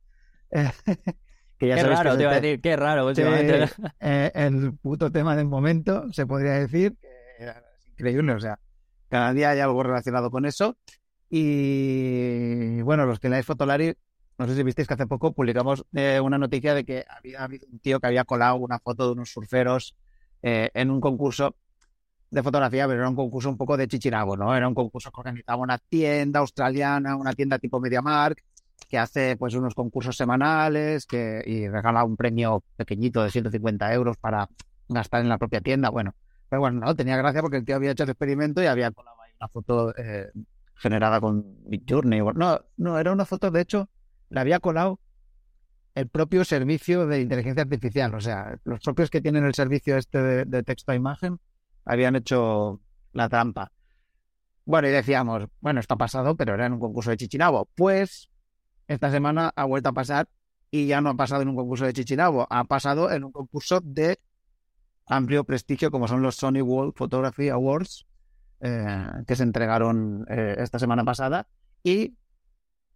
[0.52, 0.70] eh,
[1.58, 3.70] que ya Qué sabéis raro, te iba a decir, qué raro últimamente.
[4.02, 6.98] Eh, el puto tema del momento, se podría decir.
[7.38, 8.60] es increíble, o sea,
[9.08, 10.78] cada día hay algo relacionado con eso.
[11.30, 13.96] Y bueno, los que leáis Fotolari,
[14.40, 17.68] no sé si visteis que hace poco publicamos eh, una noticia de que había habido
[17.70, 19.98] un tío que había colado una foto de unos surferos
[20.42, 21.56] eh, en un concurso
[22.32, 24.56] de fotografía, pero era un concurso un poco de chichinabo, ¿no?
[24.56, 28.42] Era un concurso que organizaba una tienda australiana, una tienda tipo MediaMark,
[28.88, 34.16] que hace pues unos concursos semanales que, y regala un premio pequeñito de 150 euros
[34.18, 34.48] para
[34.88, 35.90] gastar en la propia tienda.
[35.90, 36.16] Bueno,
[36.48, 39.22] pero bueno, no, tenía gracia porque el tío había hecho el experimento y había colado
[39.22, 40.32] ahí una foto eh,
[40.76, 42.22] generada con Midjourney.
[42.36, 43.90] No, no, era una foto, de hecho,
[44.30, 45.00] la había colado
[45.96, 48.14] el propio servicio de inteligencia artificial.
[48.16, 51.40] O sea, los propios que tienen el servicio este de, texto a imagen
[51.86, 52.82] habían hecho
[53.14, 53.72] la trampa.
[54.66, 57.68] Bueno, y decíamos, bueno, esto ha pasado, pero era en un concurso de Chichinabo.
[57.76, 58.30] Pues
[58.88, 60.30] esta semana ha vuelto a pasar
[60.72, 63.82] y ya no ha pasado en un concurso de Chichinabo, ha pasado en un concurso
[63.84, 64.20] de
[65.08, 68.06] amplio prestigio como son los Sony World Photography Awards
[68.62, 71.48] eh, que se entregaron eh, esta semana pasada
[71.84, 72.14] y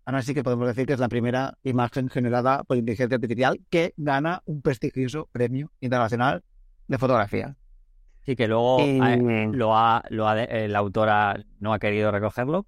[0.06, 3.94] ahora sí que podemos decir que es la primera imagen generada por inteligencia artificial que
[3.98, 6.44] gana un prestigioso premio internacional
[6.88, 7.56] de fotografía.
[8.26, 12.66] Sí, que luego eh, lo ha, lo ha, la autora no ha querido recogerlo,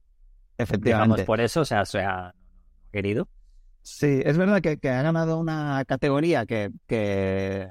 [0.57, 1.23] digamos Efectivamente.
[1.23, 2.33] por eso, o sea, se ha
[2.91, 3.27] querido.
[3.81, 7.69] Sí, es verdad que, que ha ganado una categoría que, que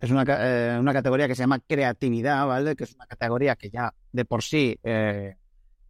[0.00, 2.74] es una, eh, una categoría que se llama creatividad, ¿vale?
[2.74, 5.36] Que es una categoría que ya de por sí, eh,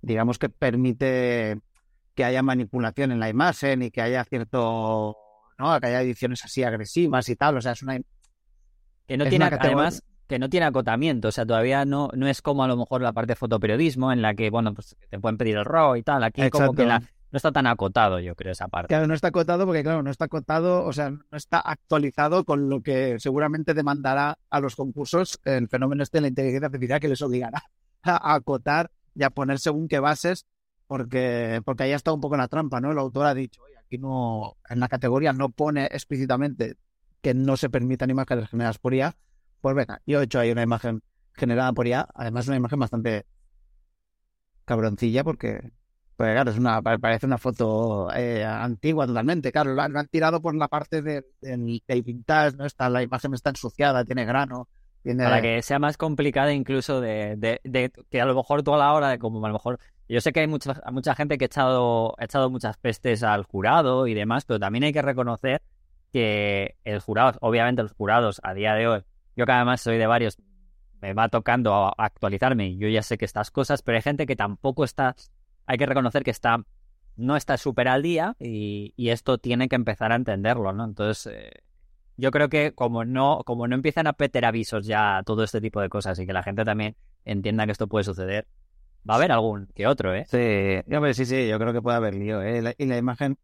[0.02, 1.61] digamos que permite
[2.14, 5.16] que haya manipulación en la imagen y que haya cierto,
[5.58, 5.80] ¿no?
[5.80, 7.56] Que haya ediciones así agresivas y tal.
[7.56, 7.98] O sea, es una,
[9.06, 12.62] Que no tiene, además, que no tiene acotamiento, o sea, todavía no, no es como
[12.62, 15.56] a lo mejor la parte de fotoperiodismo en la que, bueno, pues te pueden pedir
[15.56, 16.22] el RAW y tal.
[16.22, 17.00] Aquí como que la-
[17.32, 18.88] no está tan acotado, yo creo, esa parte.
[18.88, 22.68] Claro, no está acotado porque, claro, no está acotado, o sea, no está actualizado con
[22.68, 27.08] lo que seguramente demandará a los concursos el fenómeno este de la inteligencia artificial que
[27.08, 27.62] les obligará
[28.02, 30.46] a acotar y a poner según qué bases,
[30.90, 32.90] porque, porque ahí está un poco la trampa, ¿no?
[32.90, 36.74] El autor ha dicho, oye, aquí no, en la categoría no pone explícitamente
[37.22, 39.16] que no se permitan imágenes generadas por IA,
[39.60, 41.00] pues venga, yo he hecho ahí una imagen
[41.34, 43.24] generada por IA, además una imagen bastante
[44.64, 45.60] cabroncilla porque
[46.16, 49.52] pues claro, es una, pa- parece una foto eh, antigua totalmente.
[49.52, 52.66] Claro, lo han, tirado por la parte de- del del vintage, ¿no?
[52.66, 54.68] Está, la imagen está ensuciada, tiene grano.
[55.22, 58.78] Para que sea más complicada incluso de, de, de que a lo mejor tú a
[58.78, 59.78] la hora de como a lo mejor
[60.14, 63.44] yo sé que hay mucha, mucha gente que ha echado, ha echado muchas pestes al
[63.44, 65.62] jurado y demás, pero también hay que reconocer
[66.12, 69.02] que el jurado, obviamente los jurados a día de hoy,
[69.36, 70.38] yo que además soy de varios,
[71.00, 74.26] me va tocando a- actualizarme y yo ya sé que estas cosas, pero hay gente
[74.26, 75.14] que tampoco está,
[75.66, 76.64] hay que reconocer que está,
[77.16, 80.84] no está súper al día y, y esto tiene que empezar a entenderlo, ¿no?
[80.84, 81.50] Entonces, eh,
[82.16, 85.80] yo creo que como no, como no empiezan a peter avisos ya todo este tipo
[85.80, 88.46] de cosas y que la gente también entienda que esto puede suceder,
[89.09, 90.24] va a haber algún que otro, ¿eh?
[90.28, 92.43] Sí, hombre, sí, sí, yo creo que puede haber lío.
[92.43, 92.74] ¿eh?
[92.78, 93.39] Y la imagen,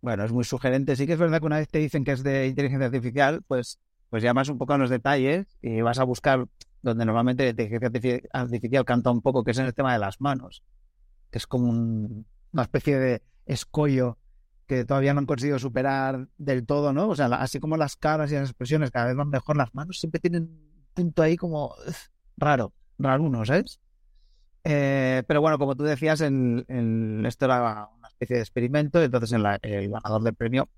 [0.00, 0.96] bueno, es muy sugerente.
[0.96, 3.78] Sí que es verdad que una vez te dicen que es de inteligencia artificial, pues,
[4.10, 6.46] pues llamas un poco a los detalles y vas a buscar
[6.82, 9.98] donde normalmente la inteligencia artifi- artificial canta un poco, que es en el tema de
[9.98, 10.62] las manos,
[11.30, 14.18] que es como un- una especie de escollo
[14.66, 17.08] que todavía no han conseguido superar del todo, ¿no?
[17.08, 19.98] O sea, así como las caras y las expresiones cada vez van mejor, las manos
[19.98, 21.94] siempre tienen un punto ahí como ugh,
[22.36, 23.80] raro, raruno, ¿sabes?
[24.70, 29.42] Eh, pero bueno, como tú decías, en, esto era una especie de experimento, entonces en
[29.42, 30.68] la- el ganador del premio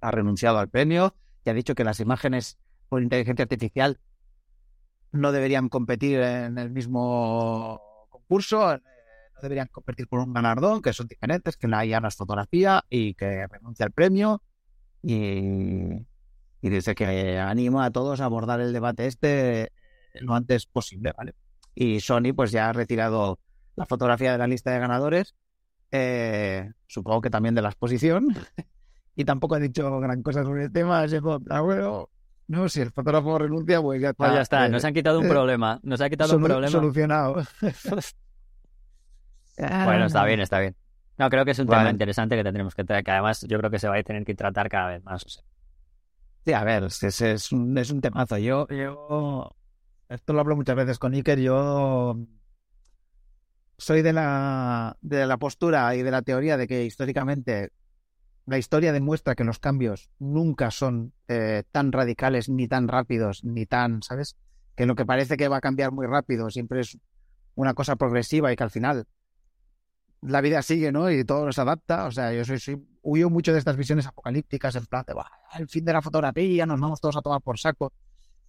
[0.00, 1.14] ha renunciado al premio
[1.44, 2.58] y ha dicho que las imágenes
[2.88, 3.98] por inteligencia artificial
[5.12, 7.80] no deberían competir en el mismo
[8.10, 8.80] concurso, eh,
[9.34, 13.14] no deberían competir por un galardón, que son diferentes, que la IA no fotografía y
[13.14, 14.42] que renuncia al premio
[15.02, 16.06] y,
[16.62, 19.70] y dice que anima a todos a abordar el debate este eh,
[20.20, 21.34] lo antes posible, ¿vale?
[21.74, 23.38] Y Sony pues ya ha retirado
[23.76, 25.34] la fotografía de la lista de ganadores,
[25.90, 28.28] eh, supongo que también de la exposición,
[29.16, 31.04] y tampoco ha dicho gran cosa sobre el tema,
[31.62, 32.08] bueno,
[32.48, 34.24] no, si el fotógrafo renuncia, pues ya está.
[34.24, 36.70] Pues ya está, nos han quitado un eh, problema, nos ha quitado un problema.
[36.70, 37.42] Solucionado.
[39.58, 40.74] Bueno, está bien, está bien.
[41.18, 43.70] No, creo que es un tema interesante que tendremos que tratar, que además yo creo
[43.70, 45.22] que se va a tener que tratar cada vez más.
[45.26, 45.44] o sea.
[46.46, 48.38] Sí, a ver, es, es, es un, es un temazo.
[48.38, 49.54] Yo, yo,
[50.10, 52.18] esto lo hablo muchas veces con Iker, yo
[53.78, 57.70] soy de la, de la postura y de la teoría de que históricamente
[58.44, 63.66] la historia demuestra que los cambios nunca son eh, tan radicales, ni tan rápidos, ni
[63.66, 64.36] tan, ¿sabes?
[64.74, 66.98] Que lo que parece que va a cambiar muy rápido siempre es
[67.54, 69.06] una cosa progresiva y que al final
[70.22, 71.10] la vida sigue, ¿no?
[71.10, 72.06] Y todo se adapta.
[72.06, 75.28] O sea, yo soy, soy huyo mucho de estas visiones apocalípticas en plan de, "Buah,
[75.56, 77.92] el fin de la fotografía, nos vamos todos a tomar por saco.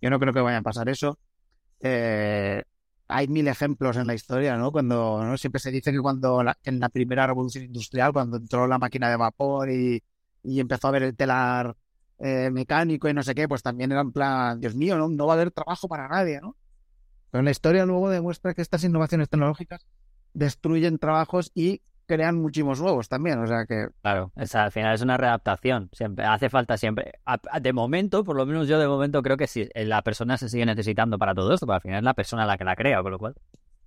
[0.02, 1.20] Yo no creo que vaya a pasar eso.
[1.82, 2.64] Eh,
[3.08, 4.72] hay mil ejemplos en la historia, ¿no?
[4.72, 9.10] Cuando siempre se dice que cuando en la primera revolución industrial, cuando entró la máquina
[9.10, 10.02] de vapor y,
[10.44, 11.76] empezó a ver el telar
[12.20, 15.28] eh, mecánico y no sé qué, pues también era en plan, Dios mío, no, no
[15.28, 16.56] va a haber trabajo para nadie, ¿no?
[17.32, 19.86] Pero la historia luego demuestra que estas innovaciones tecnológicas
[20.34, 21.82] destruyen trabajos y
[22.16, 23.40] crean muchísimos nuevos también.
[23.40, 25.90] O sea que Claro, es- al final es una readaptación.
[25.94, 27.14] Siempre hace falta siempre.
[27.62, 30.50] De momento, por lo menos yo de momento creo que sí, eh, la persona se
[30.50, 33.02] sigue necesitando para todo esto, pero al final es la persona la que la crea,
[33.02, 33.36] con lo cual.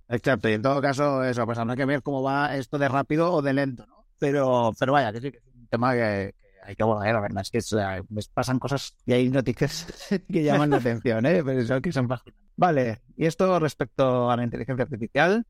[0.07, 3.31] Exacto, y en todo caso, eso, pues habrá que ver cómo va esto de rápido
[3.33, 4.05] o de lento, ¿no?
[4.19, 7.19] Pero, pero vaya, que sí que es un tema que, que hay que abordar, la
[7.21, 9.87] verdad es que o sea, pues pasan cosas y hay noticias
[10.31, 11.41] que llaman la atención, ¿eh?
[11.43, 12.43] Pero eso que son fascinantes.
[12.55, 15.45] Vale, y esto respecto a la inteligencia artificial,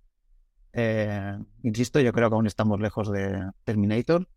[0.76, 4.28] eh, insisto, yo creo que aún estamos lejos de Terminator,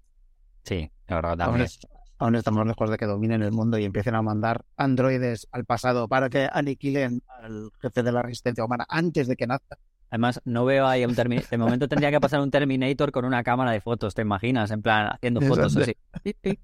[0.65, 1.65] Sí, la verdad aún, también.
[1.67, 1.81] es-
[2.19, 6.09] aún estamos lejos de que dominen el mundo y empiecen a mandar androides al pasado
[6.09, 9.77] para que aniquilen al jefe de la resistencia humana antes de que nazca.
[10.11, 11.51] Además, no veo ahí un Terminator.
[11.51, 14.71] De momento tendría que pasar un Terminator con una cámara de fotos, ¿te imaginas?
[14.71, 15.95] En plan, haciendo fotos así.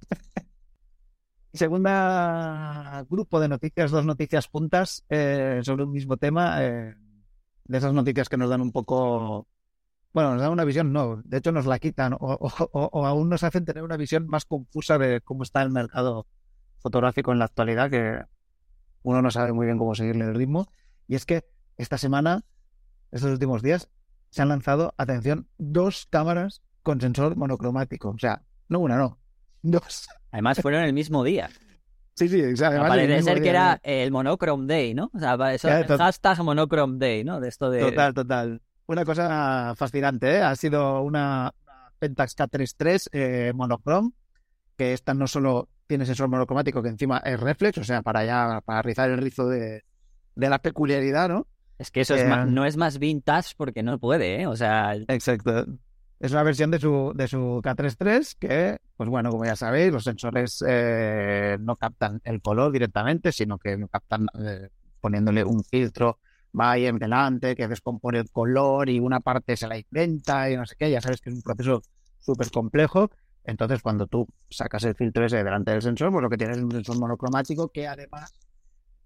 [1.53, 6.63] Segunda grupo de noticias, dos noticias puntas eh, sobre un mismo tema.
[6.65, 6.95] eh,
[7.67, 9.47] de esas noticias que nos dan un poco.
[10.15, 13.29] Bueno, nos dan una visión, no, de hecho nos la quitan o, o- o- aún
[13.29, 16.27] nos hacen tener una visión más confusa de cómo está el mercado
[16.79, 18.23] fotográfico en la actualidad, que
[19.03, 20.69] uno no sabe muy bien cómo seguirle el ritmo.
[21.09, 21.45] Y es que
[21.77, 22.43] esta semana,
[23.11, 23.91] estos últimos días,
[24.31, 28.11] se han lanzado, atención, dos cámaras con sensor monocromático.
[28.11, 29.19] O sea, no una, no,
[29.63, 30.09] dos.
[30.31, 31.51] Además, fueron el mismo día.
[32.15, 32.81] Sí, sí, exacto.
[32.89, 35.11] Parece ser que era el Monochrome Day, ¿no?
[35.13, 37.41] O sea, eso, to- hashtag Monochrome Day, ¿no?
[37.41, 37.81] De esto de.
[37.81, 38.63] Total, total.
[38.87, 40.43] Una cosa fascinante, ¿eh?
[40.43, 41.53] Ha sido una,
[41.99, 44.11] Pentax K33 eh, monochrome,
[44.77, 48.61] que esta no solo tiene sensor monocromático, que encima es reflex, o sea, para ya,
[48.65, 49.85] para rizar el rizo de,
[50.35, 51.47] de la peculiaridad, ¿no?
[51.79, 54.47] Es que eso es Eh, ma- no es más vintage porque no puede, ¿eh?
[54.47, 55.67] O sea, Exacto.
[56.21, 60.05] Es una versión de su, de su K33 que, pues bueno, como ya sabéis, los
[60.05, 64.69] sensores eh, no captan el color directamente, sino que lo captan eh,
[65.01, 66.19] poniéndole un filtro,
[66.59, 70.57] va ahí en delante, que descompone el color y una parte se la inventa y
[70.57, 70.91] no sé qué.
[70.91, 71.83] Ya sabes que es un proceso
[72.21, 73.11] súper complejo.
[73.45, 76.63] Entonces, cuando tú sacas el filtro ese delante del sensor, pues lo que tienes es
[76.63, 78.33] un sensor monocromático que además,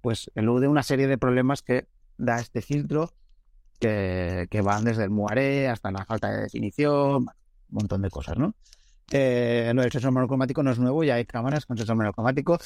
[0.01, 3.13] pues elude una serie de problemas que da este filtro
[3.81, 7.29] que, que van desde el muaré hasta la falta de definición, un
[7.71, 8.55] montón de cosas, ¿no?
[9.11, 12.59] Eh, del sensor monocromático no es nuevo, ya hay cámaras con sensor monocromático.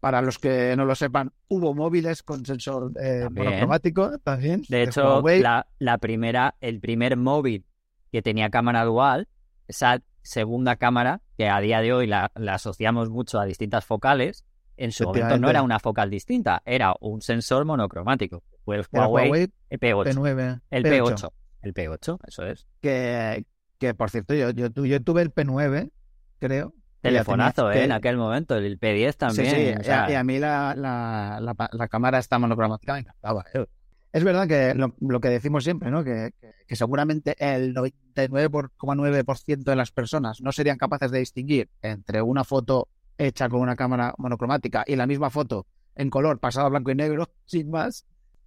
[0.00, 3.46] Para los que no lo sepan, hubo móviles con sensor eh, También.
[3.46, 4.62] monocromático también.
[4.68, 5.40] De hecho, Huawei.
[5.40, 7.66] la, la primera, el primer móvil
[8.10, 9.28] que tenía cámara dual,
[9.68, 14.44] esa segunda cámara, que a día de hoy la, la asociamos mucho a distintas focales,
[14.76, 18.42] en su momento no era una focal distinta, era un sensor monocromático.
[18.64, 20.14] Fue el Huawei, Huawei P8.
[20.14, 20.60] P9.
[20.70, 21.14] el P8.
[21.14, 21.32] P8.
[21.62, 22.66] El P8, eso es.
[22.80, 23.44] Que,
[23.78, 25.90] que por cierto, yo, yo, yo tuve el P9,
[26.38, 26.72] creo.
[27.02, 27.84] Telefonazo, tenía- ¿eh?
[27.84, 29.46] En aquel momento, el P10 también.
[29.50, 31.40] Sí, sí, o y sea, a- y a mí la, la,
[31.72, 33.44] la, cámara esta monocromática me encantaba.
[33.54, 33.66] eh.
[34.12, 36.02] Es verdad que lo, lo que decimos siempre, ¿no?
[36.02, 42.22] Que, que, que seguramente el 99,9% de las personas no serían capaces de distinguir entre
[42.22, 46.70] una foto hecha con una cámara monocromática y la misma foto en color pasada a
[46.70, 48.04] blanco y negro, sin más,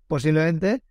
[0.07, 0.81] posiblemente,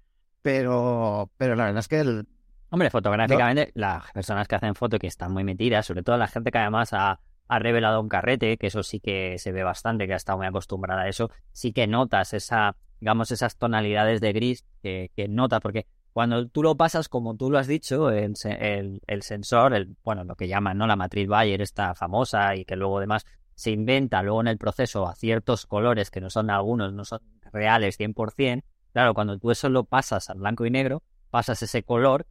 [0.43, 2.27] pero, pero la verdad es que el,
[2.71, 6.51] Hombre, fotográficamente, las personas que hacen foto que están muy metidas, sobre todo la gente
[6.51, 7.21] que además ha,
[7.53, 10.47] ha revelado un carrete, que eso sí que se ve bastante, que ha estado muy
[10.47, 15.61] acostumbrada a eso, sí que notas esa, digamos, esas tonalidades de gris que, que notas,
[15.61, 19.97] porque cuando tú lo pasas, como tú lo has dicho, el, el, el sensor, el,
[20.03, 20.87] bueno, lo que llaman, ¿no?
[20.87, 25.07] La matriz Bayer, esta famosa, y que luego además se inventa luego en el proceso
[25.07, 27.21] a ciertos colores que no son algunos, no son
[27.53, 28.63] reales 100%,
[28.95, 32.27] claro, cuando tú eso lo pasas al blanco y negro, pasas ese color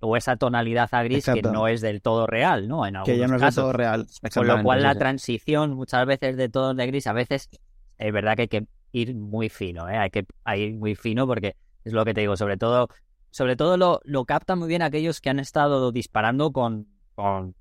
[0.00, 1.48] o esa tonalidad a gris Exacto.
[1.48, 2.86] que no es del todo real, ¿no?
[2.86, 3.64] En que ya no es de casos.
[3.64, 4.06] todo real.
[4.32, 4.98] Con lo cual la sí.
[4.98, 7.48] transición muchas veces de todos de gris, a veces
[7.98, 9.96] es verdad que hay que ir muy fino, ¿eh?
[9.96, 12.88] Hay que ir muy fino porque es lo que te digo, sobre todo,
[13.30, 17.54] sobre todo lo, lo captan muy bien aquellos que han estado disparando con, con,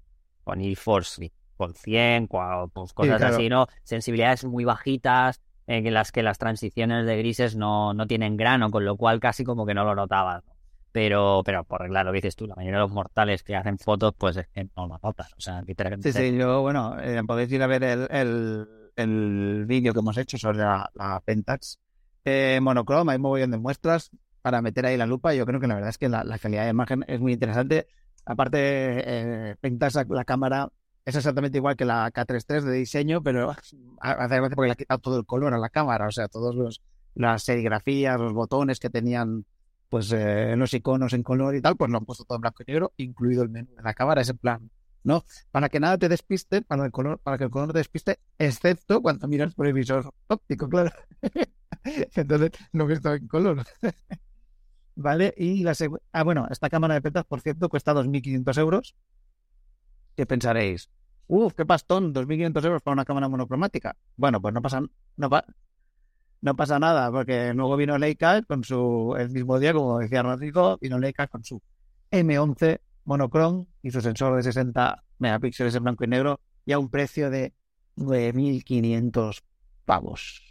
[0.43, 3.35] con e-Force, con 100, con, pues, cosas claro.
[3.35, 3.67] así, ¿no?
[3.83, 8.85] Sensibilidades muy bajitas, en las que las transiciones de grises no, no tienen grano, con
[8.85, 10.54] lo cual casi como que no lo notabas, ¿no?
[10.95, 13.77] Pero, pero por regla lo que dices tú, la mayoría de los mortales que hacen
[13.77, 15.27] fotos, pues es que no lo notan.
[15.37, 16.13] O sea, literalmente.
[16.13, 18.65] Sí, sí, yo, bueno, eh, podéis ir a ver el, el,
[18.95, 21.79] el vídeo que hemos hecho sobre la, la Pentax
[22.23, 24.09] eh, monocroma, hay mogollón de muestras
[24.41, 25.33] para meter ahí la lupa.
[25.33, 27.87] Yo creo que la verdad es que la, la calidad de imagen es muy interesante.
[28.25, 30.69] Aparte, eh, Pentax, la, la cámara
[31.03, 33.75] es exactamente igual que la K33 de diseño, pero hace
[34.37, 36.81] gracia porque le ha quitado todo el color a la cámara, o sea, todos los
[37.15, 39.45] las serigrafías, los botones que tenían
[39.89, 42.63] pues eh, los iconos en color y tal, pues lo han puesto todo en blanco
[42.65, 44.69] y negro, incluido el menú de la cámara, es en plan,
[45.03, 45.25] ¿no?
[45.51, 49.01] Para que nada te despiste, para el color, para que el color te despiste, excepto
[49.01, 50.91] cuando miras por el visor óptico, claro.
[52.15, 53.63] Entonces, no ves todo en color.
[54.95, 55.33] ¿Vale?
[55.37, 58.95] Y la segu- Ah, bueno, esta cámara de petas, por cierto, cuesta 2.500 euros.
[60.15, 60.89] ¿Qué pensaréis?
[61.27, 63.95] Uf, qué pastón, 2.500 euros para una cámara monocromática.
[64.15, 64.81] Bueno, pues no pasa,
[65.17, 65.45] no, pa-
[66.41, 70.77] no pasa nada, porque luego vino Leica con su, el mismo día, como decía Rodrigo,
[70.79, 71.61] vino Leica con su
[72.11, 76.89] M11 monocrom y su sensor de 60 megapíxeles en blanco y negro y a un
[76.89, 77.53] precio de
[77.97, 79.41] 9.500
[79.85, 80.41] pavos.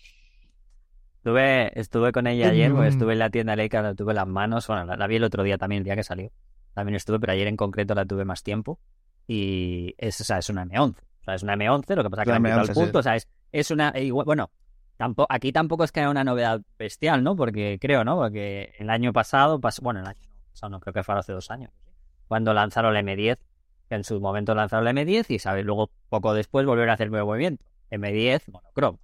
[1.16, 2.82] Estuve, estuve con ella ayer, Mm.
[2.84, 4.66] estuve en la tienda Leica, la tuve en las manos.
[4.66, 6.30] Bueno, la, la vi el otro día también, el día que salió.
[6.74, 8.78] También estuve, pero ayer en concreto la tuve más tiempo.
[9.26, 10.96] Y es, o sea, es una M11.
[10.98, 12.68] O sea, es una M11, lo que pasa es que La le han quitado el
[12.68, 12.80] M11, sí.
[12.80, 12.98] punto.
[12.98, 13.92] O sea, es, es una.
[13.98, 14.50] igual- bueno,
[14.96, 17.36] tampoco, aquí tampoco es que haya una novedad bestial, ¿no?
[17.36, 18.16] Porque creo, ¿no?
[18.16, 20.20] Porque el año pasado, pas- bueno, el año
[20.52, 21.70] pasado no, creo que fue hace dos años,
[22.28, 23.38] cuando lanzaron la M10,
[23.88, 25.64] que en su momento lanzaron la M10 y, ¿sabes?
[25.64, 27.64] Luego, poco después, volvieron a hacer el nuevo movimiento.
[27.90, 28.98] M10 monocrom.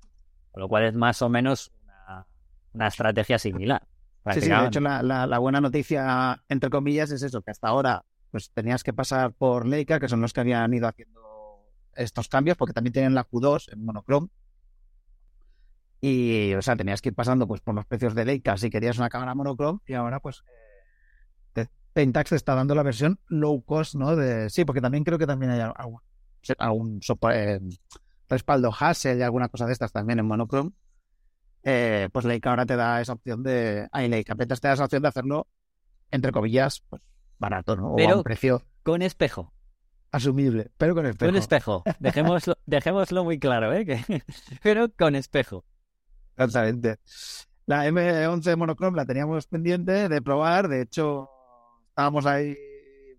[0.52, 2.26] Con lo cual es más o menos una,
[2.72, 3.86] una estrategia similar.
[4.34, 7.68] Sí, sí, de hecho la, la- la buena noticia, entre comillas, es eso, que hasta
[7.68, 11.20] ahora pues tenías que pasar por Leica, que son los que habían ido haciendo
[11.94, 14.28] estos cambios, porque también tienen la Q2 en monocrom.
[16.00, 18.96] Y, o sea, tenías que ir pasando pues por los precios de Leica si querías
[18.98, 23.62] una cámara monocrom, y ahora pues eh, te- Pentax te está dando la versión low
[23.62, 24.16] cost, ¿no?
[24.16, 26.00] De, sí, porque también creo que también hay algún,
[26.58, 27.00] algún
[27.32, 27.60] eh,
[28.28, 30.72] respaldo Hassel y alguna cosa de estas también en monocrom
[31.62, 33.86] eh, pues Leica ahora te da esa opción de.
[33.92, 35.46] Ay, Leica, Pentax te da esa opción de hacerlo,
[36.10, 37.02] entre comillas, pues
[37.38, 37.88] barato, ¿no?
[37.90, 39.52] O a un precio Con espejo.
[40.10, 41.30] asumible, pero con espejo.
[41.30, 41.82] Con espejo.
[41.98, 43.84] Dejémoslo, dejémoslo muy claro, ¿eh?
[43.84, 44.22] Que-
[44.62, 45.66] pero con espejo.
[46.36, 46.96] Exactamente.
[47.66, 51.28] La M11 Monochrome la teníamos pendiente de probar, de hecho,
[51.90, 52.56] estábamos ahí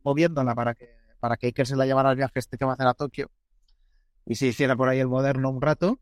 [0.04, 0.90] moviéndola para que,
[1.20, 3.30] para que Iker se la llevara al viaje este que va a hacer a Tokio
[4.26, 6.00] y se hiciera por ahí el moderno un rato,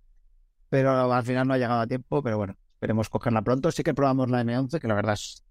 [0.70, 3.72] pero al final no ha llegado a tiempo, pero bueno, esperemos cogerla pronto.
[3.72, 5.44] Sí que probamos la M11, que la verdad es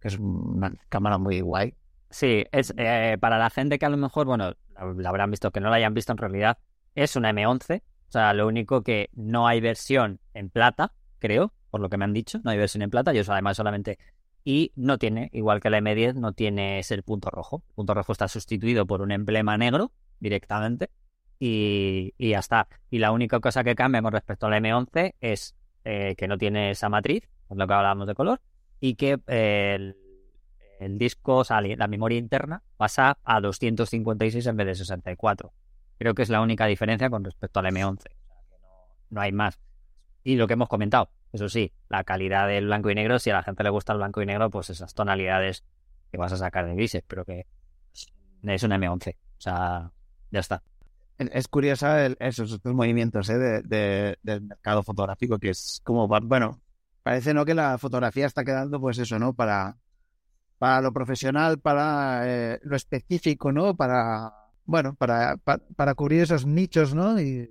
[0.00, 1.74] que es una cámara muy guay.
[2.10, 5.50] Sí, es eh, para la gente que a lo mejor, bueno, la, la habrán visto,
[5.50, 6.58] que no la hayan visto en realidad,
[6.94, 7.82] es una M11.
[8.14, 12.12] Sea, lo único que no hay versión en plata, creo, por lo que me han
[12.12, 13.98] dicho, no hay versión en plata, yo además solamente...
[14.44, 17.64] Y no tiene, igual que la M10, no tiene ese punto rojo.
[17.70, 20.90] El punto rojo está sustituido por un emblema negro directamente.
[21.40, 22.68] y, y ya está.
[22.88, 26.70] Y la única cosa que cambia con respecto al M11 es eh, que no tiene
[26.70, 28.40] esa matriz, es lo que hablábamos de color,
[28.78, 29.96] y que el,
[30.78, 35.52] el disco, o sea, la memoria interna pasa a 256 en vez de 64.
[35.98, 38.10] Creo que es la única diferencia con respecto al M11.
[38.10, 38.56] O sea, que
[39.10, 39.58] no, hay más.
[40.24, 43.34] Y lo que hemos comentado, eso sí, la calidad del blanco y negro, si a
[43.34, 45.64] la gente le gusta el blanco y negro, pues esas tonalidades
[46.10, 47.46] que vas a sacar de grises, pero que
[48.42, 49.16] es un M11.
[49.38, 49.90] O sea,
[50.30, 50.62] ya está.
[51.18, 53.38] Es curiosa el- esos, movimientos ¿eh?
[53.38, 56.60] de, de- del mercado fotográfico, que es como, bueno,
[57.02, 59.32] parece no que la fotografía está quedando, pues eso, ¿no?
[59.34, 59.76] Para,
[60.58, 62.22] para lo profesional, para
[62.54, 63.76] eh, lo específico, ¿no?
[63.76, 64.32] Para,
[64.64, 67.20] bueno, para, pa- para, cubrir esos nichos, ¿no?
[67.20, 67.50] Y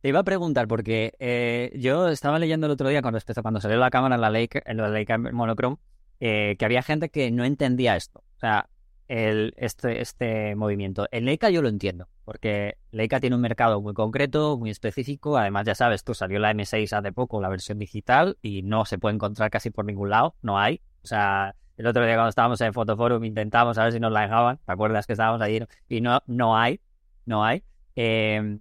[0.00, 3.42] Te iba a preguntar, porque eh, yo estaba leyendo el otro día con respecto a
[3.42, 5.76] cuando salió la cámara en la Leica, en la Leica Monochrome,
[6.20, 8.20] eh, que había gente que no entendía esto.
[8.36, 8.68] O sea,
[9.08, 11.06] el, este, este movimiento.
[11.10, 15.36] En Leica yo lo entiendo, porque Leica tiene un mercado muy concreto, muy específico.
[15.36, 18.98] Además, ya sabes, tú salió la M6 hace poco, la versión digital, y no se
[18.98, 20.80] puede encontrar casi por ningún lado, no hay.
[21.02, 24.22] O sea, el otro día cuando estábamos en Fotoforum intentamos a ver si nos la
[24.22, 25.60] dejaban, ¿te acuerdas que estábamos allí?
[25.88, 26.80] Y no, no hay,
[27.26, 27.62] no hay.
[27.96, 28.58] Eh,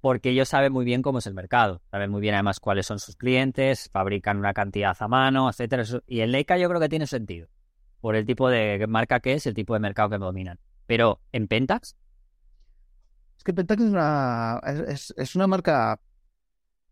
[0.00, 2.98] porque ellos saben muy bien cómo es el mercado, saben muy bien además cuáles son
[3.00, 5.82] sus clientes, fabrican una cantidad a mano, etcétera.
[6.06, 7.48] Y en Leica yo creo que tiene sentido,
[8.00, 10.58] por el tipo de marca que es, el tipo de mercado que dominan.
[10.86, 11.96] Pero en Pentax,
[13.36, 16.00] es que Pentax es una, es- es una marca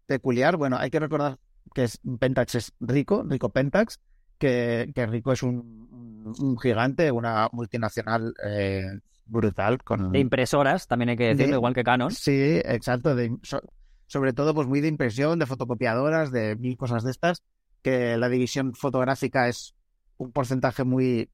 [0.06, 0.56] peculiar.
[0.56, 1.38] Bueno, hay que recordar
[1.74, 4.00] que es, Pentax es Rico, Rico Pentax,
[4.38, 8.84] que, que Rico es un, gigante, una multinacional eh,
[9.26, 12.10] brutal con de impresoras, también hay que decirlo, De- igual que Canon.
[12.10, 13.14] Sí, exacto.
[13.14, 13.62] de- so-
[14.06, 17.42] sobre todo, pues muy de impresión, de fotocopiadoras, de mil cosas de estas,
[17.82, 19.74] que la división fotográfica es
[20.16, 21.28] un porcentaje muy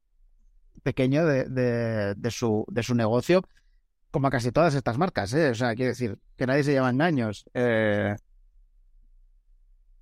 [0.82, 3.42] pequeño de, de, de su, de su negocio,
[4.10, 5.50] como a casi todas estas marcas, ¿eh?
[5.50, 7.44] O sea, quiero decir, que nadie se lleva engaños.
[7.54, 8.16] Eh,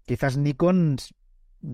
[0.06, 0.96] quizás Nikon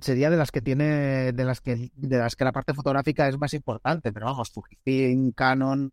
[0.01, 3.39] sería de las que tiene, de las que, de las que la parte fotográfica es
[3.39, 5.93] más importante, pero vamos, Fujifilm, Canon,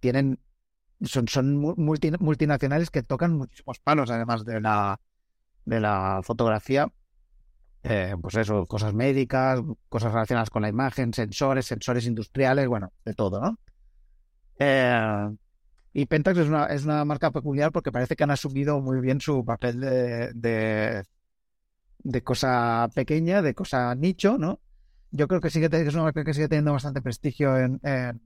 [0.00, 0.38] tienen
[1.02, 5.00] son, son mu- multi- multinacionales que tocan muchísimos palos, además de la,
[5.64, 6.88] de la fotografía.
[7.84, 13.14] Eh, pues eso, cosas médicas, cosas relacionadas con la imagen, sensores, sensores industriales, bueno, de
[13.14, 13.58] todo, ¿no?
[14.58, 15.28] Eh,
[15.92, 19.20] y Pentax es una, es una marca peculiar porque parece que han asumido muy bien
[19.20, 21.04] su papel de, de,
[21.98, 24.60] de cosa pequeña, de cosa nicho, ¿no?
[25.10, 28.20] Yo creo que sigue es una marca que sigue teniendo bastante prestigio en, en,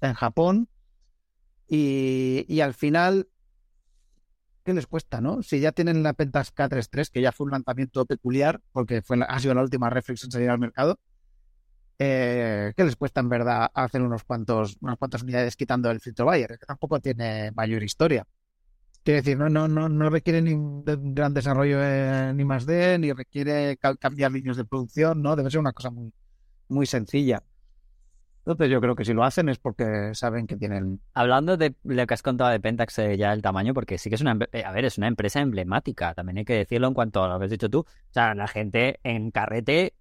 [0.00, 0.68] en Japón.
[1.68, 3.28] Y, y al final,
[4.64, 5.42] ¿qué les cuesta, no?
[5.42, 9.38] Si ya tienen la Pentax K33, que ya fue un lanzamiento peculiar, porque fue ha
[9.38, 10.98] sido la última reflex en salir al mercado,
[11.98, 16.24] eh, ¿qué les cuesta en verdad hacer unos cuantos, unas cuantas unidades quitando el filtro
[16.26, 16.58] Bayer?
[16.58, 18.26] Que tampoco tiene mayor historia.
[19.10, 22.64] Quiero decir, no, no, no, no requiere ni un de- gran desarrollo en ni más
[22.64, 25.34] D, ni requiere ca- cambiar líneas de producción, ¿no?
[25.34, 26.12] Debe ser una cosa muy,
[26.68, 27.42] muy sencilla.
[28.44, 32.06] Entonces yo creo que si lo hacen es porque saben que tienen Hablando de lo
[32.06, 34.62] que has contado de Pentax, eh, ya el tamaño, porque sí que es una, eh,
[34.64, 37.46] a ver, es una empresa emblemática, también hay que decirlo en cuanto a lo que
[37.46, 37.80] has dicho tú.
[37.80, 39.94] O sea, la gente en carrete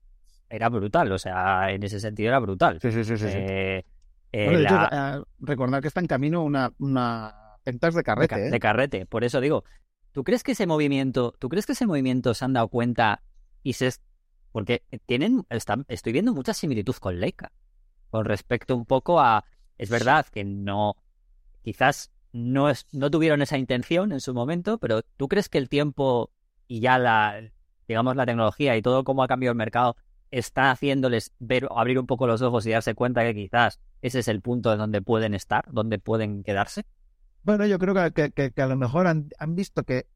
[0.52, 2.78] era brutal, o sea, en ese sentido era brutal.
[2.80, 3.26] Sí, sí, sí, sí.
[3.28, 3.38] sí.
[3.40, 3.86] Eh,
[4.34, 7.34] eh, Bueno, de hecho, la- eh, recordar que está en camino una, una
[7.72, 8.50] De de, carrete, ca- ¿eh?
[8.52, 9.64] de carrete, por eso digo,
[10.12, 13.22] ¿tú crees que ese movimiento, tú crees que ese movimiento se han dado cuenta
[13.64, 13.92] y se
[14.52, 17.52] porque tienen, están, estoy viendo mucha similitud con Leica,
[18.10, 19.46] con respecto un poco a,
[19.78, 20.96] es verdad que no,
[21.64, 25.70] quizás no es, no tuvieron esa intención en su momento, pero ¿tú crees que el
[25.70, 26.32] tiempo
[26.68, 27.42] y ya la,
[27.88, 29.96] digamos, la tecnología y todo cómo ha cambiado el mercado
[30.32, 34.28] está haciéndoles ver, abrir un poco los ojos y darse cuenta que quizás ese es
[34.28, 36.86] el punto de donde pueden estar, donde pueden quedarse?
[37.44, 40.08] Bueno, yo creo que, que- a lo mejor han, han visto que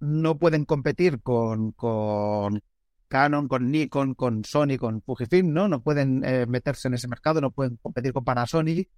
[0.00, 2.62] no pueden competir con, con
[3.08, 5.68] Canon, con Nikon, con Sony, con Fujifilm, ¿no?
[5.68, 8.90] No pueden eh, meterse en ese mercado, no pueden competir con Panasonic.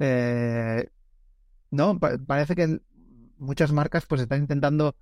[0.00, 0.88] Eh,
[1.70, 2.80] no, Pa- parece que
[3.38, 4.96] muchas marcas pues están intentando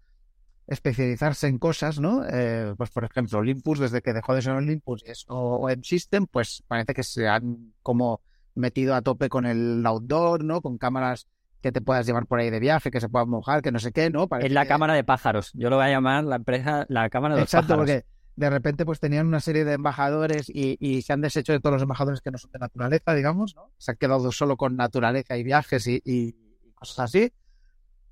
[0.67, 2.25] especializarse en cosas, ¿no?
[2.29, 6.63] Eh, pues por ejemplo, Olympus, desde que dejó de ser Olympus o, o M-System, pues
[6.69, 8.23] parece que se han como
[8.55, 10.61] metido a tope con el outdoor, ¿no?
[10.63, 11.27] Con cámaras
[11.63, 13.93] que te puedas llevar por ahí de viaje, que se puedan mojar, que no sé
[13.93, 14.27] qué, ¿no?
[14.29, 15.51] Parece Es la que- cámara de pájaros.
[15.55, 17.87] Yo lo voy a llamar la empresa, la cámara de los Exacto, pájaros.
[17.91, 18.07] porque
[18.37, 21.75] de repente pues tenían una serie de embajadores y, y se han deshecho de todos
[21.75, 23.71] los embajadores que no son de naturaleza, digamos, ¿no?
[23.79, 26.33] Se han quedado solo con naturaleza y viajes y, y
[26.75, 27.33] cosas así,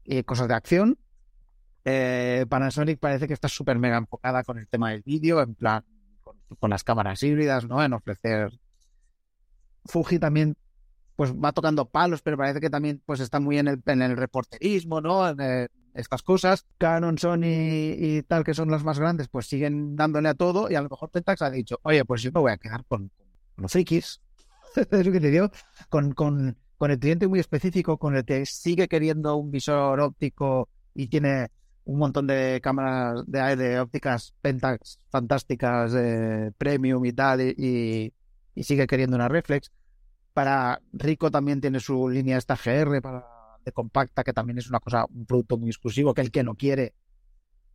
[0.04, 0.98] y cosas de acción.
[1.84, 5.84] Eh, Panasonic parece que está súper mega enfocada con el tema del vídeo, en plan,
[6.20, 7.82] con, con las cámaras híbridas, ¿no?
[7.82, 8.52] En ofrecer...
[9.86, 10.56] Fuji también
[11.20, 14.16] pues va tocando palos, pero parece que también pues está muy en el, en el
[14.16, 15.28] reporterismo, ¿no?
[15.28, 16.64] En eh, estas cosas.
[16.78, 20.76] Canon, Sony y tal, que son las más grandes, pues siguen dándole a todo y
[20.76, 23.10] a lo mejor Pentax ha dicho, oye, pues yo me voy a quedar con,
[23.58, 24.22] los frikis,
[24.90, 25.50] es lo que te digo,
[25.90, 30.70] con, con, con el cliente muy específico, con el que sigue queriendo un visor óptico
[30.94, 31.48] y tiene
[31.84, 38.10] un montón de cámaras de, de ópticas Pentax fantásticas, de premium y tal, y,
[38.54, 39.70] y sigue queriendo una reflex.
[40.40, 43.26] Para Rico también tiene su línea esta GR para,
[43.62, 46.54] de compacta, que también es una cosa, un producto muy exclusivo, que el que no
[46.54, 46.94] quiere,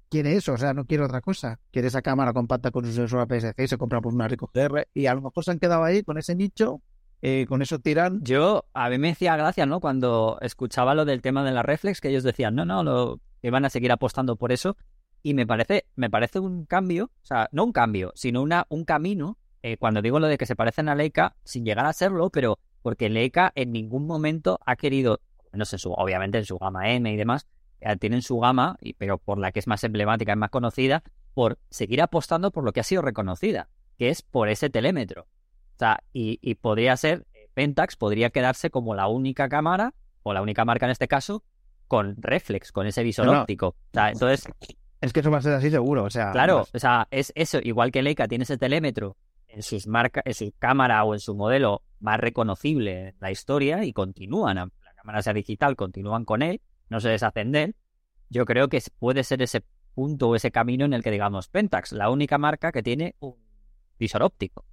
[0.10, 1.60] quiere eso, o sea, no quiere otra cosa.
[1.70, 4.88] Quiere esa cámara compacta con su sensor APS-C y se compra pues una Rico GR
[4.96, 6.82] y a lo mejor se han quedado ahí con ese nicho
[7.22, 8.24] eh, con eso tiran.
[8.24, 9.80] Yo, a mí me decía gracia, ¿no?
[9.80, 13.52] Cuando escuchaba lo del tema de la reflex, que ellos decían, no, no, lo, que
[13.52, 14.76] van a seguir apostando por eso.
[15.22, 18.86] Y me parece, me parece un cambio, o sea, no un cambio, sino una, un
[18.86, 22.30] camino eh, cuando digo lo de que se parecen a Leica, sin llegar a serlo,
[22.30, 25.22] pero porque Leica en ningún momento ha querido,
[25.54, 27.48] no sé, su, obviamente en su gama M y demás,
[27.82, 31.02] eh, tienen su gama, pero por la que es más emblemática, es más conocida,
[31.34, 33.68] por seguir apostando por lo que ha sido reconocida,
[33.98, 35.24] que es por ese telémetro.
[35.24, 40.32] O sea, y, y podría ser, eh, Pentax podría quedarse como la única cámara, o
[40.32, 41.44] la única marca en este caso,
[41.88, 43.70] con reflex, con ese visor No, óptico.
[43.70, 44.48] O sea, entonces,
[45.02, 46.32] Es que eso va a ser así seguro, o sea.
[46.34, 49.18] Claro, o sea, es eso, igual que Leica tiene ese telémetro
[49.56, 53.84] en sus marcas, en su cámara o en su modelo más reconocible en la historia
[53.86, 57.76] y continúan, la cámara sea digital, continúan con él, no se deshacen de él.
[58.30, 59.64] Yo creo que puede ser ese
[59.94, 63.36] punto o ese camino en el que digamos Pentax, la única marca que tiene un
[63.98, 64.66] visor óptico.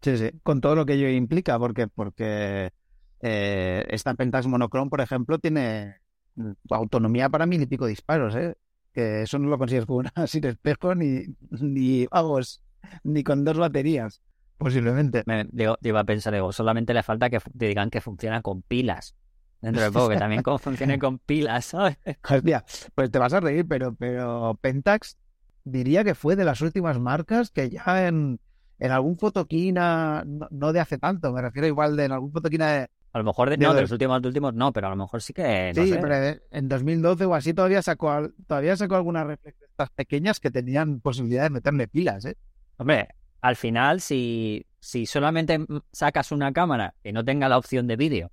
[0.00, 2.70] Sí, sí, con todo lo que ello implica, porque, porque
[3.20, 5.96] eh, esta Pentax Monochrome, por ejemplo, tiene
[6.36, 8.54] mm, autonomía para mil y pico disparos, ¿eh?
[8.92, 12.62] Que eso no lo consigues con una sin espejo ni, ni, vamos,
[13.02, 14.22] ni con dos baterías,
[14.58, 15.22] posiblemente.
[15.26, 18.62] Me, digo, iba a pensar, digo, solamente le falta que te digan que funciona con
[18.62, 19.14] pilas.
[19.60, 21.96] Dentro de poco, que también como funcione con pilas, ¿sabes?
[22.30, 22.64] Hostia,
[22.94, 25.16] pues te vas a reír, pero, pero Pentax
[25.64, 28.38] diría que fue de las últimas marcas que ya en,
[28.78, 32.72] en algún fotoquina, no, no de hace tanto, me refiero igual de en algún fotoquina
[32.72, 34.90] de, A lo mejor, de, De no, de los últimos, de últimos no, pero a
[34.90, 35.98] lo mejor sí que, no sí, sé.
[35.98, 41.42] pero en 2012 o así todavía sacó, todavía sacó algunas estas pequeñas que tenían posibilidad
[41.42, 42.36] de meterle pilas, ¿eh?
[42.76, 43.08] Hombre,
[43.40, 45.58] al final, si, si solamente
[45.92, 48.30] sacas una cámara que no tenga la opción de vídeo,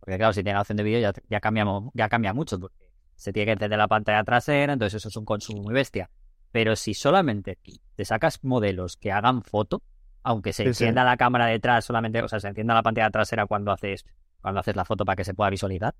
[0.00, 2.76] porque claro, si tiene la opción de vídeo ya, ya, cambiamos, ya cambia mucho, porque
[3.14, 6.10] se tiene que encender la pantalla trasera, entonces eso es un consumo muy bestia.
[6.50, 7.58] Pero si solamente
[7.94, 9.82] te sacas modelos que hagan foto,
[10.22, 10.68] aunque se Sí, sí.
[10.84, 14.04] encienda la cámara detrás solamente, o sea, se encienda la pantalla trasera cuando haces,
[14.40, 15.94] cuando haces la foto para que se pueda visualizar,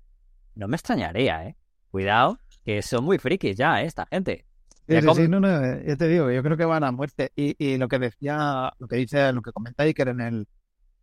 [0.55, 1.55] no me extrañaría, ¿eh?
[1.89, 3.85] Cuidado, que son muy frikis ya, ¿eh?
[3.85, 4.45] Esta gente.
[4.87, 7.31] Sí, Ya sí, no, no, eh, yo te digo, yo creo que van a muerte.
[7.35, 10.47] Y, y lo que decía, lo que dice, lo que comenta Iker en el,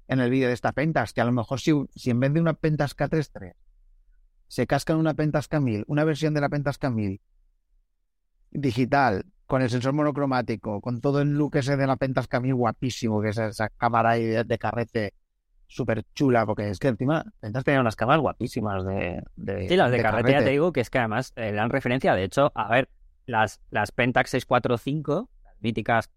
[0.09, 2.41] en el vídeo de esta Pentax, que a lo mejor si, si en vez de
[2.41, 3.55] una Pentax K33
[4.49, 7.21] se cascan una Pentax K1000, una versión de la Pentax K1000
[8.51, 13.23] digital, con el sensor monocromático, con todo el look ese de la Pentax K1000 guapísimo,
[13.23, 15.15] que es esa cámara ahí de, de carrete
[15.69, 19.93] súper chula, porque es que encima Pentax tenía unas cámaras guapísimas de, de Sí, las
[19.93, 22.15] de, carretera te digo que es que además eh, dan referencia.
[22.17, 22.89] De hecho, a ver,
[23.31, 26.11] las, las Pentax 645, las míticas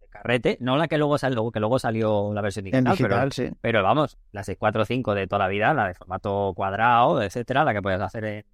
[0.00, 3.08] de carrete, no la que luego salió, que luego salió la versión digital, En pero,
[3.08, 3.50] digital, sí.
[3.60, 7.82] pero vamos, la 645 de toda la vida, la de formato cuadrado, etcétera, la que
[7.82, 8.44] puedes hacer en,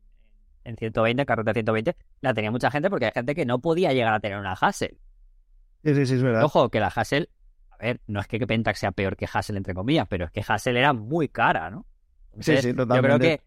[0.65, 4.15] en 120, carrete 120, la tenía mucha gente porque hay gente que no podía llegar
[4.15, 4.99] a tener una Hassel.
[5.85, 6.43] Sí, sí, sí, es verdad.
[6.43, 7.29] Ojo, que la Hassel,
[7.71, 10.43] a ver, no es que Pentax sea peor que Hassel, entre comillas, pero es que
[10.47, 11.87] Hassel era muy cara, ¿no?
[12.41, 13.39] Sí, sí, yo creo totalmente.
[13.39, 13.45] que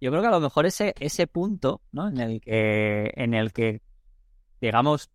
[0.00, 3.52] yo creo que a lo mejor ese ese punto no en el que en el
[3.52, 3.82] que
[4.62, 5.10] digamos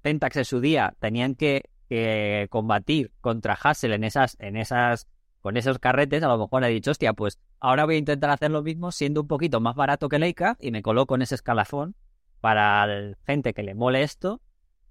[0.00, 5.06] Pentax en su día tenían que, que combatir contra Hassel en esas en esas
[5.42, 8.50] con esos carretes a lo mejor ha dicho hostia pues ahora voy a intentar hacer
[8.50, 11.94] lo mismo siendo un poquito más barato que Leica y me coloco en ese escalafón
[12.40, 14.40] para la gente que le mole esto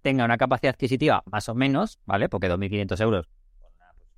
[0.02, 3.30] tenga una capacidad adquisitiva más o menos vale porque 2.500 euros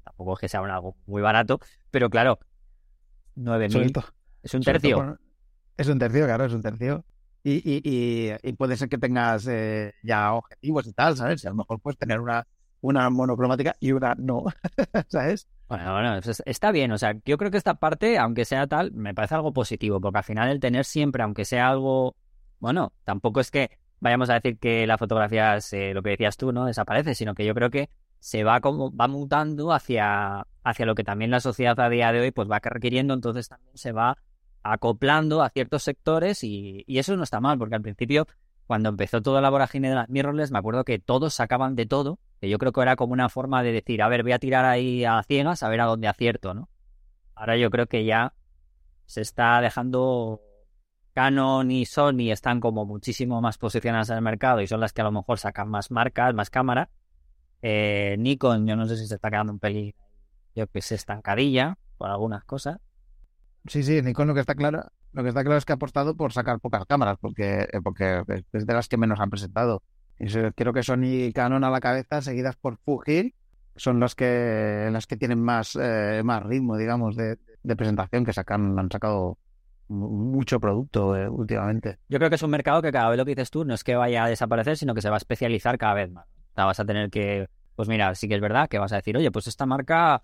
[0.03, 1.59] tampoco es que sea un algo muy barato
[1.91, 2.39] pero claro
[3.37, 4.05] 9.000 Sobre todo-
[4.43, 4.95] es un tercio.
[4.97, 5.19] con-
[5.77, 7.03] Es un tercio, claro, es un tercio.
[7.47, 11.43] Y, y, y, puede ser que tengas eh, ya objetivos y tal, ¿sabes?
[11.43, 12.47] Y a lo mejor puedes tener una,
[12.81, 14.45] una monocromática y una no,
[15.09, 15.47] ¿sabes?
[15.67, 16.91] Bueno, bueno, está bien.
[16.91, 20.17] O sea, yo creo que esta parte, aunque sea tal, me parece algo positivo, porque
[20.17, 22.15] al final el tener siempre, aunque sea algo,
[22.59, 23.69] bueno, tampoco es que
[23.99, 26.65] vayamos a decir que la fotografía, se, lo que decías tú, ¿no?
[26.65, 31.03] Desaparece, sino que yo creo que se va como, va mutando hacia, hacia lo que
[31.03, 34.17] también la sociedad a día de hoy pues va requiriendo, entonces también se va
[34.67, 38.27] acoplando a ciertos sectores y, eso no está mal, porque al principio,
[38.65, 42.17] cuando empezó toda la vorágine de las mirrorless, me acuerdo que todos sacaban de todo,
[42.41, 44.65] que yo creo que era como una forma de decir, a ver, voy a tirar
[44.65, 46.67] ahí a ciegas a ver a dónde acierto, ¿no?
[47.35, 48.33] Ahora yo creo que ya
[49.05, 50.41] se está dejando
[51.13, 55.01] Canon y Sony están como muchísimo más posicionadas en el mercado y son las que
[55.01, 56.89] a lo mejor sacan más marcas, más cámaras.
[57.61, 59.93] Eh, Nikon, yo no sé si se está quedando un pelín,
[60.55, 62.79] yo que sé, estancadilla por algunas cosas.
[63.67, 64.83] Sí, sí, Nikon lo que está claro,
[65.13, 68.23] lo que está claro es que ha apostado por sacar pocas cámaras, porque, eh, porque
[68.53, 69.81] es de las que menos han presentado.
[70.19, 73.33] Y creo que Sony y Canon a la cabeza, seguidas por Fuji,
[73.75, 78.33] son las que las que tienen más, eh, más ritmo, digamos, de, de, presentación, que
[78.33, 79.37] sacan, han sacado
[79.87, 81.97] mucho producto eh, últimamente.
[82.07, 83.83] Yo creo que es un mercado que cada vez lo que dices tú no es
[83.83, 86.25] que vaya a desaparecer, sino que se va a especializar cada vez más.
[86.27, 88.97] O sea, vas a tener que, pues mira, sí que es verdad que vas a
[88.97, 90.21] decir, oye, pues esta marca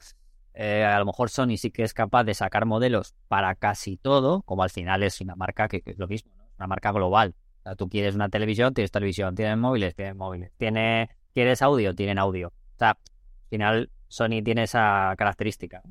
[0.54, 4.42] eh, a lo mejor Sony sí que es capaz de sacar modelos para casi todo,
[4.44, 6.44] como al final es una marca que, es lo mismo, ¿no?
[6.58, 7.36] una marca global.
[7.60, 11.96] O sea, tú quieres una televisión, tienes televisión, tienes móviles, tienes móviles, tiene, quieres audio,
[11.96, 12.50] tienen audio.
[12.50, 15.82] O sea, al final Sony tiene esa característica.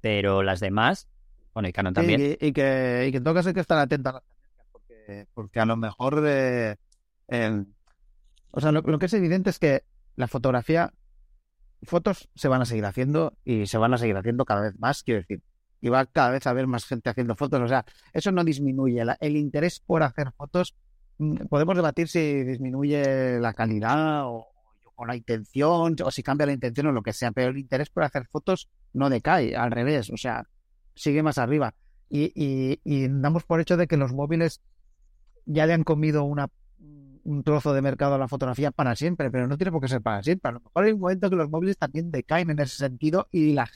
[0.00, 1.08] Pero las demás,
[1.54, 2.36] bueno, y Canon también.
[2.40, 5.26] y, que, y que en todo caso hay que estar atento a las tendencias, porque,
[5.32, 6.76] porque a lo mejor de...
[8.50, 9.84] o sea, lo que es evidente es que
[10.16, 10.92] la fotografía
[11.82, 15.02] fotos se van a seguir haciendo y se van a seguir haciendo cada vez más,
[15.02, 15.42] quiero decir.
[15.80, 17.60] Y va cada vez a haber más gente haciendo fotos.
[17.60, 19.02] O sea, eso no disminuye.
[19.20, 20.76] el interés por hacer fotos,
[21.18, 24.46] mm, podemos debatir si disminuye la calidad o,
[25.04, 28.04] la intención, o si cambia la intención o lo que sea, pero el interés por
[28.04, 30.46] hacer fotos no decae, al revés, o sea,
[30.94, 31.74] sigue más arriba.
[32.08, 34.60] Y, y, y damos por hecho de que los móviles
[35.44, 36.48] ya le han comido una
[37.24, 40.02] un trozo de mercado a la fotografía para siempre, pero no tiene por qué ser
[40.02, 40.48] para siempre.
[40.48, 43.52] A lo mejor hay un momento que los móviles también decaen en ese sentido y
[43.52, 43.68] la,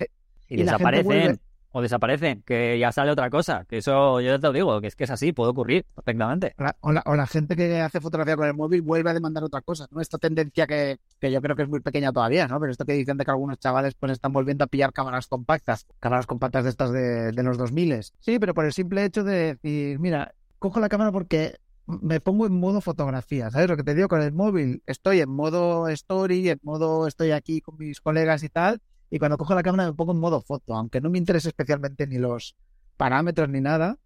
[0.48, 1.40] y, desaparecen.
[1.72, 3.66] O desaparecen, que ya sale otra cosa.
[3.68, 6.54] Que eso yo te lo digo, que es que es así, puede ocurrir perfectamente.
[6.80, 9.60] O la, o la, gente que hace fotografía con el móvil vuelve a demandar otra
[9.60, 10.00] cosa, ¿no?
[10.00, 12.58] Esta tendencia que, que yo creo que es muy pequeña todavía, ¿no?
[12.60, 15.86] Pero esto que dicen de que algunos chavales pues están volviendo a pillar cámaras compactas,
[16.00, 18.04] cámaras compactas de estas de, de los 2000.
[18.20, 22.46] Sí, pero por el simple hecho de decir, mira, cojo la cámara porque me pongo
[22.46, 23.68] en modo fotografía, ¿sabes?
[23.68, 27.60] Lo que te digo con el móvil, estoy en modo story, en modo estoy aquí
[27.60, 30.74] con mis colegas y tal, y cuando cojo la cámara me pongo en modo foto,
[30.74, 32.56] aunque no me interese especialmente ni los
[32.96, 33.98] parámetros ni nada,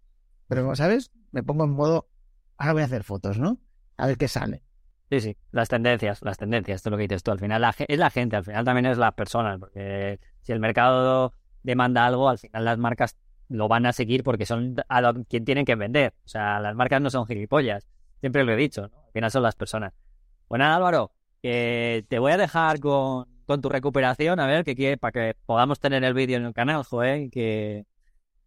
[0.47, 1.11] pero, ¿sabes?
[1.31, 2.07] Me pongo en modo,
[2.57, 3.57] ahora voy a hacer fotos, ¿no?
[3.97, 4.63] A ver qué sale.
[5.09, 7.31] Sí, sí, las tendencias, las tendencias, esto es lo que dices tú.
[7.31, 11.33] Al final es la gente, al final también es las personas, porque si el mercado
[11.63, 13.17] demanda algo, al final las marcas
[13.51, 16.13] lo van a seguir porque son a quien tienen que vender.
[16.25, 17.87] O sea, las marcas no son gilipollas.
[18.19, 18.97] Siempre lo he dicho, ¿no?
[19.07, 19.93] Al final son las personas.
[20.47, 21.11] Bueno, pues Álvaro,
[21.41, 23.27] que te voy a dejar con,
[23.61, 27.29] tu recuperación, a ver, que para que podamos tener el vídeo en el canal, joder,
[27.29, 27.85] que...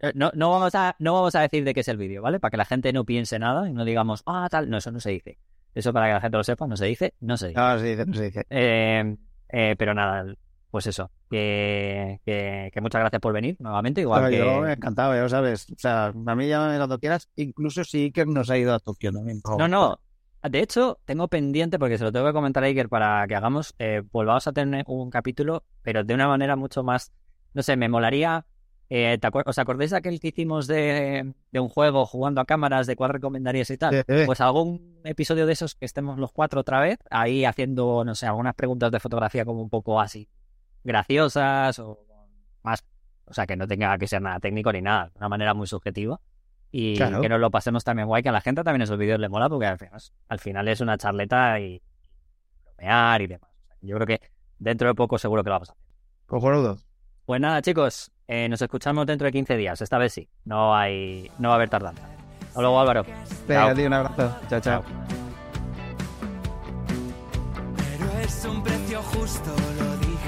[0.01, 2.40] Eh, no, no, vamos a, no vamos a decir de qué es el vídeo, ¿vale?
[2.40, 4.70] Para que la gente no piense nada y no digamos, ah, tal.
[4.70, 5.39] No, eso no se dice.
[5.74, 7.60] Eso para que la gente lo sepa, no se dice, no se dice.
[7.60, 8.47] No, se dice, no se dice.
[8.48, 9.16] Eh,
[9.48, 10.35] eh, pero nada,
[10.75, 14.01] pues eso, que, que, muchas gracias por venir nuevamente.
[14.01, 14.39] Igual que...
[14.39, 15.71] Yo encantado, ya sabes.
[15.71, 19.13] O sea, a mí llámame cuando quieras, incluso si Iker nos ha ido a Tokio
[19.13, 19.41] también.
[19.57, 20.01] No, no.
[20.43, 23.77] De hecho, tengo pendiente, porque se lo tengo que comentar a Iker para que hagamos,
[23.79, 27.13] eh, volvamos a tener un capítulo, pero de una manera mucho más,
[27.53, 28.45] no sé, me molaría.
[28.91, 32.97] Eh, ¿Os acordáis de aquel que hicimos de, de, un juego jugando a cámaras de
[32.97, 34.05] cuál recomendarías y tal?
[34.27, 38.27] Pues algún episodio de esos que estemos los cuatro otra vez, ahí haciendo, no sé,
[38.27, 40.29] algunas preguntas de fotografía como un poco así,
[40.85, 41.98] graciosas o
[42.62, 42.85] más,
[43.27, 45.66] o sea, que no tenga que ser nada técnico ni nada, de una manera muy
[45.66, 46.20] subjetiva.
[46.70, 49.28] Y que nos lo pasemos también guay, que a la gente también esos vídeos le
[49.28, 51.81] mola, porque al final, al final es una charleta y
[52.65, 53.51] bromear y demás.
[53.81, 54.20] yo creo que
[54.59, 55.85] dentro de poco seguro que lo vamos a hacer.
[56.27, 56.78] Cojonudo.
[57.27, 59.81] Pues nada, chicos, eh, nos escuchamos dentro de 15 días.
[59.81, 62.09] Esta vez sí, no hay, no va a haber tardanza.
[62.48, 63.05] Hasta luego, Álvaro.
[63.48, 64.36] Venga, un abrazo.
[64.48, 64.61] chao.
[64.61, 64.85] chao.
[67.77, 69.55] Pero es un precio justo
[70.02, 70.03] y